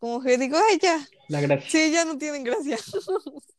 como 0.00 0.20
que 0.20 0.36
digo, 0.38 0.58
ay, 0.68 0.78
ya, 0.82 1.06
La 1.28 1.40
gracia. 1.40 1.70
sí, 1.70 1.92
ya 1.92 2.04
no 2.04 2.18
tienen 2.18 2.44
gracia. 2.44 2.78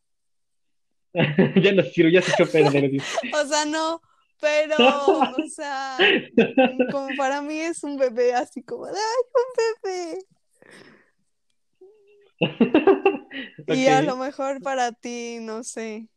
Ya 1.56 1.72
no 1.72 1.82
sirve, 1.82 2.12
ya 2.12 2.22
se 2.22 2.32
echó 2.32 2.46
perder. 2.52 2.92
O 3.34 3.48
sea, 3.48 3.66
no, 3.66 4.02
pero, 4.40 4.78
o 5.38 5.48
sea, 5.50 5.98
como 6.92 7.16
para 7.16 7.42
mí 7.42 7.60
es 7.60 7.84
un 7.84 7.98
bebé, 7.98 8.34
así 8.34 8.62
como, 8.64 8.86
¡ay, 8.86 8.94
un 8.94 9.84
bebé! 9.84 10.20
Y 13.70 13.88
a 13.88 14.02
lo 14.02 14.16
mejor 14.16 14.62
para 14.62 14.92
ti, 14.92 15.40
no 15.42 15.64
sé. 15.64 16.08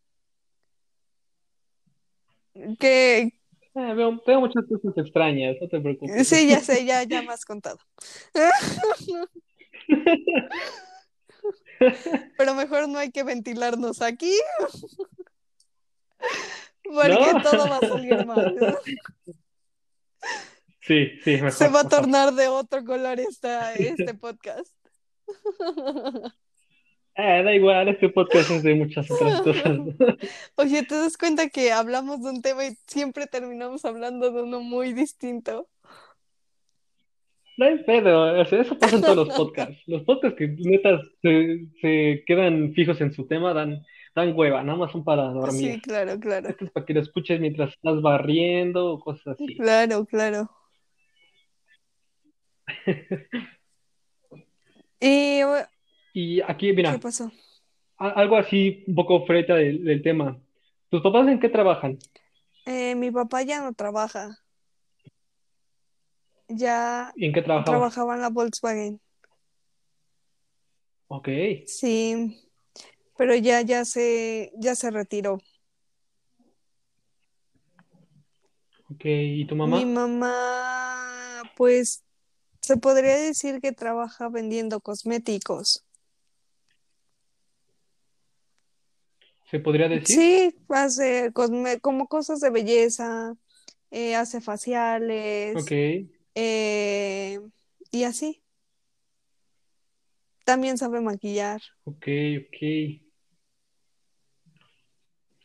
Que 2.79 3.33
Eh, 3.75 3.95
veo, 3.95 4.21
veo 4.27 4.41
muchas 4.41 4.65
cosas 4.67 4.97
extrañas, 4.97 5.57
no 5.61 5.69
te 5.69 5.81
preocupes. 5.81 6.27
sí, 6.29 6.49
ya 6.49 6.61
sé, 6.61 6.85
ya, 6.85 7.03
ya 7.05 7.23
me 7.23 7.33
has 7.33 7.45
contado. 7.47 7.79
Pero 12.37 12.55
mejor 12.55 12.89
no 12.89 12.99
hay 12.99 13.11
que 13.11 13.23
ventilarnos 13.23 14.03
aquí. 14.03 14.35
Porque 16.95 17.33
¿No? 17.33 17.43
todo 17.43 17.69
va 17.69 17.77
a 17.77 17.89
salir 17.89 18.27
mal. 18.27 18.79
Sí, 20.83 21.11
sí, 21.23 21.33
mejor. 21.33 21.53
Se 21.53 21.69
va 21.69 21.81
a 21.83 21.89
tornar 21.89 22.33
de 22.33 22.49
otro 22.49 22.85
color 22.85 23.21
esta, 23.21 23.75
este 23.75 24.13
podcast. 24.15 24.75
Eh, 27.17 27.43
da 27.43 27.53
igual, 27.55 27.89
este 27.89 28.09
podcast 28.09 28.51
es 28.51 28.63
de 28.63 28.75
muchas 28.75 29.11
otras 29.11 29.43
cosas. 29.43 29.79
Oye, 30.55 30.85
¿te 30.85 30.95
das 30.95 31.19
cuenta 31.19 31.51
que 31.51 31.71
hablamos 31.71 32.23
de 32.23 32.31
un 32.31 32.41
tema 32.41 32.65
y 32.65 32.79
siempre 32.87 33.27
terminamos 33.27 33.85
hablando 33.85 34.31
de 34.31 34.43
uno 34.43 34.61
muy 34.61 34.95
distinto? 34.95 35.69
No 37.59 37.67
hay 37.67 37.79
pedo, 37.85 38.41
o 38.41 38.45
sea, 38.47 38.63
eso 38.63 38.79
pasa 38.79 38.97
en 38.97 39.03
todos 39.03 39.29
los 39.29 39.37
podcasts. 39.37 39.83
Los 39.87 40.03
podcasts 40.05 40.39
que 40.39 40.49
neta 40.61 40.99
se, 41.21 41.67
se 41.83 42.25
quedan 42.27 42.73
fijos 42.73 42.99
en 43.03 43.13
su 43.13 43.27
tema 43.27 43.53
dan, 43.53 43.85
dan 44.15 44.33
hueva, 44.37 44.63
nada 44.63 44.79
más 44.79 44.93
son 44.93 45.05
para 45.05 45.25
dormir. 45.25 45.75
Sí, 45.75 45.81
claro, 45.81 46.19
claro. 46.19 46.49
Esto 46.49 46.65
es 46.67 46.71
para 46.71 46.87
que 46.87 46.95
lo 46.95 47.01
escuches 47.01 47.41
mientras 47.41 47.71
estás 47.73 48.01
barriendo 48.03 48.93
o 48.93 49.01
cosas 49.01 49.35
así. 49.35 49.57
Claro, 49.57 50.05
claro. 50.07 50.51
Y, 55.03 55.41
Y 56.13 56.41
aquí, 56.43 56.73
mira, 56.73 56.93
¿qué 56.93 56.99
pasó? 56.99 57.31
algo 57.97 58.37
así 58.37 58.85
un 58.87 58.95
poco 58.95 59.25
freta 59.27 59.55
del, 59.55 59.85
del 59.85 60.03
tema. 60.03 60.39
¿Tus 60.91 61.03
papás 61.03 61.29
en 61.29 61.39
qué 61.41 61.49
trabajan? 61.49 61.99
Eh, 62.67 62.95
mi 62.95 63.11
papá 63.11 63.43
ya 63.43 63.63
no 63.63 63.73
trabaja. 63.73 64.37
Ya 66.49 67.13
¿Y 67.17 67.27
en 67.27 67.33
qué 67.33 67.43
trabajaban? 67.43 67.79
trabajaba 67.79 68.15
en 68.15 68.21
la 68.23 68.29
Volkswagen. 68.29 69.01
Ok, 71.09 71.29
Sí, 71.67 72.50
pero 73.21 73.35
ya, 73.35 73.61
ya 73.61 73.85
se, 73.85 74.51
ya 74.57 74.75
se 74.75 74.91
retiró. 74.91 75.41
ok. 78.91 79.05
¿Y 79.05 79.45
tu 79.45 79.55
mamá? 79.57 79.77
Mi 79.77 79.85
mamá, 79.85 81.43
pues, 81.55 82.03
se 82.63 82.79
podría 82.79 83.17
decir 83.17 83.61
que 83.61 83.73
trabaja 83.73 84.31
vendiendo 84.31 84.81
cosméticos. 84.81 85.85
¿Se 89.51 89.61
podría 89.61 89.91
decir? 89.91 90.17
Sí, 90.17 90.57
hace 90.71 91.31
cosme- 91.35 91.79
como 91.83 92.09
cosas 92.09 92.41
de 92.41 92.49
belleza, 92.49 93.35
eh, 93.91 94.17
hace 94.17 94.41
faciales, 94.41 95.63
Ok, 95.63 95.73
eh, 96.37 97.39
y 97.91 98.05
así. 98.05 98.43
También 100.47 100.79
sabe 100.79 101.03
maquillar. 101.03 101.61
ok, 101.85 102.07
ok. 102.47 103.10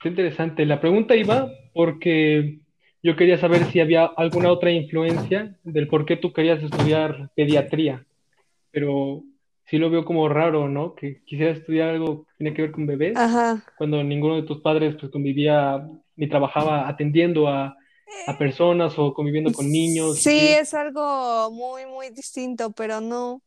Interesante. 0.10 0.66
La 0.66 0.80
pregunta 0.80 1.16
iba 1.16 1.50
porque 1.74 2.60
yo 3.04 3.16
quería 3.16 3.38
saber 3.38 3.66
si 3.66 3.80
había 3.80 4.06
alguna 4.06 4.52
otra 4.52 4.72
influencia 4.72 5.56
del 5.64 5.88
por 5.88 6.06
qué 6.06 6.18
tú 6.18 6.34
querías 6.34 6.62
estudiar 6.64 7.30
pediatría, 7.36 8.06
pero 8.72 9.24
sí 9.66 9.78
lo 9.78 9.90
veo 9.90 10.06
como 10.06 10.28
raro, 10.30 10.70
¿no? 10.70 10.96
Que 10.96 11.22
quisieras 11.24 11.60
estudiar 11.60 11.90
algo 11.90 12.26
que 12.26 12.32
tiene 12.38 12.54
que 12.56 12.62
ver 12.64 12.72
con 12.72 12.86
bebés, 12.88 13.16
Ajá. 13.16 13.64
cuando 13.78 14.04
ninguno 14.04 14.36
de 14.36 14.44
tus 14.44 14.62
padres 14.62 14.96
pues 15.00 15.12
convivía 15.12 15.88
ni 16.16 16.28
trabajaba 16.28 16.88
atendiendo 16.88 17.48
a, 17.48 17.78
a 18.28 18.38
personas 18.38 18.98
o 18.98 19.14
conviviendo 19.14 19.52
con 19.52 19.70
niños. 19.70 20.16
Sí, 20.16 20.32
¿sí? 20.32 20.48
es 20.48 20.74
algo 20.74 21.52
muy, 21.52 21.86
muy 21.86 22.10
distinto, 22.10 22.72
pero 22.72 23.02
no, 23.02 23.42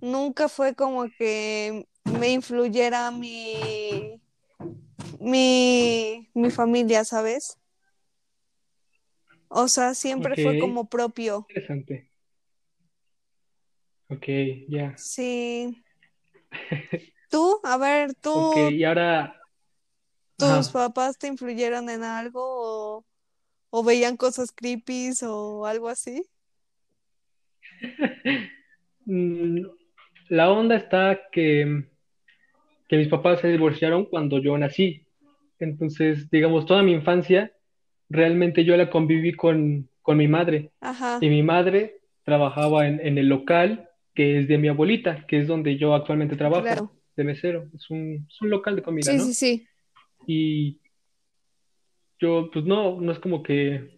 nunca 0.00 0.48
fue 0.48 0.74
como 0.74 1.06
que 1.18 1.86
me 2.18 2.32
influyera 2.32 3.10
mi, 3.10 4.20
mi, 5.20 6.30
mi 6.34 6.50
familia, 6.50 7.04
¿sabes? 7.04 7.58
O 9.50 9.68
sea, 9.68 9.94
siempre 9.94 10.36
fue 10.36 10.56
como 10.56 10.88
propio. 10.88 11.46
Interesante. 11.48 12.10
Ok, 14.10 14.26
ya. 14.68 14.94
Sí. 14.96 15.82
Tú, 17.30 17.60
a 17.64 17.76
ver, 17.76 18.14
tú, 18.14 18.40
Ok, 18.40 18.56
y 18.56 18.84
ahora, 18.84 19.34
tus 20.36 20.70
papás 20.70 21.18
te 21.18 21.26
influyeron 21.26 21.90
en 21.90 22.02
algo 22.02 22.40
o, 22.98 23.04
o 23.70 23.84
veían 23.84 24.16
cosas 24.16 24.52
creepy 24.52 25.10
o 25.24 25.66
algo 25.66 25.88
así? 25.88 26.24
Mm, 29.06 29.64
La 30.30 30.50
onda 30.52 30.76
está 30.76 31.18
que, 31.32 31.84
que 32.88 32.96
mis 32.98 33.08
papás 33.08 33.40
se 33.40 33.48
divorciaron 33.48 34.04
cuando 34.06 34.38
yo 34.40 34.58
nací. 34.58 35.06
Entonces, 35.58 36.30
digamos, 36.30 36.66
toda 36.66 36.82
mi 36.82 36.92
infancia, 36.92 37.52
realmente 38.08 38.64
yo 38.64 38.76
la 38.76 38.90
conviví 38.90 39.32
con, 39.32 39.88
con 40.02 40.16
mi 40.16 40.28
madre. 40.28 40.70
Ajá, 40.80 41.18
Y 41.20 41.28
mi 41.28 41.42
madre 41.42 41.96
trabajaba 42.24 42.86
en, 42.86 43.00
en 43.06 43.18
el 43.18 43.28
local 43.28 43.88
que 44.14 44.38
es 44.40 44.48
de 44.48 44.58
mi 44.58 44.68
abuelita, 44.68 45.24
que 45.26 45.38
es 45.40 45.46
donde 45.46 45.76
yo 45.76 45.94
actualmente 45.94 46.36
trabajo, 46.36 46.62
claro. 46.64 46.92
de 47.16 47.24
mesero. 47.24 47.68
Es 47.74 47.88
un, 47.90 48.26
es 48.28 48.42
un 48.42 48.50
local 48.50 48.76
de 48.76 48.82
comida, 48.82 49.12
Sí, 49.12 49.18
¿no? 49.18 49.24
sí, 49.26 49.34
sí. 49.34 49.66
Y 50.26 50.80
yo, 52.20 52.50
pues 52.52 52.64
no, 52.64 53.00
no 53.00 53.12
es 53.12 53.18
como 53.18 53.42
que 53.42 53.96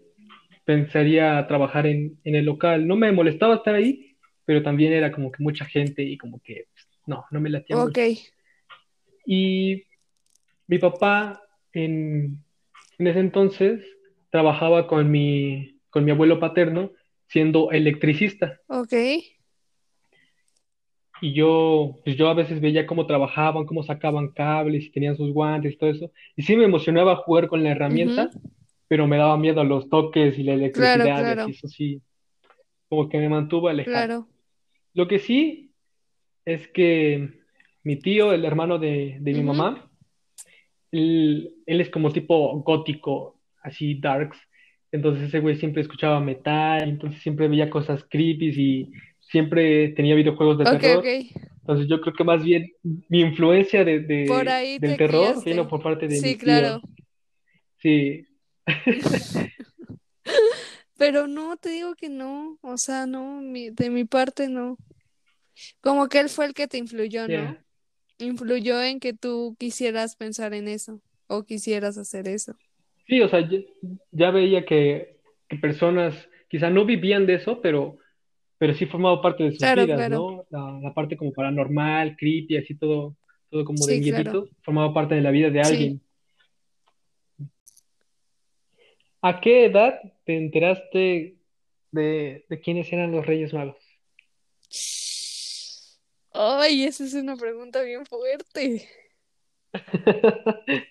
pensaría 0.64 1.46
trabajar 1.48 1.86
en, 1.86 2.18
en 2.24 2.34
el 2.34 2.44
local. 2.44 2.86
No 2.86 2.96
me 2.96 3.12
molestaba 3.12 3.56
estar 3.56 3.74
ahí, 3.74 4.16
pero 4.44 4.62
también 4.62 4.92
era 4.92 5.10
como 5.10 5.32
que 5.32 5.42
mucha 5.42 5.64
gente 5.64 6.02
y 6.02 6.18
como 6.18 6.40
que 6.42 6.66
pues, 6.72 6.88
no, 7.06 7.24
no 7.30 7.40
me 7.40 7.50
latía 7.50 7.76
Ok, 7.76 7.86
mucho. 7.86 8.00
Y 9.26 9.84
mi 10.66 10.78
papá 10.78 11.42
en, 11.72 12.42
en 12.98 13.06
ese 13.06 13.20
entonces 13.20 13.84
trabajaba 14.30 14.86
con 14.86 15.10
mi, 15.10 15.78
con 15.90 16.04
mi 16.04 16.10
abuelo 16.10 16.38
paterno 16.40 16.90
siendo 17.28 17.70
electricista. 17.70 18.60
ok. 18.68 18.92
Y 21.22 21.34
yo, 21.34 21.98
pues 22.04 22.16
yo 22.16 22.28
a 22.28 22.34
veces 22.34 22.60
veía 22.60 22.86
cómo 22.86 23.06
trabajaban, 23.06 23.66
cómo 23.66 23.82
sacaban 23.82 24.28
cables 24.28 24.84
y 24.84 24.90
tenían 24.90 25.16
sus 25.16 25.32
guantes 25.32 25.74
y 25.74 25.76
todo 25.76 25.90
eso. 25.90 26.10
Y 26.34 26.42
sí 26.42 26.56
me 26.56 26.64
emocionaba 26.64 27.16
jugar 27.16 27.48
con 27.48 27.62
la 27.62 27.72
herramienta, 27.72 28.30
pero 28.88 29.06
me 29.06 29.18
daba 29.18 29.36
miedo 29.36 29.62
los 29.64 29.88
toques 29.90 30.38
y 30.38 30.42
la 30.44 30.54
electricidad 30.54 31.02
y 31.02 31.02
claro. 31.02 31.42
así, 31.42 31.50
eso 31.52 31.68
sí, 31.68 32.02
como 32.88 33.08
que 33.08 33.18
me 33.18 33.28
mantuvo 33.28 33.68
alejado. 33.68 34.06
Claro. 34.06 34.28
Lo 34.94 35.08
que 35.08 35.18
sí 35.18 35.72
es 36.46 36.66
que 36.68 37.28
mi 37.84 37.96
tío, 37.96 38.32
el 38.32 38.44
hermano 38.46 38.78
de, 38.78 39.18
de 39.20 39.32
mi 39.32 39.40
Ujú. 39.40 39.48
mamá, 39.48 39.89
él, 40.92 41.54
él 41.66 41.80
es 41.80 41.90
como 41.90 42.12
tipo 42.12 42.58
gótico, 42.62 43.40
así 43.62 43.94
darks. 44.00 44.38
Entonces 44.92 45.28
ese 45.28 45.40
güey 45.40 45.56
siempre 45.56 45.82
escuchaba 45.82 46.20
metal, 46.20 46.88
entonces 46.88 47.22
siempre 47.22 47.48
veía 47.48 47.70
cosas 47.70 48.04
creepy 48.10 48.48
y 48.48 48.90
siempre 49.20 49.90
tenía 49.90 50.14
videojuegos 50.16 50.58
de 50.58 50.64
Ok, 50.64 50.80
terror. 50.80 51.04
Entonces 51.60 51.86
yo 51.88 52.00
creo 52.00 52.14
que 52.14 52.24
más 52.24 52.42
bien 52.42 52.72
mi 53.08 53.20
influencia 53.20 53.84
de, 53.84 54.00
de- 54.00 54.24
Por 54.26 54.48
ahí 54.48 54.78
del 54.78 54.92
te 54.92 54.96
terror 54.98 55.26
criaste. 55.34 55.50
vino 55.50 55.68
por 55.68 55.82
parte 55.82 56.08
de 56.08 56.16
Sí, 56.16 56.26
mi 56.26 56.34
tío. 56.34 56.38
claro. 56.44 56.82
Sí, 57.78 58.26
Pero 60.98 61.26
no, 61.26 61.56
te 61.56 61.70
digo 61.70 61.94
que 61.94 62.08
no. 62.08 62.58
O 62.62 62.76
sea, 62.76 63.06
no, 63.06 63.40
mi- 63.40 63.70
de 63.70 63.90
mi 63.90 64.04
parte 64.04 64.48
no. 64.48 64.76
Como 65.80 66.08
que 66.08 66.20
él 66.20 66.28
fue 66.28 66.46
el 66.46 66.54
que 66.54 66.66
te 66.68 66.78
influyó, 66.78 67.26
¿no? 67.28 67.56
Influyó 68.20 68.82
en 68.82 69.00
que 69.00 69.12
tú 69.12 69.56
quisieras 69.58 70.16
pensar 70.16 70.54
en 70.54 70.68
eso 70.68 71.00
o 71.26 71.44
quisieras 71.44 71.96
hacer 71.98 72.28
eso. 72.28 72.54
Sí, 73.06 73.20
o 73.20 73.28
sea, 73.28 73.40
ya, 73.48 73.58
ya 74.12 74.30
veía 74.30 74.64
que, 74.64 75.16
que 75.48 75.56
personas 75.56 76.14
quizá 76.48 76.70
no 76.70 76.84
vivían 76.84 77.26
de 77.26 77.34
eso, 77.34 77.60
pero, 77.60 77.98
pero 78.58 78.74
sí 78.74 78.86
formaba 78.86 79.20
parte 79.22 79.44
de 79.44 79.50
sus 79.50 79.58
Claro, 79.60 79.84
vidas, 79.84 79.98
claro. 79.98 80.16
¿no? 80.16 80.46
La, 80.50 80.80
la 80.80 80.94
parte 80.94 81.16
como 81.16 81.32
paranormal, 81.32 82.16
creepy, 82.16 82.56
así 82.56 82.74
todo, 82.76 83.16
todo 83.50 83.64
como 83.64 83.86
de 83.86 83.94
Sí, 83.94 84.00
claro. 84.10 84.16
miedito, 84.16 84.48
formaba 84.62 84.92
parte 84.94 85.14
de 85.14 85.22
la 85.22 85.30
vida 85.30 85.50
de 85.50 85.64
Sí. 85.64 85.70
alguien. 85.70 86.00
¿A 89.22 89.40
qué 89.40 89.66
edad 89.66 90.00
te 90.24 90.36
enteraste 90.36 91.36
de, 91.92 92.46
de 92.48 92.60
quiénes 92.60 92.92
eran 92.92 93.12
los 93.12 93.26
Reyes 93.26 93.52
Magos? 93.52 93.76
Ay, 96.32 96.84
esa 96.84 97.04
es 97.04 97.14
una 97.14 97.36
pregunta 97.36 97.82
bien 97.82 98.06
fuerte. 98.06 98.88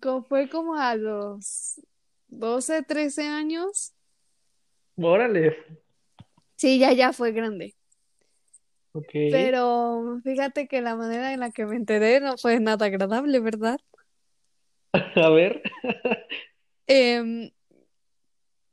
Como 0.00 0.22
fue 0.22 0.48
como 0.48 0.76
a 0.76 0.94
los 0.96 1.80
12, 2.28 2.82
13 2.82 3.26
años. 3.26 3.92
Órale. 4.96 5.56
Sí, 6.56 6.78
ya, 6.78 6.92
ya 6.92 7.12
fue 7.12 7.32
grande. 7.32 7.74
Ok. 8.92 9.10
Pero 9.30 10.20
fíjate 10.22 10.68
que 10.68 10.80
la 10.80 10.94
manera 10.94 11.32
en 11.32 11.40
la 11.40 11.50
que 11.50 11.66
me 11.66 11.76
enteré 11.76 12.20
no 12.20 12.36
fue 12.36 12.60
nada 12.60 12.86
agradable, 12.86 13.40
¿verdad? 13.40 13.80
A 14.92 15.28
ver. 15.30 15.62
Em, 16.86 17.50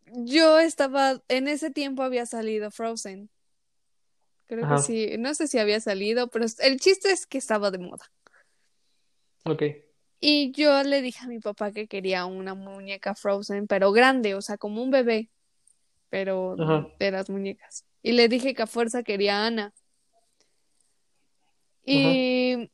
yo 0.06 0.60
estaba, 0.60 1.21
en 1.28 1.47
ese 1.47 1.71
tiempo 1.71 2.04
había 2.04 2.26
salido 2.26 2.69
Frozen. 2.69 3.30
Creo 4.51 4.67
que 4.67 4.79
sí, 4.79 5.15
no 5.17 5.33
sé 5.33 5.47
si 5.47 5.59
había 5.59 5.79
salido, 5.79 6.27
pero 6.27 6.43
el 6.59 6.77
chiste 6.77 7.09
es 7.09 7.25
que 7.25 7.37
estaba 7.37 7.71
de 7.71 7.77
moda. 7.77 8.11
Ok. 9.45 9.63
Y 10.19 10.51
yo 10.51 10.83
le 10.83 11.01
dije 11.01 11.23
a 11.23 11.29
mi 11.29 11.39
papá 11.39 11.71
que 11.71 11.87
quería 11.87 12.25
una 12.25 12.53
muñeca 12.53 13.15
Frozen, 13.15 13.67
pero 13.67 13.93
grande, 13.93 14.35
o 14.35 14.41
sea, 14.41 14.57
como 14.57 14.83
un 14.83 14.91
bebé, 14.91 15.29
pero 16.09 16.57
Ajá. 16.61 16.85
de 16.99 17.11
las 17.11 17.29
muñecas. 17.29 17.85
Y 18.03 18.11
le 18.11 18.27
dije 18.27 18.53
que 18.53 18.63
a 18.63 18.67
fuerza 18.67 19.03
quería 19.03 19.41
a 19.41 19.47
Ana. 19.47 19.73
Y 21.85 22.69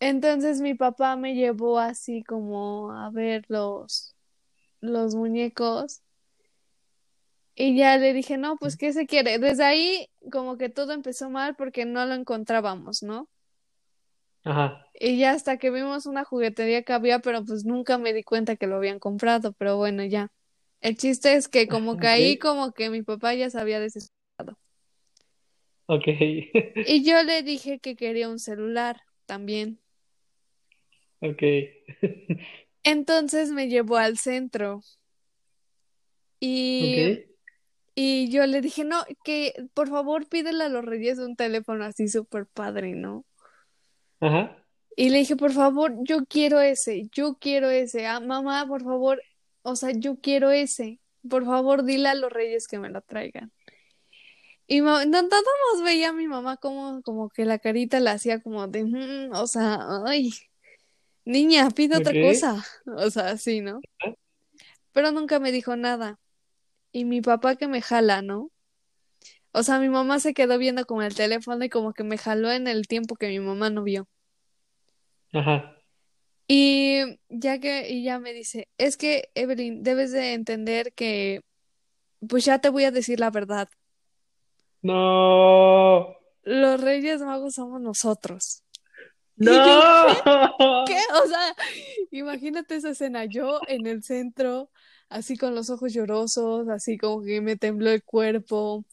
entonces 0.00 0.60
mi 0.60 0.74
papá 0.74 1.16
me 1.16 1.34
llevó 1.34 1.78
así 1.78 2.22
como 2.22 2.92
a 2.92 3.08
ver 3.08 3.46
los, 3.48 4.14
los 4.82 5.14
muñecos. 5.14 6.02
Y 7.60 7.76
ya 7.76 7.98
le 7.98 8.12
dije, 8.12 8.36
no, 8.38 8.56
pues, 8.56 8.76
¿qué 8.76 8.92
se 8.92 9.06
quiere? 9.06 9.40
Desde 9.40 9.64
ahí 9.64 10.08
como 10.30 10.56
que 10.56 10.68
todo 10.68 10.92
empezó 10.92 11.28
mal 11.28 11.56
porque 11.56 11.84
no 11.84 12.06
lo 12.06 12.14
encontrábamos, 12.14 13.02
¿no? 13.02 13.28
Ajá. 14.44 14.86
Y 14.94 15.18
ya 15.18 15.32
hasta 15.32 15.58
que 15.58 15.72
vimos 15.72 16.06
una 16.06 16.24
juguetería 16.24 16.84
que 16.84 16.92
había, 16.92 17.18
pero 17.18 17.44
pues 17.44 17.64
nunca 17.64 17.98
me 17.98 18.12
di 18.12 18.22
cuenta 18.22 18.54
que 18.54 18.68
lo 18.68 18.76
habían 18.76 19.00
comprado, 19.00 19.54
pero 19.54 19.76
bueno, 19.76 20.04
ya. 20.04 20.28
El 20.80 20.96
chiste 20.96 21.34
es 21.34 21.48
que 21.48 21.66
como 21.66 21.98
que 21.98 22.06
ahí 22.08 22.34
Ok. 22.36 22.40
como 22.42 22.72
que 22.72 22.90
mi 22.90 23.02
papá 23.02 23.34
ya 23.34 23.50
se 23.50 23.58
había 23.58 23.80
desesperado. 23.80 24.56
Ok. 25.86 26.06
Y 26.86 27.02
yo 27.04 27.24
le 27.24 27.42
dije 27.42 27.80
que 27.80 27.96
quería 27.96 28.28
un 28.28 28.38
celular 28.38 29.00
también. 29.26 29.80
Ok. 31.20 31.42
Entonces 32.84 33.50
me 33.50 33.68
llevó 33.68 33.96
al 33.96 34.16
centro 34.16 34.80
y, 36.40 37.18
Ok. 37.18 37.37
Y 38.00 38.30
yo 38.30 38.46
le 38.46 38.60
dije, 38.60 38.84
no, 38.84 39.02
que 39.24 39.52
por 39.74 39.88
favor 39.88 40.28
pídele 40.28 40.62
a 40.64 40.68
los 40.68 40.84
Reyes 40.84 41.18
un 41.18 41.34
teléfono 41.34 41.84
así 41.84 42.06
súper 42.06 42.46
padre, 42.46 42.94
¿no? 42.94 43.24
Ajá. 44.20 44.64
Y 44.96 45.10
le 45.10 45.18
dije, 45.18 45.34
por 45.34 45.52
favor, 45.52 45.94
yo 46.02 46.24
quiero 46.26 46.60
ese, 46.60 47.08
yo 47.10 47.38
quiero 47.40 47.70
ese. 47.70 48.06
Ah, 48.06 48.20
mamá, 48.20 48.66
por 48.68 48.84
favor, 48.84 49.20
o 49.62 49.74
sea, 49.74 49.90
yo 49.90 50.16
quiero 50.20 50.52
ese. 50.52 51.00
Por 51.28 51.44
favor, 51.44 51.84
dile 51.84 52.08
a 52.08 52.14
los 52.14 52.32
Reyes 52.32 52.68
que 52.68 52.78
me 52.78 52.88
lo 52.88 53.00
traigan. 53.02 53.50
Y 54.68 54.80
no, 54.80 55.04
nada 55.04 55.22
más 55.22 55.82
veía 55.82 56.10
a 56.10 56.12
mi 56.12 56.28
mamá 56.28 56.56
como, 56.58 57.02
como 57.02 57.30
que 57.30 57.44
la 57.46 57.58
carita 57.58 57.98
la 58.00 58.12
hacía 58.12 58.40
como 58.40 58.68
de, 58.68 58.84
"Mm", 58.84 59.32
o 59.32 59.46
sea, 59.46 59.78
ay, 60.06 60.30
niña, 61.24 61.68
pide 61.70 61.96
otra 61.96 62.12
cosa. 62.20 62.64
O 62.86 63.10
sea, 63.10 63.30
así, 63.30 63.60
¿no? 63.60 63.80
Pero 64.92 65.10
nunca 65.10 65.40
me 65.40 65.50
dijo 65.52 65.74
nada. 65.74 66.18
Y 66.92 67.04
mi 67.04 67.20
papá 67.20 67.56
que 67.56 67.68
me 67.68 67.82
jala, 67.82 68.22
¿no? 68.22 68.50
O 69.52 69.62
sea, 69.62 69.78
mi 69.78 69.88
mamá 69.88 70.20
se 70.20 70.34
quedó 70.34 70.58
viendo 70.58 70.84
con 70.86 71.02
el 71.02 71.14
teléfono 71.14 71.64
y 71.64 71.68
como 71.68 71.92
que 71.92 72.04
me 72.04 72.18
jaló 72.18 72.50
en 72.50 72.68
el 72.68 72.86
tiempo 72.86 73.16
que 73.16 73.28
mi 73.28 73.40
mamá 73.40 73.70
no 73.70 73.82
vio. 73.82 74.08
Ajá. 75.32 75.74
Y 76.46 77.18
ya 77.28 77.58
que, 77.58 77.90
y 77.90 78.02
ya 78.02 78.18
me 78.18 78.32
dice, 78.32 78.68
es 78.78 78.96
que, 78.96 79.30
Evelyn, 79.34 79.82
debes 79.82 80.12
de 80.12 80.32
entender 80.32 80.92
que, 80.94 81.42
pues 82.26 82.44
ya 82.44 82.58
te 82.58 82.70
voy 82.70 82.84
a 82.84 82.90
decir 82.90 83.20
la 83.20 83.30
verdad. 83.30 83.68
No. 84.80 86.16
Los 86.42 86.80
Reyes 86.80 87.20
Magos 87.20 87.54
somos 87.54 87.80
nosotros. 87.80 88.62
No. 89.40 89.52
Yo, 89.52 90.84
¿qué? 90.84 90.98
O 91.22 91.28
sea, 91.28 91.54
imagínate 92.10 92.74
esa 92.74 92.90
escena, 92.90 93.24
yo 93.24 93.60
en 93.68 93.86
el 93.86 94.02
centro, 94.02 94.68
así 95.08 95.36
con 95.36 95.54
los 95.54 95.70
ojos 95.70 95.92
llorosos, 95.92 96.68
así 96.68 96.98
como 96.98 97.22
que 97.22 97.40
me 97.40 97.56
tembló 97.56 97.90
el 97.90 98.02
cuerpo. 98.02 98.84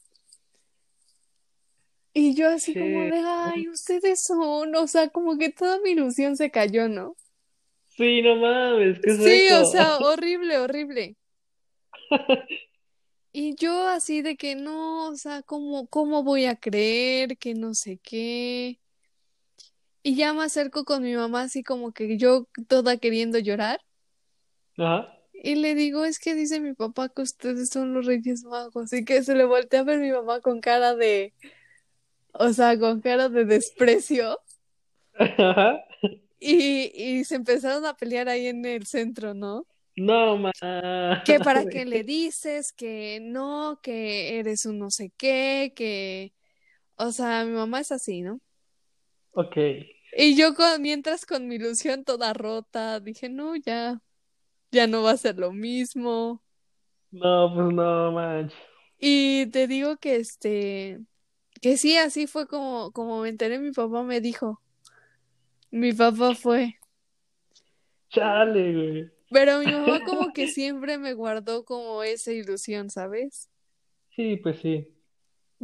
Y 2.14 2.34
yo 2.34 2.50
así 2.50 2.74
como 2.74 3.02
de, 3.02 3.22
ay, 3.26 3.68
ustedes 3.68 4.24
son, 4.24 4.74
o 4.76 4.88
sea, 4.88 5.10
como 5.10 5.38
que 5.38 5.50
toda 5.50 5.80
mi 5.82 5.92
ilusión 5.92 6.38
se 6.38 6.50
cayó, 6.50 6.88
¿no? 6.88 7.16
Sí, 7.90 8.22
no 8.22 8.38
mames, 8.38 9.00
¿qué 9.02 9.12
es 9.12 9.18
Sí, 9.18 9.54
o 9.54 9.66
sea, 9.66 9.98
horrible, 10.00 10.58
horrible. 10.58 11.18
Y 13.34 13.56
yo 13.56 13.90
así 13.90 14.22
de 14.22 14.38
que 14.38 14.56
no, 14.56 15.10
o 15.10 15.16
sea, 15.18 15.42
¿cómo, 15.42 15.88
cómo 15.88 16.24
voy 16.24 16.46
a 16.46 16.56
creer 16.56 17.38
que 17.38 17.54
no 17.54 17.74
sé 17.74 18.00
qué? 18.02 18.80
Y 20.02 20.16
ya 20.16 20.32
me 20.32 20.44
acerco 20.44 20.86
con 20.86 21.04
mi 21.04 21.16
mamá 21.16 21.42
así 21.42 21.64
como 21.64 21.92
que 21.92 22.18
yo 22.18 22.48
toda 22.70 22.96
queriendo 22.96 23.40
llorar. 23.40 23.82
Ajá. 24.78 25.15
Y 25.44 25.56
le 25.56 25.76
digo, 25.76 26.06
es 26.06 26.20
que 26.20 26.34
dice 26.34 26.60
mi 26.60 26.74
papá 26.74 27.10
que 27.10 27.22
ustedes 27.22 27.70
son 27.70 27.94
los 27.94 28.06
Reyes 28.06 28.44
Magos. 28.44 28.94
Y 28.94 29.06
que 29.06 29.24
se 29.24 29.36
le 29.36 29.46
voltea 29.46 29.82
a 29.82 29.84
ver 29.84 30.00
mi 30.00 30.12
mamá 30.12 30.42
con 30.42 30.60
cara 30.60 30.96
de, 30.96 31.34
o 32.34 32.52
sea, 32.54 32.78
con 32.80 33.02
cara 33.02 33.30
de 33.30 33.46
desprecio. 33.46 34.40
Ajá. 35.18 35.84
Y, 36.40 36.92
y 36.94 37.24
se 37.24 37.36
empezaron 37.36 37.86
a 37.86 37.96
pelear 37.96 38.30
ahí 38.30 38.48
en 38.48 38.66
el 38.66 38.86
centro, 38.86 39.34
¿no? 39.34 39.66
No 39.96 40.52
Que 41.26 41.40
para 41.40 41.66
qué 41.66 41.86
le 41.86 42.04
dices, 42.04 42.74
que 42.74 43.20
no, 43.22 43.80
que 43.82 44.40
eres 44.40 44.66
un 44.66 44.80
no 44.80 44.92
sé 44.92 45.12
qué, 45.18 45.74
que... 45.76 46.34
O 46.98 47.12
sea, 47.12 47.44
mi 47.46 47.52
mamá 47.52 47.82
es 47.82 47.92
así, 47.92 48.22
¿no? 48.22 48.40
Ok. 49.32 49.58
Y 50.18 50.36
yo 50.36 50.56
con, 50.56 50.82
mientras 50.82 51.26
con 51.26 51.48
mi 51.48 51.56
ilusión 51.56 52.06
toda 52.06 52.34
rota, 52.34 53.02
dije, 53.02 53.28
no, 53.28 53.56
ya, 53.58 54.02
ya 54.76 54.88
no 54.88 55.02
va 55.02 55.12
a 55.12 55.18
ser 55.18 55.38
lo 55.38 55.52
mismo. 55.52 56.44
No, 57.12 57.52
pues 57.56 57.74
no 57.74 58.12
manches. 58.12 58.60
Y 59.00 59.48
te 59.48 59.68
digo 59.68 59.98
que 59.98 60.18
este, 60.18 61.00
que 61.62 61.78
sí, 61.78 61.98
así 61.98 62.28
fue 62.28 62.48
como, 62.48 62.92
como 62.92 63.22
me 63.22 63.30
enteré, 63.30 63.60
mi 63.60 63.72
papá 63.72 64.04
me 64.04 64.22
dijo. 64.22 64.62
Mi 65.72 65.94
papá 65.94 66.36
fue. 66.36 66.76
Chale, 68.10 68.74
güey. 68.74 69.12
Pero 69.32 69.60
mi 69.60 69.72
mamá 69.72 70.00
como 70.06 70.34
que 70.34 70.48
siempre 70.48 70.98
me 70.98 71.14
guardó 71.14 71.66
como 71.66 72.04
esa 72.04 72.32
ilusión, 72.32 72.90
¿sabes? 72.90 73.50
Sí, 74.16 74.38
pues 74.38 74.60
sí. 74.62 74.88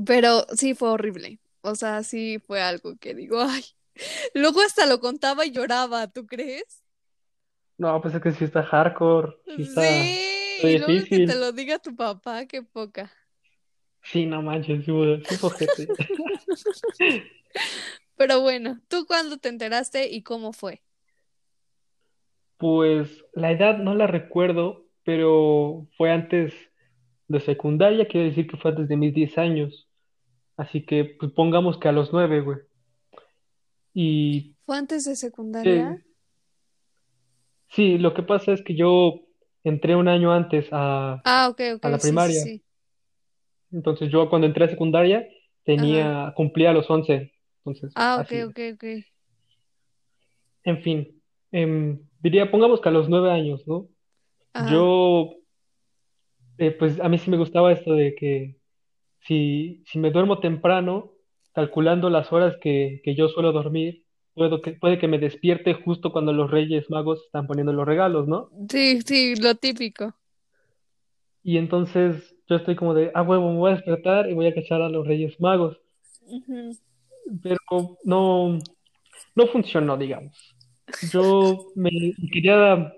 Pero 0.06 0.46
sí 0.56 0.74
fue 0.74 0.90
horrible. 0.90 1.40
O 1.62 1.76
sea, 1.76 2.04
sí 2.04 2.40
fue 2.40 2.62
algo 2.62 2.98
que 2.98 3.14
digo, 3.14 3.42
ay. 3.42 3.64
Luego 4.34 4.62
hasta 4.62 4.86
lo 4.86 5.00
contaba 5.00 5.46
y 5.46 5.52
lloraba, 5.52 6.08
¿tú 6.08 6.26
crees? 6.26 6.81
No, 7.82 8.00
pues 8.00 8.14
es 8.14 8.22
que 8.22 8.32
sí 8.32 8.44
está 8.46 8.62
hardcore. 8.62 9.34
Sí 9.56 9.64
está, 9.64 9.82
Sí, 9.82 10.20
está 10.58 10.70
y 10.70 10.78
luego 10.78 11.04
que 11.10 11.26
te 11.26 11.36
lo 11.36 11.52
diga 11.52 11.80
tu 11.80 11.96
papá, 11.96 12.46
qué 12.46 12.62
poca. 12.62 13.12
Sí, 14.04 14.28
no 14.28 14.44
manches, 14.44 14.86
sí, 14.86 14.92
sí. 16.94 17.24
Pero 18.18 18.42
bueno, 18.42 18.80
¿tú 18.88 19.08
cuándo 19.08 19.40
te 19.40 19.50
enteraste 19.50 20.12
y 20.12 20.22
cómo 20.22 20.54
fue? 20.54 20.84
Pues 22.60 23.26
la 23.34 23.52
edad 23.52 23.80
no 23.80 23.96
la 23.96 24.06
recuerdo, 24.06 24.86
pero 25.04 25.88
fue 25.98 26.12
antes 26.12 26.54
de 27.28 27.40
secundaria, 27.40 28.08
quiere 28.08 28.28
decir 28.28 28.46
que 28.46 28.58
fue 28.58 28.70
antes 28.70 28.90
de 28.90 28.96
mis 28.96 29.16
10 29.16 29.40
años. 29.40 29.88
Así 30.56 30.86
que 30.86 31.16
pues 31.20 31.32
pongamos 31.32 31.80
que 31.80 31.88
a 31.88 31.92
los 31.92 32.14
9, 32.14 32.42
güey. 32.42 32.60
Y 33.96 34.54
¿Fue 34.68 34.78
antes 34.78 35.06
de 35.06 35.16
secundaria? 35.16 35.98
eh, 36.00 36.11
sí, 37.72 37.98
lo 37.98 38.14
que 38.14 38.24
pasa 38.24 38.54
es 38.54 38.64
que 38.64 38.76
yo 38.76 39.22
entré 39.64 39.96
un 39.96 40.08
año 40.08 40.32
antes 40.32 40.68
a, 40.72 41.22
Ah, 41.24 41.50
ok, 41.50 41.62
ok, 41.76 41.86
a 41.86 41.90
la 41.90 41.98
sí, 41.98 42.02
sí, 42.02 42.08
primaria. 42.08 42.44
sí. 42.44 42.64
Entonces 43.72 44.10
yo 44.10 44.30
cuando 44.30 44.48
entré 44.48 44.66
a 44.66 44.70
secundaria 44.70 45.20
Ajá. 45.20 45.28
tenía, 45.64 46.34
cumplía 46.36 46.74
los 46.74 46.90
11. 46.90 47.32
Entonces, 47.64 47.94
Ah, 47.96 48.16
ok, 48.18 48.26
así. 48.26 48.42
ok, 48.42 48.60
ok. 48.74 48.84
En 50.64 50.82
fin, 50.84 51.22
em, 51.52 52.00
diría, 52.22 52.52
pongamos 52.52 52.82
que 52.82 52.90
a 52.90 52.92
los 52.92 53.10
9 53.10 53.32
años, 53.32 53.66
¿no? 53.68 53.88
Ajá. 54.54 54.72
Yo, 54.72 55.30
eh, 56.58 56.72
pues 56.72 57.00
a 57.00 57.10
mí 57.10 57.18
sí 57.18 57.32
me 57.32 57.38
gustaba 57.38 57.72
esto 57.72 57.94
de 57.94 58.14
que 58.16 58.58
si, 59.22 59.84
si 59.86 60.00
me 60.00 60.12
duermo 60.12 60.40
temprano, 60.40 61.12
calculando 61.54 62.10
las 62.10 62.32
horas 62.32 62.58
que, 62.62 63.02
que 63.04 63.16
yo 63.16 63.28
suelo 63.30 63.52
dormir, 63.52 64.01
puedo 64.34 64.62
que, 64.62 64.74
puede 64.74 65.00
que 65.00 65.08
me 65.08 65.20
despierte 65.20 65.74
justo 65.74 66.12
cuando 66.12 66.34
los 66.34 66.50
Reyes 66.50 66.90
Magos 66.90 67.24
están 67.26 67.48
poniendo 67.48 67.74
los 67.74 67.86
regalos, 67.86 68.28
¿no? 68.28 68.50
Sí, 68.70 69.02
sí, 69.02 69.36
lo 69.36 69.56
típico. 69.56 70.16
Y 71.44 71.58
entonces 71.58 72.36
yo 72.48 72.58
estoy 72.58 72.76
como 72.76 72.94
de, 72.94 73.12
ah, 73.14 73.24
huevo, 73.24 73.52
me 73.52 73.58
voy 73.58 73.72
a 73.72 73.76
despertar 73.76 74.30
y 74.30 74.34
voy 74.34 74.48
a 74.48 74.54
cachar 74.54 74.82
a 74.82 74.90
los 74.90 75.08
Reyes 75.08 75.40
Magos. 75.40 75.78
Pero 77.42 77.58
no, 78.04 78.60
no 79.36 79.48
funcionó, 79.48 79.98
digamos. 79.98 80.56
Yo 81.12 81.72
me 81.76 81.90
quería, 82.32 82.94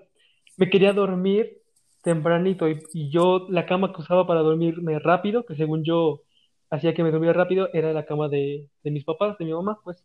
me 0.56 0.70
quería 0.70 0.92
dormir 0.92 1.58
tempranito 2.02 2.68
y, 2.68 2.78
y 2.92 3.10
yo 3.10 3.46
la 3.48 3.64
cama 3.66 3.92
que 3.92 4.02
usaba 4.02 4.26
para 4.26 4.40
dormirme 4.40 4.98
rápido, 4.98 5.46
que 5.46 5.56
según 5.56 5.84
yo 5.84 6.22
hacía 6.70 6.94
que 6.94 7.02
me 7.02 7.10
dormía 7.10 7.32
rápido, 7.32 7.68
era 7.72 7.92
la 7.92 8.04
cama 8.04 8.28
de, 8.28 8.68
de 8.82 8.90
mis 8.90 9.04
papás, 9.04 9.38
de 9.38 9.44
mi 9.44 9.52
mamá, 9.52 9.78
pues. 9.84 10.04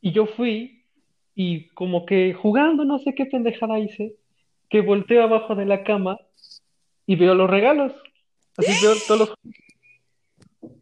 Y 0.00 0.12
yo 0.12 0.26
fui 0.26 0.84
y 1.34 1.68
como 1.68 2.06
que 2.06 2.34
jugando, 2.34 2.84
no 2.84 2.98
sé 2.98 3.14
qué 3.14 3.26
pendejada 3.26 3.78
hice, 3.78 4.16
que 4.68 4.80
volteo 4.80 5.22
abajo 5.22 5.54
de 5.54 5.66
la 5.66 5.84
cama 5.84 6.18
y 7.06 7.16
veo 7.16 7.34
los 7.34 7.50
regalos. 7.50 7.92
Así 8.56 8.72
veo 8.82 8.94
todos 9.06 9.20
los... 9.20 9.34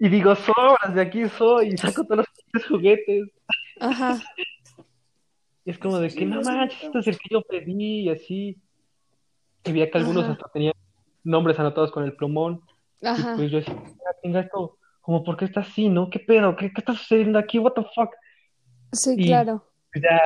Y 0.00 0.08
digo, 0.08 0.34
sobras, 0.34 0.94
de 0.94 1.00
aquí 1.00 1.28
soy, 1.28 1.68
y 1.68 1.76
saco 1.76 2.04
todos 2.04 2.26
los 2.52 2.66
juguetes. 2.66 3.28
Ajá. 3.80 4.22
Y 5.64 5.70
es 5.70 5.78
como 5.78 5.98
de 5.98 6.08
que, 6.08 6.24
no 6.24 6.42
manches, 6.42 6.82
este 6.82 6.98
es 6.98 7.06
el 7.08 7.18
que 7.18 7.28
yo 7.30 7.42
pedí, 7.42 8.02
y 8.02 8.08
así. 8.08 8.56
Y 9.64 9.72
veía 9.72 9.90
que 9.90 9.98
algunos 9.98 10.24
Ajá. 10.24 10.32
hasta 10.32 10.48
tenían 10.52 10.74
nombres 11.24 11.58
anotados 11.58 11.90
con 11.90 12.04
el 12.04 12.14
plumón. 12.14 12.62
Y 13.00 13.06
Ajá. 13.06 13.36
pues 13.36 13.50
yo 13.50 13.58
decía, 13.58 13.74
"Ah, 13.76 14.16
tenga 14.22 14.40
esto, 14.40 14.78
como, 15.00 15.24
¿por 15.24 15.36
qué 15.36 15.44
está 15.44 15.60
así, 15.60 15.88
no? 15.88 16.10
¿Qué 16.10 16.20
pedo? 16.20 16.56
¿Qué, 16.56 16.72
qué 16.72 16.80
está 16.80 16.94
sucediendo 16.94 17.38
aquí? 17.38 17.58
What 17.58 17.72
the 17.74 17.84
fuck? 17.94 18.10
Sí, 18.92 19.16
Y 19.16 19.26
claro. 19.26 19.64
ya, 19.94 20.24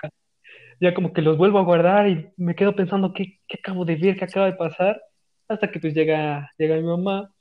ya 0.80 0.94
como 0.94 1.12
que 1.12 1.22
los 1.22 1.36
vuelvo 1.36 1.58
a 1.58 1.64
guardar 1.64 2.08
y 2.08 2.30
me 2.36 2.54
quedo 2.54 2.74
pensando, 2.74 3.12
¿qué, 3.12 3.40
qué 3.46 3.58
acabo 3.58 3.84
de 3.84 3.96
ver? 3.96 4.16
¿Qué 4.16 4.24
acaba 4.24 4.46
de 4.46 4.54
pasar? 4.54 5.00
Hasta 5.48 5.70
que 5.70 5.80
pues 5.80 5.94
llega, 5.94 6.50
llega 6.58 6.76
mi 6.76 6.82
mamá 6.82 7.32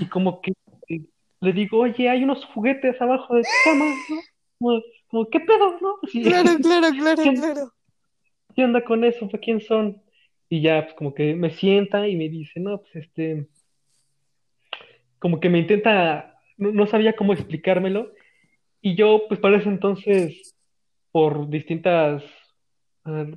y 0.00 0.08
como 0.08 0.40
que 0.40 0.52
eh, 0.88 1.02
le 1.40 1.52
digo, 1.52 1.78
oye, 1.78 2.08
hay 2.08 2.24
unos 2.24 2.44
juguetes 2.46 3.00
abajo 3.00 3.34
de 3.34 3.42
tu 3.42 3.48
cama, 3.64 3.84
¿no? 4.08 4.22
Como, 4.58 4.82
como, 5.08 5.30
¿qué 5.30 5.40
pedo, 5.40 5.78
no? 5.80 5.96
Claro, 6.22 6.58
claro, 6.60 6.88
claro, 6.96 7.22
¿quién, 7.22 7.36
claro. 7.36 7.72
¿qué 8.54 8.64
onda 8.64 8.84
con 8.84 9.04
eso? 9.04 9.28
¿Para 9.28 9.40
quién 9.40 9.60
son? 9.60 10.02
Y 10.48 10.60
ya, 10.60 10.82
pues 10.84 10.94
como 10.94 11.14
que 11.14 11.34
me 11.34 11.50
sienta 11.50 12.06
y 12.06 12.16
me 12.16 12.28
dice, 12.28 12.60
no, 12.60 12.78
pues 12.78 12.96
este, 12.96 13.48
como 15.18 15.40
que 15.40 15.48
me 15.48 15.60
intenta, 15.60 16.38
no, 16.58 16.72
no 16.72 16.86
sabía 16.86 17.14
cómo 17.14 17.32
explicármelo. 17.32 18.12
Y 18.82 18.96
yo, 18.96 19.22
pues 19.28 19.40
para 19.40 19.56
ese 19.56 19.68
entonces, 19.68 20.54
por 21.12 21.48
distintas, 21.48 22.22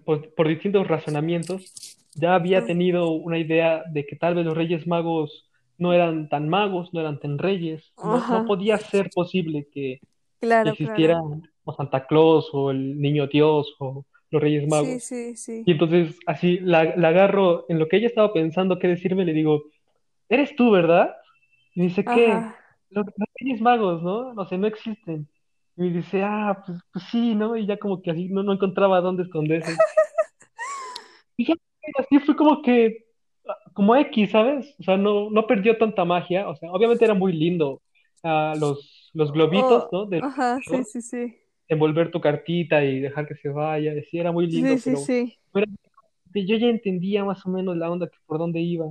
por, 0.03 0.33
por 0.33 0.47
distintos 0.47 0.87
razonamientos, 0.87 1.97
ya 2.15 2.35
había 2.35 2.65
tenido 2.65 3.11
una 3.11 3.37
idea 3.37 3.83
de 3.91 4.05
que 4.05 4.15
tal 4.15 4.35
vez 4.35 4.45
los 4.45 4.57
Reyes 4.57 4.87
Magos 4.87 5.49
no 5.77 5.93
eran 5.93 6.29
tan 6.29 6.49
magos, 6.49 6.93
no 6.93 7.01
eran 7.01 7.19
tan 7.19 7.37
reyes, 7.37 7.93
no, 7.97 8.45
podía 8.47 8.77
ser 8.77 9.09
posible 9.13 9.67
que 9.71 9.99
Claro, 10.39 10.71
existiera 10.71 11.19
claro. 11.19 11.41
o 11.63 11.73
Santa 11.73 12.05
Claus 12.07 12.49
o 12.53 12.71
el 12.71 12.99
Niño 12.99 13.27
Dios 13.27 13.73
o 13.79 14.05
los 14.31 14.41
Reyes 14.41 14.67
Magos. 14.67 15.03
sí, 15.03 15.35
sí. 15.35 15.63
Y 15.65 15.71
entonces 15.71 16.17
así 16.25 16.59
la, 16.59 16.95
la 16.95 17.09
agarro 17.09 17.65
en 17.69 17.79
lo 17.79 17.87
que 17.87 17.97
ella 17.97 18.07
estaba 18.07 18.33
pensando 18.33 18.79
qué 18.79 18.87
decirme, 18.87 19.25
le 19.25 19.33
digo, 19.33 19.63
¿eres 20.29 20.55
tú, 20.55 20.71
verdad? 20.71 21.15
Y 21.73 21.81
me 21.81 21.85
dice, 21.87 22.03
¿qué? 22.03 22.31
Ajá. 22.31 22.55
Los, 22.89 23.05
los 23.05 23.29
Reyes 23.39 23.61
Magos, 23.61 24.01
¿no? 24.03 24.33
No 24.33 24.45
sé, 24.47 24.57
no 24.57 24.67
existen. 24.67 25.27
Y 25.77 25.81
me 25.83 25.89
dice, 25.91 26.23
ah, 26.23 26.61
pues, 26.65 26.79
pues 26.91 27.05
sí, 27.11 27.35
¿no? 27.35 27.55
Y 27.57 27.65
ya 27.67 27.77
como 27.77 28.01
que 28.01 28.11
así 28.11 28.29
no, 28.29 28.43
no 28.43 28.53
encontraba 28.53 29.01
dónde 29.01 29.23
esconderse. 29.23 29.83
Y 31.37 31.45
ya, 31.47 31.55
así 31.99 32.19
fue 32.19 32.35
como 32.35 32.61
que, 32.61 33.05
como 33.73 33.95
X, 33.95 34.31
¿sabes? 34.31 34.75
O 34.79 34.83
sea, 34.83 34.97
no, 34.97 35.29
no 35.29 35.47
perdió 35.47 35.77
tanta 35.77 36.05
magia. 36.05 36.49
O 36.49 36.55
sea, 36.55 36.71
obviamente 36.71 37.05
era 37.05 37.13
muy 37.13 37.33
lindo 37.33 37.81
ah, 38.23 38.55
los, 38.59 39.11
los 39.13 39.31
globitos, 39.31 39.85
Oh, 39.85 39.91
¿no? 39.91 40.05
De 40.07 40.27
ajá, 40.27 40.61
sí, 40.61 40.83
juegos, 40.83 40.85
sí, 40.85 41.01
sí. 41.01 41.35
envolver 41.69 42.11
tu 42.11 42.21
cartita 42.21 42.83
y 42.85 43.01
dejar 43.01 43.27
que 43.27 43.35
se 43.35 43.49
vaya. 43.49 43.93
Sí, 44.11 44.19
era 44.19 44.31
muy 44.31 44.47
Sí, 44.47 44.47
lindo, 44.47 44.79
sí, 44.79 44.95
pero 44.95 44.97
sí. 44.97 45.39
pero 45.53 45.67
yo 46.35 46.57
ya 46.57 46.67
entendía 46.67 47.23
más 47.25 47.45
o 47.45 47.49
menos 47.49 47.77
la 47.77 47.91
onda 47.91 48.09
que 48.09 48.17
por 48.25 48.39
dónde 48.39 48.61
iba. 48.61 48.87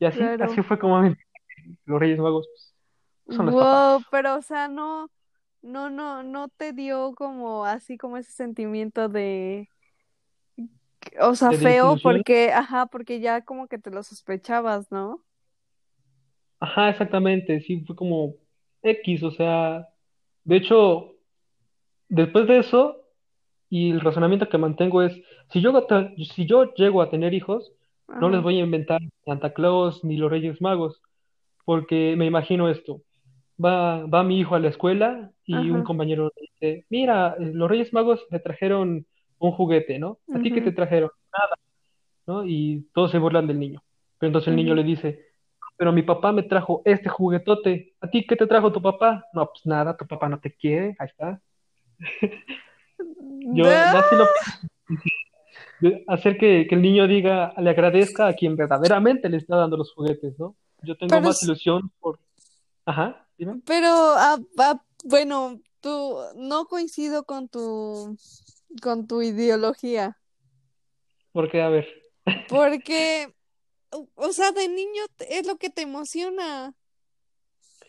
Y 0.00 0.06
así, 0.06 0.34
así 0.40 0.62
Claro. 0.62 0.64
fue 0.64 0.78
como 0.78 1.00
los 1.86 2.00
Reyes 2.00 2.18
Magos 2.18 2.48
pues, 3.26 3.36
son 3.36 3.46
los 3.46 3.56
Wow, 3.56 3.56
papás. 3.56 4.06
pero 4.10 4.36
o 4.36 4.42
sea, 4.42 4.68
no, 4.68 5.08
no, 5.66 5.90
no, 5.90 6.22
no 6.22 6.48
te 6.48 6.72
dio 6.72 7.14
como 7.14 7.64
así 7.64 7.98
como 7.98 8.16
ese 8.18 8.32
sentimiento 8.32 9.08
de, 9.08 9.68
o 11.20 11.34
sea, 11.34 11.52
De 11.52 11.58
feo 11.58 11.98
desilusión. 11.98 12.00
porque, 12.02 12.52
ajá, 12.52 12.86
porque 12.86 13.20
ya 13.20 13.42
como 13.44 13.68
que 13.68 13.78
te 13.78 13.90
lo 13.90 14.02
sospechabas, 14.02 14.90
¿no? 14.90 15.24
Ajá, 16.60 16.88
exactamente, 16.90 17.60
sí, 17.60 17.82
fue 17.86 17.94
como 17.96 18.34
X, 18.82 19.22
o 19.22 19.30
sea, 19.30 19.88
de 20.44 20.56
hecho, 20.56 21.14
después 22.08 22.46
de 22.48 22.58
eso, 22.60 22.96
y 23.70 23.90
el 23.92 24.00
razonamiento 24.02 24.48
que 24.48 24.58
mantengo 24.58 25.02
es, 25.02 25.14
si 25.52 25.60
yo, 25.62 25.72
si 26.36 26.46
yo 26.46 26.74
llego 26.74 27.02
a 27.02 27.10
tener 27.10 27.34
hijos, 27.34 27.72
no 28.18 28.30
les 28.30 28.42
voy 28.42 28.58
a 28.58 28.64
inventar 28.64 29.00
Santa 29.24 29.54
Claus 29.54 30.04
ni 30.04 30.16
los 30.18 30.30
Reyes 30.30 30.60
Magos, 30.62 31.02
porque 31.64 32.16
me 32.18 32.26
imagino 32.26 32.68
esto, 32.70 33.02
va, 33.62 34.06
va 34.06 34.22
mi 34.22 34.40
hijo 34.40 34.54
a 34.54 34.60
la 34.60 34.68
escuela 34.68 35.30
y 35.44 35.70
un 35.70 35.82
compañero 35.82 36.32
dice, 36.40 36.84
mira, 36.88 37.36
eh, 37.38 37.50
los 37.52 37.68
Reyes 37.68 37.92
Magos 37.92 38.26
le 38.30 38.40
trajeron 38.40 39.06
un 39.38 39.52
juguete, 39.52 39.98
¿no? 39.98 40.18
¿A 40.34 40.40
ti 40.40 40.52
qué 40.52 40.60
te 40.60 40.72
trajeron? 40.72 41.10
¿no? 42.26 42.44
Y 42.44 42.88
todos 42.92 43.10
se 43.10 43.18
burlan 43.18 43.46
del 43.46 43.58
niño. 43.60 43.82
Pero 44.18 44.28
entonces 44.28 44.48
el 44.48 44.56
niño 44.56 44.74
le 44.74 44.82
dice, 44.82 45.26
pero 45.76 45.92
mi 45.92 46.02
papá 46.02 46.32
me 46.32 46.42
trajo 46.42 46.82
este 46.84 47.08
juguetote. 47.08 47.94
¿A 48.00 48.08
ti 48.08 48.26
qué 48.26 48.36
te 48.36 48.46
trajo 48.46 48.72
tu 48.72 48.80
papá? 48.82 49.24
No, 49.32 49.46
pues 49.46 49.64
nada, 49.66 49.96
tu 49.96 50.06
papá 50.06 50.28
no 50.28 50.40
te 50.40 50.54
quiere, 50.54 50.96
ahí 50.98 51.06
está. 51.06 51.40
Yo 53.54 53.64
Da- 53.64 53.92
ya 53.92 54.02
sí 54.08 54.16
lo 54.16 54.26
hacer 56.08 56.38
que, 56.38 56.66
que 56.68 56.74
el 56.74 56.82
niño 56.82 57.06
diga, 57.06 57.52
le 57.58 57.70
agradezca 57.70 58.26
a 58.28 58.32
quien 58.34 58.56
verdaderamente 58.56 59.28
le 59.28 59.36
está 59.36 59.56
dando 59.56 59.76
los 59.76 59.92
juguetes, 59.92 60.38
¿no? 60.38 60.56
Yo 60.82 60.96
tengo 60.96 61.10
Pero, 61.10 61.22
más 61.22 61.42
ilusión 61.42 61.90
por... 62.00 62.18
Ajá, 62.84 63.25
dime. 63.38 63.60
pero, 63.64 63.88
ah, 63.88 64.38
ah, 64.58 64.82
bueno, 65.04 65.60
tú, 65.80 66.16
no 66.36 66.66
coincido 66.66 67.24
con 67.24 67.48
tu, 67.48 68.16
con 68.82 69.06
tu 69.06 69.22
ideología, 69.22 70.18
Porque, 71.32 71.60
a 71.60 71.68
ver, 71.68 71.86
porque, 72.48 73.34
o 74.14 74.32
sea, 74.32 74.52
de 74.52 74.68
niño 74.68 75.02
es 75.28 75.46
lo 75.46 75.56
que 75.56 75.70
te 75.70 75.82
emociona. 75.82 76.74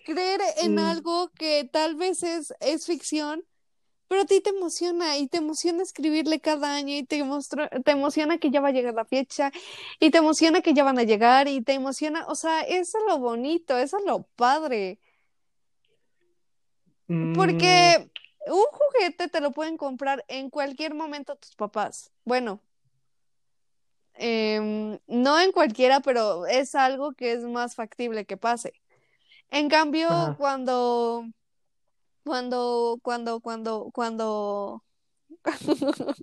creer 0.05 0.39
en 0.63 0.75
mm, 0.75 0.79
algo 0.79 1.29
que 1.29 1.69
tal 1.71 1.95
vez 1.95 2.23
es, 2.23 2.53
es 2.61 2.85
ficción, 2.85 3.43
pero 4.07 4.21
a 4.21 4.25
ti 4.25 4.41
te 4.41 4.51
emociona 4.51 5.17
y 5.17 5.27
te 5.27 5.37
emociona 5.37 5.83
escribirle 5.83 6.39
cada 6.39 6.75
año 6.75 6.95
y 6.95 7.03
te, 7.03 7.23
te 7.83 7.91
emociona 7.91 8.37
que 8.37 8.51
ya 8.51 8.61
va 8.61 8.69
a 8.69 8.71
llegar 8.71 8.93
la 8.93 9.05
fecha 9.05 9.51
y 9.99 10.11
te 10.11 10.19
emociona 10.19 10.61
que 10.61 10.73
ya 10.73 10.83
van 10.83 10.99
a 10.99 11.03
llegar 11.03 11.47
y 11.47 11.61
te 11.61 11.73
emociona, 11.73 12.25
o 12.27 12.35
sea, 12.35 12.61
eso 12.61 12.97
es 12.97 13.03
lo 13.07 13.19
bonito, 13.19 13.77
eso 13.77 13.97
es 13.97 14.05
lo 14.05 14.23
padre, 14.35 14.99
porque 17.07 18.09
un 18.47 18.65
juguete 18.71 19.27
te 19.27 19.41
lo 19.41 19.51
pueden 19.51 19.77
comprar 19.77 20.23
en 20.27 20.49
cualquier 20.49 20.93
momento 20.93 21.35
tus 21.35 21.55
papás. 21.55 22.11
Bueno, 22.25 22.61
em, 24.15 24.99
no 25.07 25.39
en 25.39 25.51
cualquiera, 25.51 25.99
pero 26.01 26.45
es 26.45 26.75
algo 26.75 27.13
que 27.13 27.33
es 27.33 27.43
más 27.43 27.75
factible 27.75 28.25
que 28.25 28.37
pase. 28.37 28.73
En 29.49 29.69
cambio, 29.69 30.09
ajá, 30.09 30.35
cuando 30.37 31.25
Cuando, 32.25 32.99
cuando, 33.03 33.39
cuando, 33.39 33.89
cuando, 33.93 34.83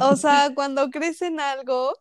o 0.00 0.16
sea, 0.16 0.50
cuando 0.52 0.90
crecen 0.90 1.38
algo, 1.38 1.92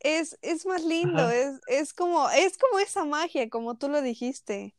es, 0.00 0.38
es 0.40 0.64
más 0.64 0.82
lindo, 0.82 1.22
ajá. 1.22 1.34
es, 1.34 1.60
es 1.66 1.92
como, 1.92 2.30
es 2.30 2.56
como 2.56 2.78
esa 2.78 3.04
magia, 3.04 3.50
como 3.50 3.76
tú 3.76 3.88
lo 3.90 4.00
dijiste. 4.00 4.74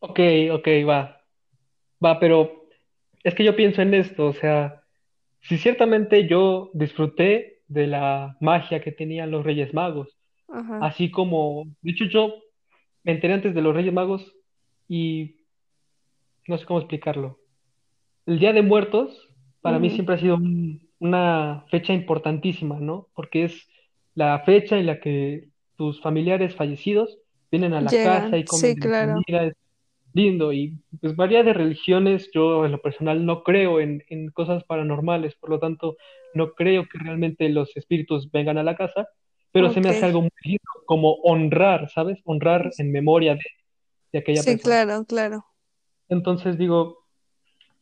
Ok, 0.00 0.18
ok, 0.52 0.66
va, 0.88 1.20
va, 2.04 2.20
pero 2.20 2.66
es 3.24 3.34
que 3.34 3.44
yo 3.44 3.56
pienso 3.56 3.82
en 3.82 3.94
esto, 3.94 4.26
o 4.28 4.32
sea, 4.34 4.82
si 5.42 5.58
ciertamente 5.58 6.28
yo 6.28 6.70
disfruté 6.74 7.62
de 7.68 7.86
la 7.88 8.36
magia 8.40 8.80
que 8.82 8.92
tenían 8.92 9.30
los 9.30 9.44
Reyes 9.44 9.74
Magos, 9.74 10.16
Ajá. 10.48 10.78
así 10.80 11.10
como, 11.10 11.66
de 11.82 11.92
hecho 11.92 12.06
yo 12.06 12.34
me 13.04 13.12
enteré 13.12 13.34
antes 13.34 13.54
de 13.54 13.62
los 13.62 13.74
Reyes 13.74 13.94
Magos 13.94 14.34
y 14.88 15.36
no 16.46 16.58
sé 16.58 16.64
cómo 16.66 16.80
explicarlo. 16.80 17.38
El 18.26 18.38
Día 18.40 18.52
de 18.52 18.62
Muertos 18.62 19.28
para 19.62 19.78
mí 19.78 19.88
ujú. 19.88 19.96
siempre 19.96 20.16
ha 20.16 20.18
sido 20.18 20.36
un- 20.36 20.88
una 21.00 21.66
fecha 21.70 21.92
importantísima, 21.94 22.80
¿no? 22.80 23.08
Porque 23.14 23.44
es 23.44 23.68
la 24.14 24.40
fecha 24.44 24.78
en 24.78 24.86
la 24.86 25.00
que 25.00 25.50
tus 25.76 26.00
familiares 26.02 26.54
fallecidos 26.56 27.18
vienen 27.50 27.74
a 27.74 27.80
la 27.80 27.92
casa 27.92 27.96
Llegan, 27.96 28.36
y 28.38 28.44
comen 28.44 28.70
sí, 28.70 28.76
la 28.76 28.88
claro. 28.88 29.22
comida, 29.24 29.52
lindo. 30.14 30.52
Y 30.52 30.78
pues 31.00 31.16
variedad 31.16 31.44
de 31.44 31.54
religiones, 31.54 32.30
yo 32.34 32.64
en 32.64 32.72
lo 32.72 32.80
personal 32.82 33.24
no 33.26 33.42
creo 33.42 33.80
en, 33.80 34.04
en 34.08 34.30
cosas 34.30 34.64
paranormales, 34.64 35.34
por 35.36 35.50
lo 35.50 35.58
tanto 35.60 35.96
no 36.34 36.52
creo 36.54 36.88
que 36.88 36.98
realmente 36.98 37.48
los 37.48 37.76
espíritus 37.76 38.30
vengan 38.30 38.58
a 38.58 38.62
la 38.62 38.76
casa, 38.76 39.08
pero 39.52 39.70
se 39.70 39.80
me 39.80 39.90
hace 39.90 40.06
algo 40.06 40.22
muy 40.22 40.30
lindo, 40.44 40.60
como 40.86 41.14
honrar, 41.24 41.88
¿sabes? 41.90 42.20
Honrar 42.24 42.74
en 42.78 42.92
memoria 42.92 43.34
de, 43.34 43.42
de 44.12 44.18
aquella 44.20 44.44
Sí, 44.44 44.46
persona. 44.46 44.76
claro, 44.82 45.04
claro. 45.04 45.46
Entonces 46.08 46.58
digo, 46.58 46.98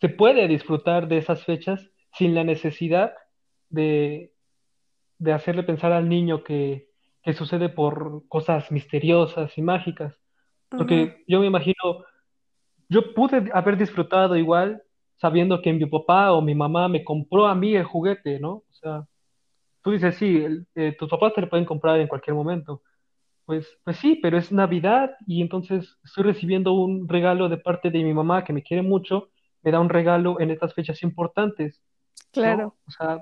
se 0.01 0.09
puede 0.09 0.49
disfrutar 0.49 1.09
de 1.09 1.19
esas 1.19 1.45
fechas 1.45 1.91
sin 2.15 2.35
la 2.35 2.45
necesidad 2.45 3.15
de, 3.71 4.33
de 5.19 5.33
hacerle 5.33 5.63
pensar 5.65 5.93
al 5.93 6.09
niño 6.09 6.45
que, 6.45 6.89
que 7.23 7.35
sucede 7.35 7.69
por 7.71 8.29
cosas 8.29 8.73
misteriosas 8.73 9.57
y 9.59 9.63
mágicas. 9.63 10.17
Porque 10.77 11.25
yo 11.29 11.41
me 11.41 11.47
imagino, 11.47 11.77
yo 12.89 13.15
pude 13.15 13.51
haber 13.53 13.77
disfrutado 13.77 14.37
igual 14.37 14.83
sabiendo 15.17 15.61
que 15.61 15.73
mi 15.73 15.85
papá 15.87 16.33
o 16.33 16.41
mi 16.41 16.55
mamá 16.55 16.89
me 16.89 17.05
compró 17.05 17.47
a 17.47 17.55
mí 17.55 17.75
el 17.75 17.85
juguete, 17.85 18.39
¿no? 18.39 18.51
O 18.51 18.73
sea, 18.73 19.07
tú 19.83 19.91
dices, 19.91 20.17
sí, 20.17 20.45
eh, 20.75 20.97
tus 20.99 21.09
papás 21.09 21.35
te 21.35 21.41
lo 21.41 21.49
pueden 21.49 21.67
comprar 21.67 21.99
en 21.99 22.09
cualquier 22.09 22.35
momento. 22.35 22.83
Pues, 23.45 23.67
pues 23.83 23.97
sí, 23.97 24.19
pero 24.23 24.39
es 24.39 24.53
Navidad 24.53 25.11
y 25.27 25.43
entonces 25.43 25.97
estoy 26.05 26.25
recibiendo 26.25 26.73
un 26.73 27.09
regalo 27.09 27.49
de 27.49 27.57
parte 27.57 27.91
de 27.91 28.05
mi 28.05 28.15
mamá 28.15 28.45
que 28.45 28.53
me 28.53 28.63
quiere 28.63 28.83
mucho, 28.83 29.31
me 29.63 29.73
da 29.73 29.81
un 29.81 29.89
regalo 29.89 30.41
en 30.41 30.51
estas 30.51 30.75
fechas 30.75 31.03
importantes. 31.03 31.83
Claro. 32.31 32.77
O 32.87 32.91
sea, 32.91 33.21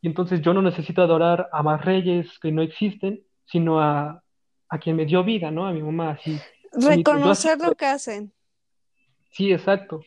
y 0.00 0.06
entonces 0.06 0.40
yo 0.40 0.54
no 0.54 0.62
necesito 0.62 1.02
adorar 1.02 1.48
a 1.52 1.62
más 1.62 1.84
reyes 1.84 2.38
que 2.38 2.52
no 2.52 2.62
existen, 2.62 3.22
sino 3.46 3.80
a, 3.80 4.22
a 4.68 4.78
quien 4.78 4.94
me 4.94 5.06
dio 5.06 5.24
vida, 5.24 5.50
¿no? 5.50 5.66
A 5.66 5.72
mi 5.72 5.82
mamá, 5.82 6.10
así. 6.10 6.38
Reconocer 6.72 7.58
lo 7.58 7.74
que 7.74 7.86
hacen. 7.86 8.32
Sí, 9.30 9.52
exacto. 9.52 10.00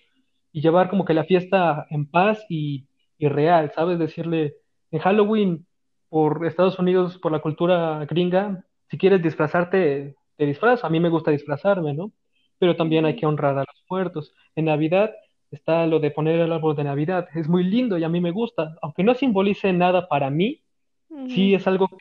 Y 0.52 0.62
llevar 0.62 0.90
como 0.90 1.06
que 1.06 1.14
la 1.14 1.24
fiesta 1.26 1.86
en 1.90 2.10
paz 2.10 2.44
y, 2.50 2.88
y 3.18 3.28
real, 3.30 3.72
¿sabes? 3.76 4.00
Decirle, 4.00 4.56
en 4.92 5.00
Halloween, 5.00 5.68
por 6.10 6.46
Estados 6.46 6.80
Unidos, 6.80 7.18
por 7.20 7.32
la 7.32 7.42
cultura 7.42 8.06
gringa, 8.06 8.66
si 8.90 8.98
quieres 8.98 9.22
disfrazarte, 9.24 10.16
te 10.38 10.46
disfrazas. 10.46 10.84
A 10.86 10.90
mí 10.90 11.00
me 11.00 11.10
gusta 11.10 11.32
disfrazarme, 11.32 11.94
¿no? 11.94 12.12
Pero 12.60 12.76
también 12.76 13.06
hay 13.06 13.16
que 13.16 13.26
honrar 13.26 13.58
a 13.58 13.62
los 13.62 13.86
muertos. 13.90 14.34
En 14.56 14.66
Navidad 14.66 15.12
está 15.52 15.88
lo 15.88 16.00
de 16.00 16.12
poner 16.12 16.40
el 16.40 16.52
árbol 16.52 16.76
de 16.76 16.84
Navidad. 16.84 17.28
Es 17.36 17.48
muy 17.48 17.64
lindo 17.64 17.98
y 17.98 18.04
a 18.04 18.10
mí 18.10 18.20
me 18.22 18.32
gusta. 18.32 18.76
Aunque 18.82 19.04
no 19.04 19.16
simbolice 19.16 19.72
nada 19.74 20.08
para 20.10 20.30
mí, 20.30 20.64
sí 21.28 21.54
es 21.56 21.68
algo 21.68 21.88
que 21.90 21.98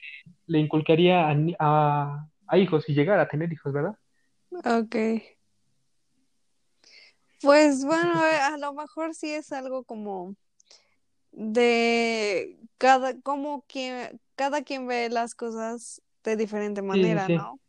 le 0.47 0.61
inculcaría 0.61 1.29
a, 1.31 1.37
a, 1.61 2.29
a 2.49 2.59
hijos 2.59 2.89
y 2.89 2.95
llegar 2.95 3.21
a 3.21 3.29
tener 3.29 3.53
hijos, 3.53 3.73
¿verdad? 3.73 3.97
Ok. 4.64 4.95
Pues 7.43 7.84
bueno, 7.84 8.20
a 8.20 8.57
lo 8.59 8.72
mejor 8.74 9.14
sí 9.14 9.30
es 9.30 9.53
algo 9.53 9.84
como 9.84 10.34
de 11.32 12.59
cada, 12.78 13.18
como 13.20 13.62
quien, 13.62 14.20
cada 14.36 14.62
quien 14.62 14.86
ve 14.86 15.09
las 15.09 15.34
cosas 15.34 16.03
de 16.24 16.36
diferente 16.36 16.82
manera, 16.82 17.26
sí. 17.26 17.34
¿no? 17.34 17.61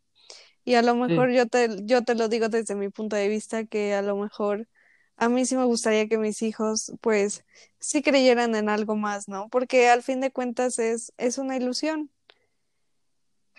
Y 0.64 0.74
a 0.74 0.82
lo 0.82 0.94
mejor 0.94 1.30
yo 1.32 1.46
te, 1.46 1.68
yo 1.84 2.02
te 2.02 2.14
lo 2.14 2.28
digo 2.28 2.48
desde 2.48 2.74
mi 2.74 2.88
punto 2.88 3.16
de 3.16 3.28
vista 3.28 3.64
que 3.64 3.94
a 3.94 4.02
lo 4.02 4.16
mejor 4.16 4.68
a 5.16 5.28
mí 5.28 5.44
sí 5.46 5.56
me 5.56 5.64
gustaría 5.64 6.08
que 6.08 6.18
mis 6.18 6.42
hijos 6.42 6.92
pues 7.00 7.44
sí 7.80 8.02
creyeran 8.02 8.54
en 8.54 8.68
algo 8.68 8.96
más, 8.96 9.28
¿no? 9.28 9.48
Porque 9.48 9.88
al 9.88 10.02
fin 10.02 10.20
de 10.20 10.30
cuentas 10.32 10.78
es, 10.78 11.12
es 11.16 11.38
una 11.38 11.56
ilusión. 11.56 12.10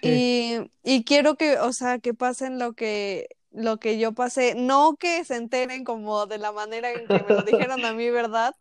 Y, 0.02 0.58
y 0.84 1.04
quiero 1.06 1.36
que, 1.36 1.60
o 1.60 1.72
sea, 1.72 2.00
que 2.00 2.14
pasen 2.14 2.60
lo 2.60 2.74
que, 2.74 3.30
lo 3.54 3.80
que 3.80 4.00
yo 4.00 4.14
pasé, 4.14 4.56
no 4.56 4.96
que 4.98 5.24
se 5.26 5.36
enteren 5.38 5.84
como 5.86 6.26
de 6.28 6.38
la 6.40 6.52
manera 6.52 6.92
en 6.92 7.10
que 7.10 7.24
me 7.24 7.34
lo 7.34 7.44
dijeron 7.44 7.86
a 7.86 7.94
mí, 7.94 8.10
¿verdad? 8.10 8.56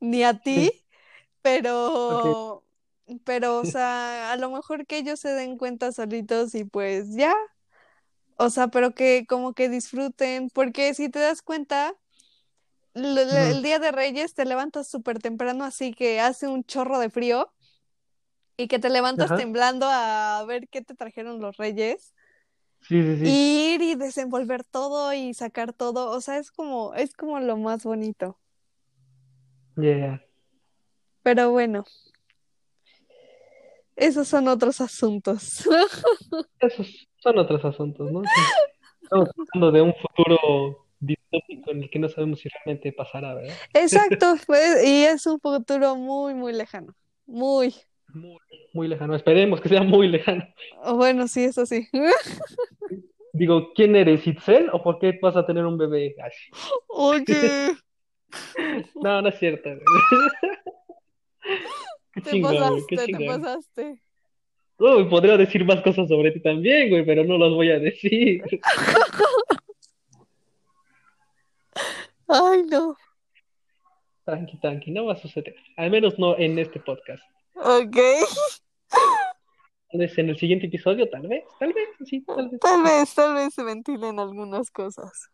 Ni 0.00 0.24
a 0.24 0.38
ti, 0.40 0.72
pero, 1.42 1.74
okay. 2.08 2.34
pero, 3.24 3.58
o 3.60 3.64
sea, 3.66 4.32
a 4.32 4.36
lo 4.36 4.50
mejor 4.50 4.86
que 4.86 4.98
ellos 4.98 5.20
se 5.20 5.30
den 5.30 5.58
cuenta 5.58 5.92
solitos 5.92 6.54
y 6.54 6.64
pues 6.64 7.14
ya, 7.16 7.34
o 8.36 8.50
sea, 8.50 8.68
pero 8.68 8.94
que 8.94 9.26
como 9.28 9.52
que 9.54 9.68
disfruten, 9.68 10.48
porque 10.50 10.94
si 10.94 11.08
te 11.10 11.18
das 11.18 11.42
cuenta, 11.42 11.94
el, 12.94 13.18
el 13.18 13.62
día 13.62 13.78
de 13.78 13.92
Reyes 13.92 14.34
te 14.34 14.44
levantas 14.44 14.88
súper 14.88 15.18
temprano, 15.18 15.64
así 15.64 15.92
que 15.92 16.20
hace 16.20 16.48
un 16.48 16.64
chorro 16.64 16.98
de 16.98 17.10
frío 17.10 17.52
y 18.56 18.68
que 18.68 18.78
te 18.78 18.90
levantas 18.90 19.32
Ajá. 19.32 19.36
temblando 19.36 19.86
a 19.88 20.44
ver 20.46 20.68
qué 20.68 20.82
te 20.82 20.94
trajeron 20.94 21.40
los 21.40 21.56
Reyes. 21.56 22.14
Sí, 22.82 23.02
sí, 23.02 23.16
sí. 23.18 23.24
Y 23.26 23.74
ir 23.74 23.82
y 23.82 23.94
desenvolver 23.94 24.64
todo 24.64 25.12
y 25.12 25.34
sacar 25.34 25.72
todo, 25.72 26.10
o 26.10 26.20
sea, 26.20 26.38
es 26.38 26.50
como, 26.50 26.94
es 26.94 27.14
como 27.14 27.38
lo 27.40 27.56
más 27.56 27.84
bonito. 27.84 28.38
Yeah. 29.76 30.24
Pero 31.22 31.50
bueno, 31.50 31.84
esos 33.96 34.28
son 34.28 34.48
otros 34.48 34.80
asuntos. 34.80 35.66
Esos 36.60 37.08
son 37.18 37.38
otros 37.38 37.64
asuntos, 37.64 38.10
¿no? 38.10 38.22
Estamos 39.02 39.28
hablando 39.36 39.72
de 39.72 39.82
un 39.82 39.94
futuro 39.94 40.86
distópico 40.98 41.70
en 41.70 41.82
el 41.82 41.90
que 41.90 41.98
no 41.98 42.08
sabemos 42.08 42.40
si 42.40 42.48
realmente 42.48 42.92
pasará, 42.92 43.34
¿verdad? 43.34 43.54
Exacto, 43.74 44.36
pues, 44.46 44.84
y 44.86 45.04
es 45.04 45.26
un 45.26 45.38
futuro 45.38 45.96
muy, 45.96 46.34
muy 46.34 46.52
lejano. 46.52 46.94
Muy. 47.26 47.74
Muy, 48.14 48.38
muy 48.72 48.88
lejano. 48.88 49.14
Esperemos 49.14 49.60
que 49.60 49.68
sea 49.68 49.82
muy 49.82 50.08
lejano. 50.08 50.46
Bueno, 50.94 51.28
sí, 51.28 51.44
eso 51.44 51.66
sí. 51.66 51.88
Digo, 53.32 53.72
¿quién 53.74 53.94
eres, 53.94 54.26
Itzel? 54.26 54.70
¿O 54.72 54.82
por 54.82 54.98
qué 54.98 55.18
vas 55.22 55.36
a 55.36 55.46
tener 55.46 55.64
un 55.64 55.78
bebé? 55.78 56.16
Ay. 56.22 56.30
Oye. 56.88 57.72
no, 59.02 59.22
no 59.22 59.28
es 59.28 59.38
cierto. 59.38 59.70
qué 62.12 62.20
te 62.20 62.30
chingón, 62.30 62.56
pasaste, 62.56 62.84
qué 62.88 62.96
te 62.96 63.26
pasaste. 63.26 64.02
Uy, 64.78 65.04
podría 65.04 65.36
decir 65.36 65.64
más 65.64 65.80
cosas 65.82 66.08
sobre 66.08 66.32
ti 66.32 66.40
también, 66.40 66.88
güey, 66.88 67.04
pero 67.04 67.22
no 67.24 67.38
las 67.38 67.50
voy 67.50 67.70
a 67.70 67.78
decir. 67.78 68.42
Ay, 72.26 72.62
no. 72.70 72.96
Tranqui, 74.24 74.56
tranqui, 74.58 74.90
no 74.90 75.06
va 75.06 75.12
a 75.14 75.16
suceder. 75.16 75.54
Al 75.76 75.90
menos 75.90 76.18
no 76.18 76.36
en 76.38 76.58
este 76.58 76.80
podcast. 76.80 77.22
Ok. 77.54 77.96
Tal 79.90 80.00
vez 80.00 80.16
en 80.18 80.28
el 80.28 80.38
siguiente 80.38 80.66
episodio, 80.66 81.08
tal 81.10 81.26
vez, 81.26 81.44
tal 81.58 81.72
vez, 81.72 81.88
sí, 82.04 82.20
tal 82.22 82.48
vez. 82.48 82.60
Tal 82.60 82.82
vez, 82.82 83.14
tal 83.14 83.34
vez 83.34 83.54
se 83.54 83.64
ventilen 83.64 84.20
algunas 84.20 84.70
cosas. 84.70 85.30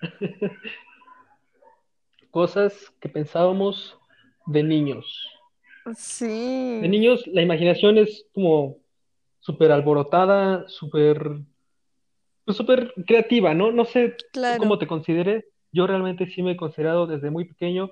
cosas 2.30 2.92
que 3.00 3.08
pensábamos 3.08 3.98
de 4.46 4.62
niños. 4.62 5.28
Sí. 5.96 6.80
De 6.80 6.88
niños, 6.88 7.26
la 7.28 7.42
imaginación 7.42 7.98
es 7.98 8.26
como 8.34 8.78
súper 9.40 9.72
alborotada, 9.72 10.68
súper 10.68 11.40
pues 12.44 12.56
súper 12.56 12.94
creativa, 13.06 13.52
¿no? 13.52 13.72
No 13.72 13.84
sé 13.84 14.16
claro. 14.32 14.58
cómo 14.58 14.78
te 14.78 14.86
consideres. 14.86 15.44
Yo 15.70 15.86
realmente 15.86 16.26
sí 16.28 16.42
me 16.42 16.52
he 16.52 16.56
considerado 16.56 17.06
desde 17.06 17.30
muy 17.30 17.44
pequeño 17.44 17.90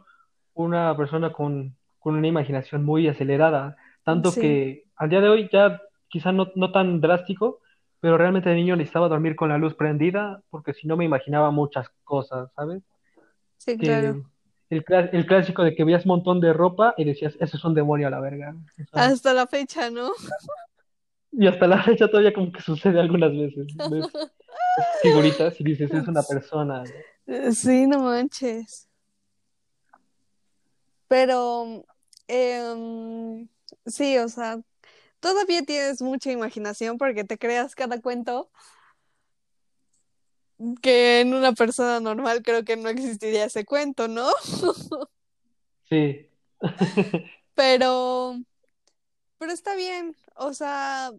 una 0.54 0.96
persona 0.96 1.30
con, 1.30 1.76
con 2.06 2.14
una 2.14 2.28
imaginación 2.28 2.84
muy 2.84 3.08
acelerada, 3.08 3.76
tanto 4.04 4.30
Sí. 4.30 4.40
que 4.40 4.84
al 4.94 5.08
día 5.08 5.20
de 5.20 5.28
hoy 5.28 5.48
ya 5.52 5.82
quizá 6.06 6.30
no, 6.30 6.52
no 6.54 6.70
tan 6.70 7.00
drástico, 7.00 7.58
pero 7.98 8.16
realmente 8.16 8.48
de 8.48 8.54
niño 8.54 8.76
necesitaba 8.76 9.08
dormir 9.08 9.34
con 9.34 9.48
la 9.48 9.58
luz 9.58 9.74
prendida 9.74 10.40
porque 10.48 10.72
si 10.72 10.86
no 10.86 10.96
me 10.96 11.04
imaginaba 11.04 11.50
muchas 11.50 11.88
cosas, 12.04 12.48
¿sabes? 12.54 12.84
Sí, 13.58 13.76
Que 13.76 13.86
claro. 13.86 14.22
el, 14.70 15.26
clásico 15.26 15.64
de 15.64 15.74
que 15.74 15.82
veías 15.82 16.04
un 16.04 16.10
montón 16.10 16.38
de 16.40 16.52
ropa 16.52 16.94
y 16.96 17.02
decías, 17.02 17.34
eso 17.40 17.56
es 17.56 17.64
un 17.64 17.74
demonio 17.74 18.06
a 18.06 18.10
la 18.10 18.20
verga. 18.20 18.54
Hasta 18.92 19.34
la 19.34 19.48
fecha, 19.48 19.90
¿no? 19.90 20.12
y 21.32 21.48
hasta 21.48 21.66
la 21.66 21.82
fecha 21.82 22.06
todavía 22.06 22.32
como 22.32 22.52
que 22.52 22.60
sucede 22.60 23.00
algunas 23.00 23.32
veces. 23.32 23.66
Ves 23.90 24.06
figuritas 25.02 25.60
y 25.60 25.64
dices, 25.64 25.92
es 25.92 26.06
una 26.06 26.22
persona. 26.22 26.84
¿no? 27.26 27.52
Sí, 27.52 27.88
no 27.88 28.04
manches. 28.04 28.86
Pero, 31.08 31.84
em, 32.28 33.48
sí, 33.86 34.18
o 34.18 34.28
sea, 34.28 34.60
todavía 35.20 35.62
tienes 35.62 36.02
mucha 36.02 36.32
imaginación 36.32 36.98
porque 36.98 37.24
te 37.24 37.38
creas 37.38 37.74
cada 37.74 38.00
cuento 38.00 38.50
que 40.82 41.20
en 41.20 41.34
una 41.34 41.52
persona 41.52 42.00
normal 42.00 42.42
creo 42.42 42.64
que 42.64 42.76
no 42.76 42.88
existiría 42.88 43.44
ese 43.44 43.64
cuento, 43.64 44.08
¿no? 44.08 44.28
Sí. 45.88 46.28
Pero, 47.54 48.36
pero 49.38 49.52
está 49.52 49.74
bien, 49.76 50.14
o 50.34 50.52
sea, 50.52 51.10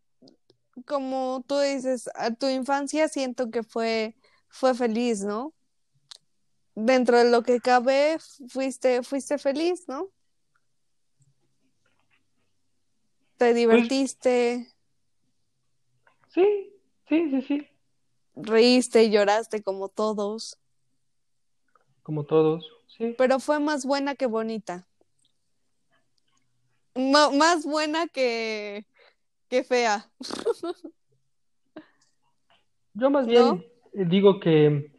como 0.85 1.43
tú 1.47 1.57
dices, 1.59 2.09
a 2.13 2.31
tu 2.31 2.47
infancia 2.47 3.07
siento 3.07 3.49
que 3.49 3.63
fue, 3.63 4.15
fue 4.47 4.75
feliz, 4.75 5.23
¿no? 5.23 5.55
Dentro 6.75 7.17
de 7.17 7.31
lo 7.31 7.41
que 7.41 7.59
cabe, 7.59 8.17
fuiste, 8.49 9.01
fuiste 9.01 9.39
feliz, 9.39 9.85
¿no? 9.87 10.11
Te 13.37 13.53
divertiste, 13.53 14.67
Sí, 16.29 16.73
sí, 17.07 17.29
sí, 17.31 17.41
sí. 17.41 17.67
reíste 18.35 19.03
y 19.03 19.11
lloraste 19.11 19.63
como 19.63 19.89
todos, 19.89 20.59
Como 22.03 22.25
todos. 22.25 22.65
Sí. 22.87 23.15
pero 23.17 23.39
fue 23.39 23.59
más 23.59 23.85
buena 23.85 24.15
que 24.15 24.25
bonita. 24.27 24.87
Más 26.95 27.63
buena 27.63 28.07
que, 28.07 28.87
que 29.49 29.63
fea, 29.63 30.09
Yo 32.93 33.11
más 33.11 33.27
bien 33.27 33.63
eh, 33.93 34.05
digo 34.07 34.39
que, 34.39 34.91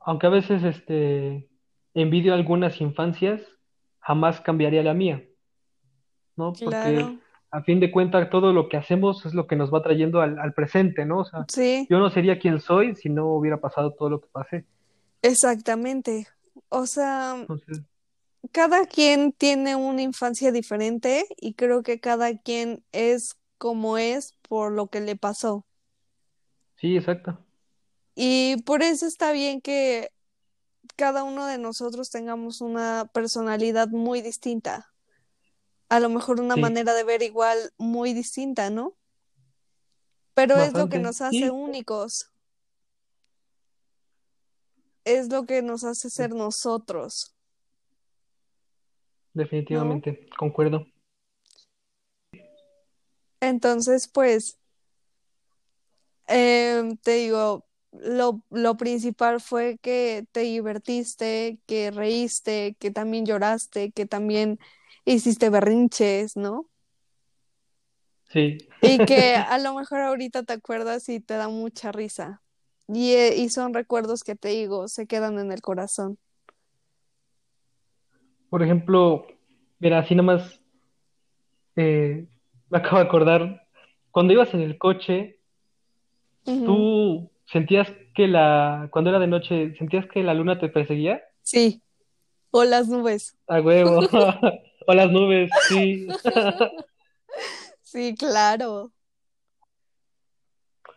aunque 0.00 0.26
a 0.26 0.30
veces 0.30 0.64
este, 0.64 1.48
envidio 1.94 2.34
algunas 2.34 2.80
infancias, 2.80 3.40
jamás 4.00 4.40
cambiaría 4.40 4.82
la 4.82 4.94
mía, 4.94 5.24
¿no? 6.34 6.52
Porque 6.52 6.64
Claro, 6.64 7.18
a 7.50 7.62
fin 7.62 7.80
de 7.80 7.90
cuentas 7.90 8.30
todo 8.30 8.52
lo 8.52 8.68
que 8.68 8.76
hacemos 8.76 9.24
es 9.26 9.34
lo 9.34 9.46
que 9.46 9.56
nos 9.56 9.72
va 9.72 9.82
trayendo 9.82 10.20
al, 10.20 10.38
al 10.38 10.54
presente, 10.54 11.04
¿no? 11.04 11.20
O 11.20 11.24
sea, 11.24 11.48
sí, 11.48 11.88
yo 11.88 11.98
no 11.98 12.10
sería 12.10 12.38
quien 12.38 12.60
soy 12.60 12.94
si 12.96 13.08
no 13.10 13.26
hubiera 13.28 13.60
pasado 13.60 13.94
todo 13.94 14.10
lo 14.10 14.20
que 14.20 14.28
pasé. 14.32 14.66
exactamente. 15.22 16.26
O 16.68 16.86
sea, 16.86 17.48
Entonces, 17.48 17.82
cada 18.52 18.86
quien 18.86 19.32
tiene 19.32 19.76
una 19.76 20.02
infancia 20.02 20.52
diferente 20.52 21.24
y 21.36 21.54
creo 21.54 21.82
que 21.82 22.00
cada 22.00 22.36
quien 22.38 22.84
es 22.92 23.36
como 23.58 23.98
es 23.98 24.34
por 24.48 24.72
lo 24.72 24.88
que 24.88 25.00
le 25.00 25.16
pasó. 25.16 25.66
sí, 26.76 26.96
exacto. 26.96 27.44
Y 28.14 28.62
por 28.64 28.82
eso 28.82 29.06
está 29.06 29.32
bien 29.32 29.60
que 29.60 30.10
cada 30.96 31.24
uno 31.24 31.46
de 31.46 31.58
nosotros 31.58 32.10
tengamos 32.10 32.60
una 32.60 33.10
personalidad 33.14 33.88
muy 33.88 34.22
distinta. 34.22 34.87
A 35.90 36.00
lo 36.00 36.08
mejor 36.08 36.40
una 36.40 36.54
Sí, 36.54 36.62
manera 36.62 36.94
de 36.94 37.04
ver 37.04 37.22
igual 37.22 37.58
muy 37.76 38.14
distinta, 38.14 38.70
¿no? 38.70 38.96
Pero 40.32 40.58
es 40.58 40.74
lo 40.74 40.88
que 40.88 40.98
nos 41.00 41.20
hace 41.20 41.50
Sí, 41.50 41.50
únicos, 41.50 42.30
es 45.04 45.28
lo 45.32 45.44
que 45.44 45.60
nos 45.62 45.82
hace 45.84 46.08
ser 46.08 46.30
nosotros, 46.34 47.34
¿no? 49.70 50.02
definitivamente, 50.02 50.28
concuerdo. 50.36 50.86
Entonces, 53.40 54.06
pues, 54.08 54.58
em, 56.26 56.96
te 56.98 57.12
digo, 57.14 57.66
lo, 57.92 58.42
lo 58.50 58.76
principal 58.76 59.40
fue 59.40 59.78
que 59.78 60.26
te 60.32 60.40
divertiste, 60.40 61.58
que 61.66 61.90
reíste, 61.90 62.76
que 62.78 62.90
también 62.90 63.26
lloraste, 63.26 63.92
que 63.92 64.06
también 64.06 64.58
hiciste 65.14 65.50
berrinches, 65.50 66.36
¿no? 66.36 66.66
Sí, 68.30 68.58
Y 68.82 68.98
que 69.06 69.34
a 69.36 69.58
lo 69.58 69.74
mejor 69.74 70.00
ahorita 70.00 70.42
te 70.42 70.52
acuerdas 70.52 71.08
y 71.08 71.20
te 71.20 71.34
da 71.34 71.48
mucha 71.48 71.92
risa. 71.92 72.42
Y, 72.88 73.12
eh, 73.12 73.36
y 73.36 73.48
son 73.50 73.74
recuerdos 73.74 74.24
que 74.24 74.34
te 74.34 74.48
digo, 74.48 74.88
se 74.88 75.06
quedan 75.06 75.38
en 75.38 75.52
el 75.52 75.60
corazón. 75.60 76.18
por 78.50 78.62
ejemplo, 78.62 79.26
mira, 79.78 79.98
así 79.98 80.14
nomás 80.14 80.60
eh, 81.76 82.26
me 82.70 82.78
acabo 82.78 82.98
de 82.98 83.04
acordar, 83.04 83.68
cuando 84.10 84.32
ibas 84.32 84.52
en 84.54 84.60
el 84.60 84.78
coche. 84.78 85.34
¿tú 86.44 87.30
sentías 87.44 87.92
que 88.14 88.26
la, 88.26 88.88
cuando 88.90 89.10
era 89.10 89.18
de 89.18 89.26
noche, 89.26 89.74
sentías 89.76 90.06
que 90.06 90.22
la 90.22 90.32
luna 90.32 90.58
te 90.58 90.70
perseguía? 90.70 91.22
Sí, 91.42 91.82
o 92.50 92.64
las 92.64 92.88
nubes. 92.88 93.36
A 93.46 93.60
huevo. 93.60 94.00
O 94.88 94.94
las 94.94 95.10
nubes, 95.10 95.50
sí. 95.68 96.08
Sí, 97.82 98.14
claro. 98.18 98.92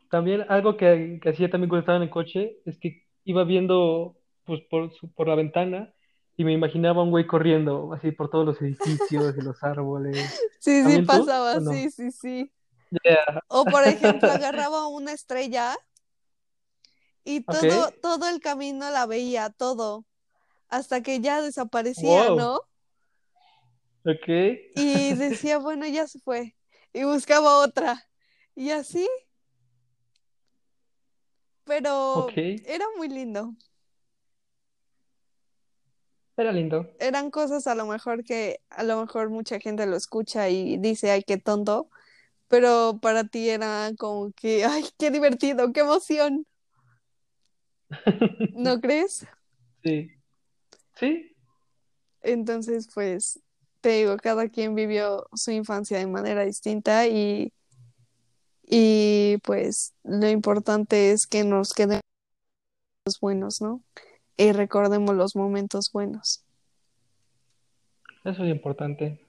También 0.10 0.46
algo 0.50 0.76
que, 0.76 1.20
que 1.22 1.30
hacía 1.30 1.50
también 1.50 1.70
cuando 1.70 1.82
estaba 1.82 1.98
en 1.98 2.04
el 2.04 2.10
coche 2.10 2.58
es 2.66 2.78
que 2.78 3.06
iba 3.24 3.46
viendo 3.46 4.18
pues 4.46 4.62
por, 4.70 4.92
por 5.16 5.28
la 5.30 5.36
ventana 5.36 5.94
y 6.36 6.44
me 6.44 6.52
imaginaba 6.52 7.04
un 7.04 7.12
güey 7.12 7.26
corriendo 7.28 7.94
así 7.94 8.12
por 8.12 8.30
todos 8.30 8.46
los 8.46 8.62
edificios 8.62 9.36
y 9.38 9.42
los 9.42 9.62
árboles. 9.64 10.18
Sí, 10.60 10.78
sí 10.78 10.84
¿También 10.84 11.02
tú 11.02 11.08
pasaba, 11.08 11.60
no? 11.60 11.72
sí, 11.72 11.90
sí, 11.90 12.12
sí. 12.12 12.52
Yeah. 13.04 13.42
O 13.48 13.66
por 13.66 13.84
ejemplo, 13.84 14.30
agarraba 14.32 14.88
una 14.88 15.12
estrella 15.12 15.78
y 17.24 17.42
todo, 17.42 17.92
todo 18.02 18.30
el 18.30 18.40
camino 18.42 18.90
la 18.92 19.06
veía, 19.06 19.50
todo, 19.50 20.06
hasta 20.70 21.02
que 21.02 21.20
ya 21.20 21.42
desaparecía, 21.42 22.30
Wow. 22.30 22.38
¿no? 22.38 22.62
Ok. 24.06 24.28
Y 24.76 25.14
decía, 25.14 25.58
bueno, 25.60 25.86
ya 25.88 26.08
se 26.08 26.20
fue. 26.20 26.56
Y 26.94 27.04
buscaba 27.04 27.60
otra. 27.60 28.08
Y 28.56 28.72
así, 28.72 29.08
pero 31.64 32.26
Ok. 32.26 32.34
era 32.36 32.86
muy 32.98 33.08
lindo. 33.08 33.56
Era 36.38 36.52
lindo. 36.52 36.90
Eran 37.00 37.30
cosas 37.30 37.68
a 37.68 37.76
lo 37.76 37.86
mejor 37.86 38.24
que 38.24 38.60
a 38.70 38.84
lo 38.84 39.00
mejor 39.02 39.30
mucha 39.30 39.60
gente 39.60 39.86
lo 39.86 39.96
escucha 39.96 40.50
y 40.50 40.78
dice, 40.78 41.12
ay, 41.12 41.24
qué 41.24 41.38
tonto, 41.38 41.90
pero 42.48 43.00
para 43.02 43.26
ti 43.26 43.50
era 43.50 43.92
como 43.98 44.32
que, 44.34 44.66
ay, 44.66 44.84
qué 44.98 45.12
divertido, 45.12 45.72
qué 45.72 45.82
emoción, 45.82 46.46
¿no 48.56 48.80
crees? 48.82 49.26
Sí. 49.84 50.12
Sí. 50.96 51.36
Entonces, 52.22 52.90
pues, 52.94 53.40
te 53.82 53.90
digo, 53.90 54.16
cada 54.18 54.48
quien 54.48 54.76
vivió 54.76 55.28
su 55.34 55.52
infancia 55.52 55.98
de 55.98 56.08
manera 56.08 56.46
distinta 56.46 57.08
y, 57.08 57.52
y 58.64 59.38
pues 59.44 59.94
lo 60.04 60.30
importante 60.30 61.12
es 61.12 61.26
que 61.28 61.44
nos 61.44 61.74
queden 61.74 62.00
los 63.06 63.20
buenos, 63.20 63.62
¿no? 63.62 63.84
Y 64.38 64.52
recordemos 64.54 65.16
los 65.16 65.36
momentos 65.36 65.90
buenos. 65.92 66.46
Eso 68.24 68.44
es 68.44 68.52
importante. 68.52 69.20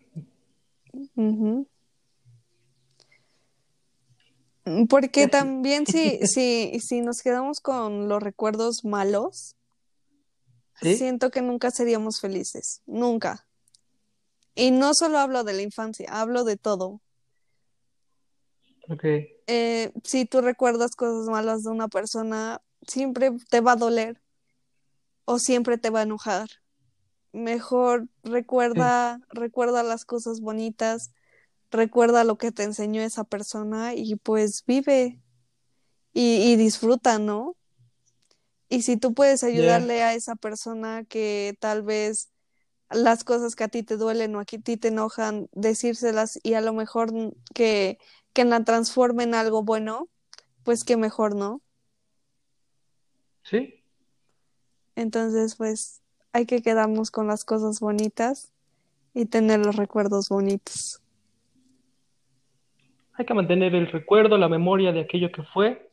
Ujú. 1.17 1.67
Porque 4.89 5.27
también 5.29 5.87
si, 5.87 6.19
si, 6.27 6.79
si 6.81 7.01
nos 7.01 7.23
quedamos 7.23 7.61
con 7.61 8.09
los 8.09 8.23
recuerdos 8.23 8.85
malos, 8.85 9.57
¿Sí? 10.81 10.97
siento 10.97 11.31
que 11.31 11.43
nunca 11.43 11.71
seríamos 11.71 12.21
felices, 12.21 12.83
nunca. 12.87 13.47
Y 14.55 14.71
no 14.71 14.95
solo 14.95 15.19
hablo 15.19 15.45
de 15.45 15.55
la 15.55 15.63
infancia, 15.63 16.09
hablo 16.11 16.45
de 16.45 16.57
todo. 16.57 17.01
Ok. 18.89 19.05
Eh, 19.47 19.93
si 20.05 20.25
tú 20.25 20.41
recuerdas 20.41 20.95
cosas 20.95 21.27
malas 21.29 21.63
de 21.63 21.71
una 21.71 21.89
persona, 21.89 22.61
siempre 22.87 23.31
te 23.51 23.61
va 23.61 23.73
a 23.73 23.77
doler 23.77 24.21
o 25.25 25.39
siempre 25.39 25.79
te 25.79 25.91
va 25.91 26.01
a 26.01 26.05
enojar. 26.05 26.49
Mejor 27.33 28.03
Sí. 28.03 28.31
recuerda, 28.31 29.21
recuerda 29.31 29.83
las 29.83 30.05
cosas 30.05 30.41
bonitas, 30.41 31.13
recuerda 31.71 32.25
lo 32.25 32.37
que 32.37 32.53
te 32.53 32.65
enseñó 32.65 33.01
esa 33.03 33.25
persona 33.25 33.95
y 33.95 34.17
pues 34.17 34.65
vive 34.67 35.19
y, 36.13 36.53
y 36.53 36.57
disfruta, 36.57 37.19
¿no? 37.19 37.57
Y 38.69 38.83
si 38.83 38.97
tú 38.97 39.15
puedes 39.15 39.43
Yeah. 39.43 39.51
ayudarle 39.51 40.03
a 40.03 40.15
esa 40.15 40.35
persona 40.35 41.05
que 41.05 41.57
tal 41.61 41.83
vez 41.83 42.32
las 42.95 43.25
cosas 43.25 43.57
que 43.57 43.65
a 43.65 43.69
ti 43.69 43.83
te 43.83 43.97
duelen 43.97 44.35
o 44.35 44.41
a 44.41 44.45
ti 44.45 44.77
te 44.77 44.89
enojan, 44.89 45.49
decírselas 45.53 46.39
y 46.43 46.55
a 46.55 46.61
lo 46.61 46.73
mejor 46.73 47.11
que, 47.55 47.99
que 48.33 48.45
la 48.45 48.65
transforme 48.65 49.25
en 49.25 49.35
algo 49.35 49.63
bueno, 49.63 50.09
pues 50.63 50.85
qué 50.85 50.97
mejor, 50.97 51.35
¿no? 51.35 51.61
Sí. 53.43 53.83
Entonces, 54.95 55.57
pues 55.57 56.03
hay 56.33 56.47
que 56.47 56.63
quedarnos 56.63 57.11
con 57.11 57.27
las 57.27 57.45
cosas 57.45 57.81
bonitas 57.81 58.53
y 59.15 59.27
tener 59.27 59.65
los 59.65 59.77
recuerdos 59.77 60.29
bonitos. 60.29 61.03
Hay 63.15 63.27
que 63.27 63.35
mantener 63.35 63.75
el 63.75 63.91
recuerdo, 63.91 64.39
la 64.39 64.49
memoria 64.49 64.93
de 64.93 65.01
aquello 65.01 65.31
que 65.31 65.43
fue 65.43 65.91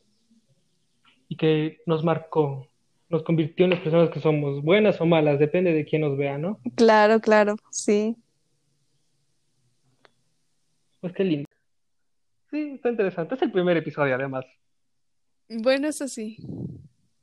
y 1.27 1.35
que 1.35 1.81
nos 1.85 2.03
marcó, 2.03 2.68
nos 3.09 3.23
convirtió 3.23 3.65
en 3.65 3.71
las 3.71 3.79
personas 3.79 4.09
que 4.11 4.19
somos, 4.19 4.61
buenas 4.63 5.01
o 5.01 5.05
malas, 5.05 5.39
depende 5.39 5.73
de 5.73 5.83
quién 5.83 6.03
nos 6.03 6.17
vea, 6.17 6.37
¿no? 6.37 6.59
Claro, 6.75 7.19
claro, 7.19 7.55
sí. 7.71 8.15
Pues 11.01 11.13
qué 11.13 11.23
lindo. 11.23 11.49
Sí, 12.51 12.73
está 12.75 12.89
interesante. 12.89 13.35
Es 13.35 13.41
el 13.41 13.51
primer 13.51 13.77
episodio, 13.77 14.15
además. 14.15 14.45
Bueno, 15.49 15.87
eso 15.87 16.07
sí. 16.07 16.37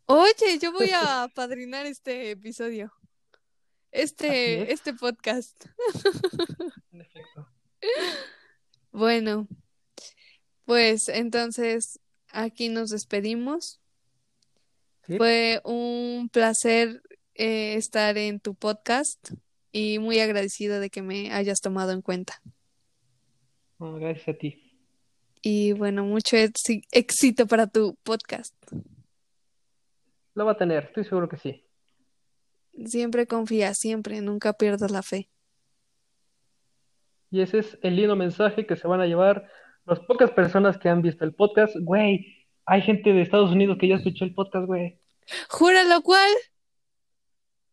Oye, 0.07 0.59
yo 0.61 0.73
voy 0.73 0.91
a 0.95 1.29
padrinar 1.35 1.87
este 1.87 2.31
episodio, 2.31 2.93
este, 3.91 4.63
es, 4.63 4.69
este 4.71 4.95
podcast. 4.95 5.67
en 6.93 7.01
efecto. 7.01 7.49
Bueno, 8.93 9.49
pues 10.65 11.09
entonces 11.09 12.01
aquí 12.31 12.69
nos 12.69 12.91
despedimos. 12.91 13.81
Sí. 15.07 15.17
Fue 15.19 15.61
un 15.65 16.29
placer 16.33 17.03
eh, 17.35 17.75
estar 17.75 18.17
en 18.19 18.41
tu 18.41 18.55
podcast 18.55 19.33
y 19.73 19.99
muy 19.99 20.19
agradecida 20.21 20.81
de 20.81 20.91
que 20.91 21.03
me 21.03 21.33
hayas 21.33 21.61
tomado 21.61 21.93
en 21.93 22.03
cuenta. 22.03 22.41
Gracias 23.79 24.29
a 24.29 24.39
ti. 24.39 24.63
Y 25.43 25.73
bueno, 25.73 26.05
mucho 26.05 26.37
éxi- 26.37 26.83
éxito 26.91 27.47
para 27.47 27.67
tu 27.67 27.95
podcast. 28.03 28.55
Lo 30.35 30.45
va 30.45 30.53
a 30.53 30.57
tener, 30.57 30.85
estoy 30.85 31.05
seguro 31.05 31.29
que 31.29 31.37
sí. 31.37 31.63
Siempre 32.85 33.27
confía, 33.27 33.75
siempre, 33.75 34.21
nunca 34.21 34.55
pierdas 34.55 34.91
la 34.91 35.03
fe. 35.03 35.29
Y 37.31 37.41
ese 37.41 37.59
es 37.59 37.79
el 37.83 37.97
lindo 37.97 38.17
mensaje 38.17 38.67
que 38.67 38.77
se 38.77 38.87
van 38.89 39.01
a 39.01 39.07
llevar 39.07 39.49
las 39.85 40.01
pocas 40.01 40.31
personas 40.31 40.79
que 40.79 40.89
han 40.89 41.03
visto 41.03 41.25
el 41.25 41.35
podcast. 41.35 41.75
Güey, 41.81 42.36
hay 42.67 42.83
gente 42.83 43.13
de 43.13 43.23
Estados 43.23 43.53
Unidos 43.53 43.79
que 43.79 43.89
ya 43.89 43.97
escuchó 43.97 44.25
el 44.25 44.35
podcast, 44.35 44.67
güey. 44.67 44.99
Júralo, 45.49 46.03
¿cuál? 46.03 46.31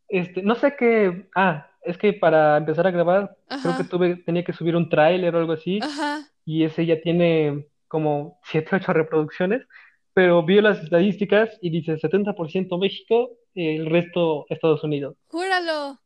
Este, 0.08 0.44
no 0.44 0.56
sé 0.56 0.76
qué. 0.78 1.28
Ah, 1.36 1.68
es 1.82 1.98
que 1.98 2.14
para 2.14 2.58
empezar 2.58 2.88
a 2.88 2.92
grabar, 2.92 3.36
creo 3.62 3.78
que 3.78 3.84
tuve, 3.84 4.16
tenía 4.18 4.44
que 4.44 4.54
subir 4.54 4.76
un 4.76 4.90
tráiler 4.90 5.36
o 5.36 5.40
algo 5.40 5.54
así, 5.54 5.80
ajá. 5.82 6.22
y 6.46 6.64
ese 6.64 6.86
ya 6.86 7.02
tiene 7.02 7.68
como 7.88 8.40
7 8.46 8.76
8 8.78 8.94
reproducciones, 8.94 9.68
pero 10.14 10.44
vi 10.44 10.62
las 10.62 10.80
estadísticas 10.80 11.50
y 11.62 11.72
dice 11.72 11.98
70% 11.98 12.80
México, 12.80 13.32
el 13.56 13.88
resto 13.88 14.46
Estados 14.50 14.84
Unidos. 14.84 15.16
Júralo. 15.28 16.00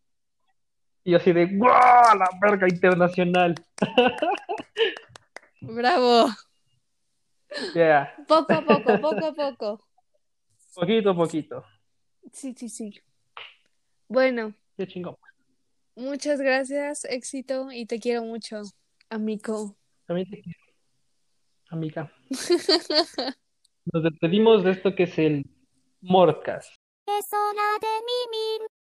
Y 1.04 1.12
yo 1.12 1.18
así 1.18 1.32
de, 1.32 1.46
¡guau! 1.46 2.18
La 2.18 2.30
verga 2.42 2.68
internacional. 2.68 3.56
Bravo. 5.62 6.28
Poco 8.28 8.54
a 8.54 8.62
poco, 8.62 9.00
poco 9.02 9.26
a 9.26 9.34
poco. 9.34 9.88
Poquito 10.76 11.10
a 11.12 11.16
poquito. 11.16 11.64
Sí, 12.32 12.54
sí, 12.56 12.70
sí. 12.70 13.02
Bueno. 14.08 14.54
Qué 14.76 14.88
chingón. 14.88 15.16
Muchas 15.96 16.40
gracias, 16.40 17.06
éxito, 17.06 17.72
y 17.72 17.88
te 17.88 18.00
quiero 18.00 18.24
mucho, 18.24 18.62
amigo. 19.10 19.76
También 20.06 20.30
te 20.30 20.42
quiero. 20.42 20.60
Amiga. 21.70 22.12
Nos 23.92 24.04
despedimos 24.04 24.64
de 24.64 24.72
esto 24.72 24.94
que 24.94 25.04
es 25.04 25.18
el 25.18 25.44
Mordcast. 26.02 26.72
Es 27.08 27.34
hora 27.34 27.80
de 27.82 27.88
mimir. 28.06 28.77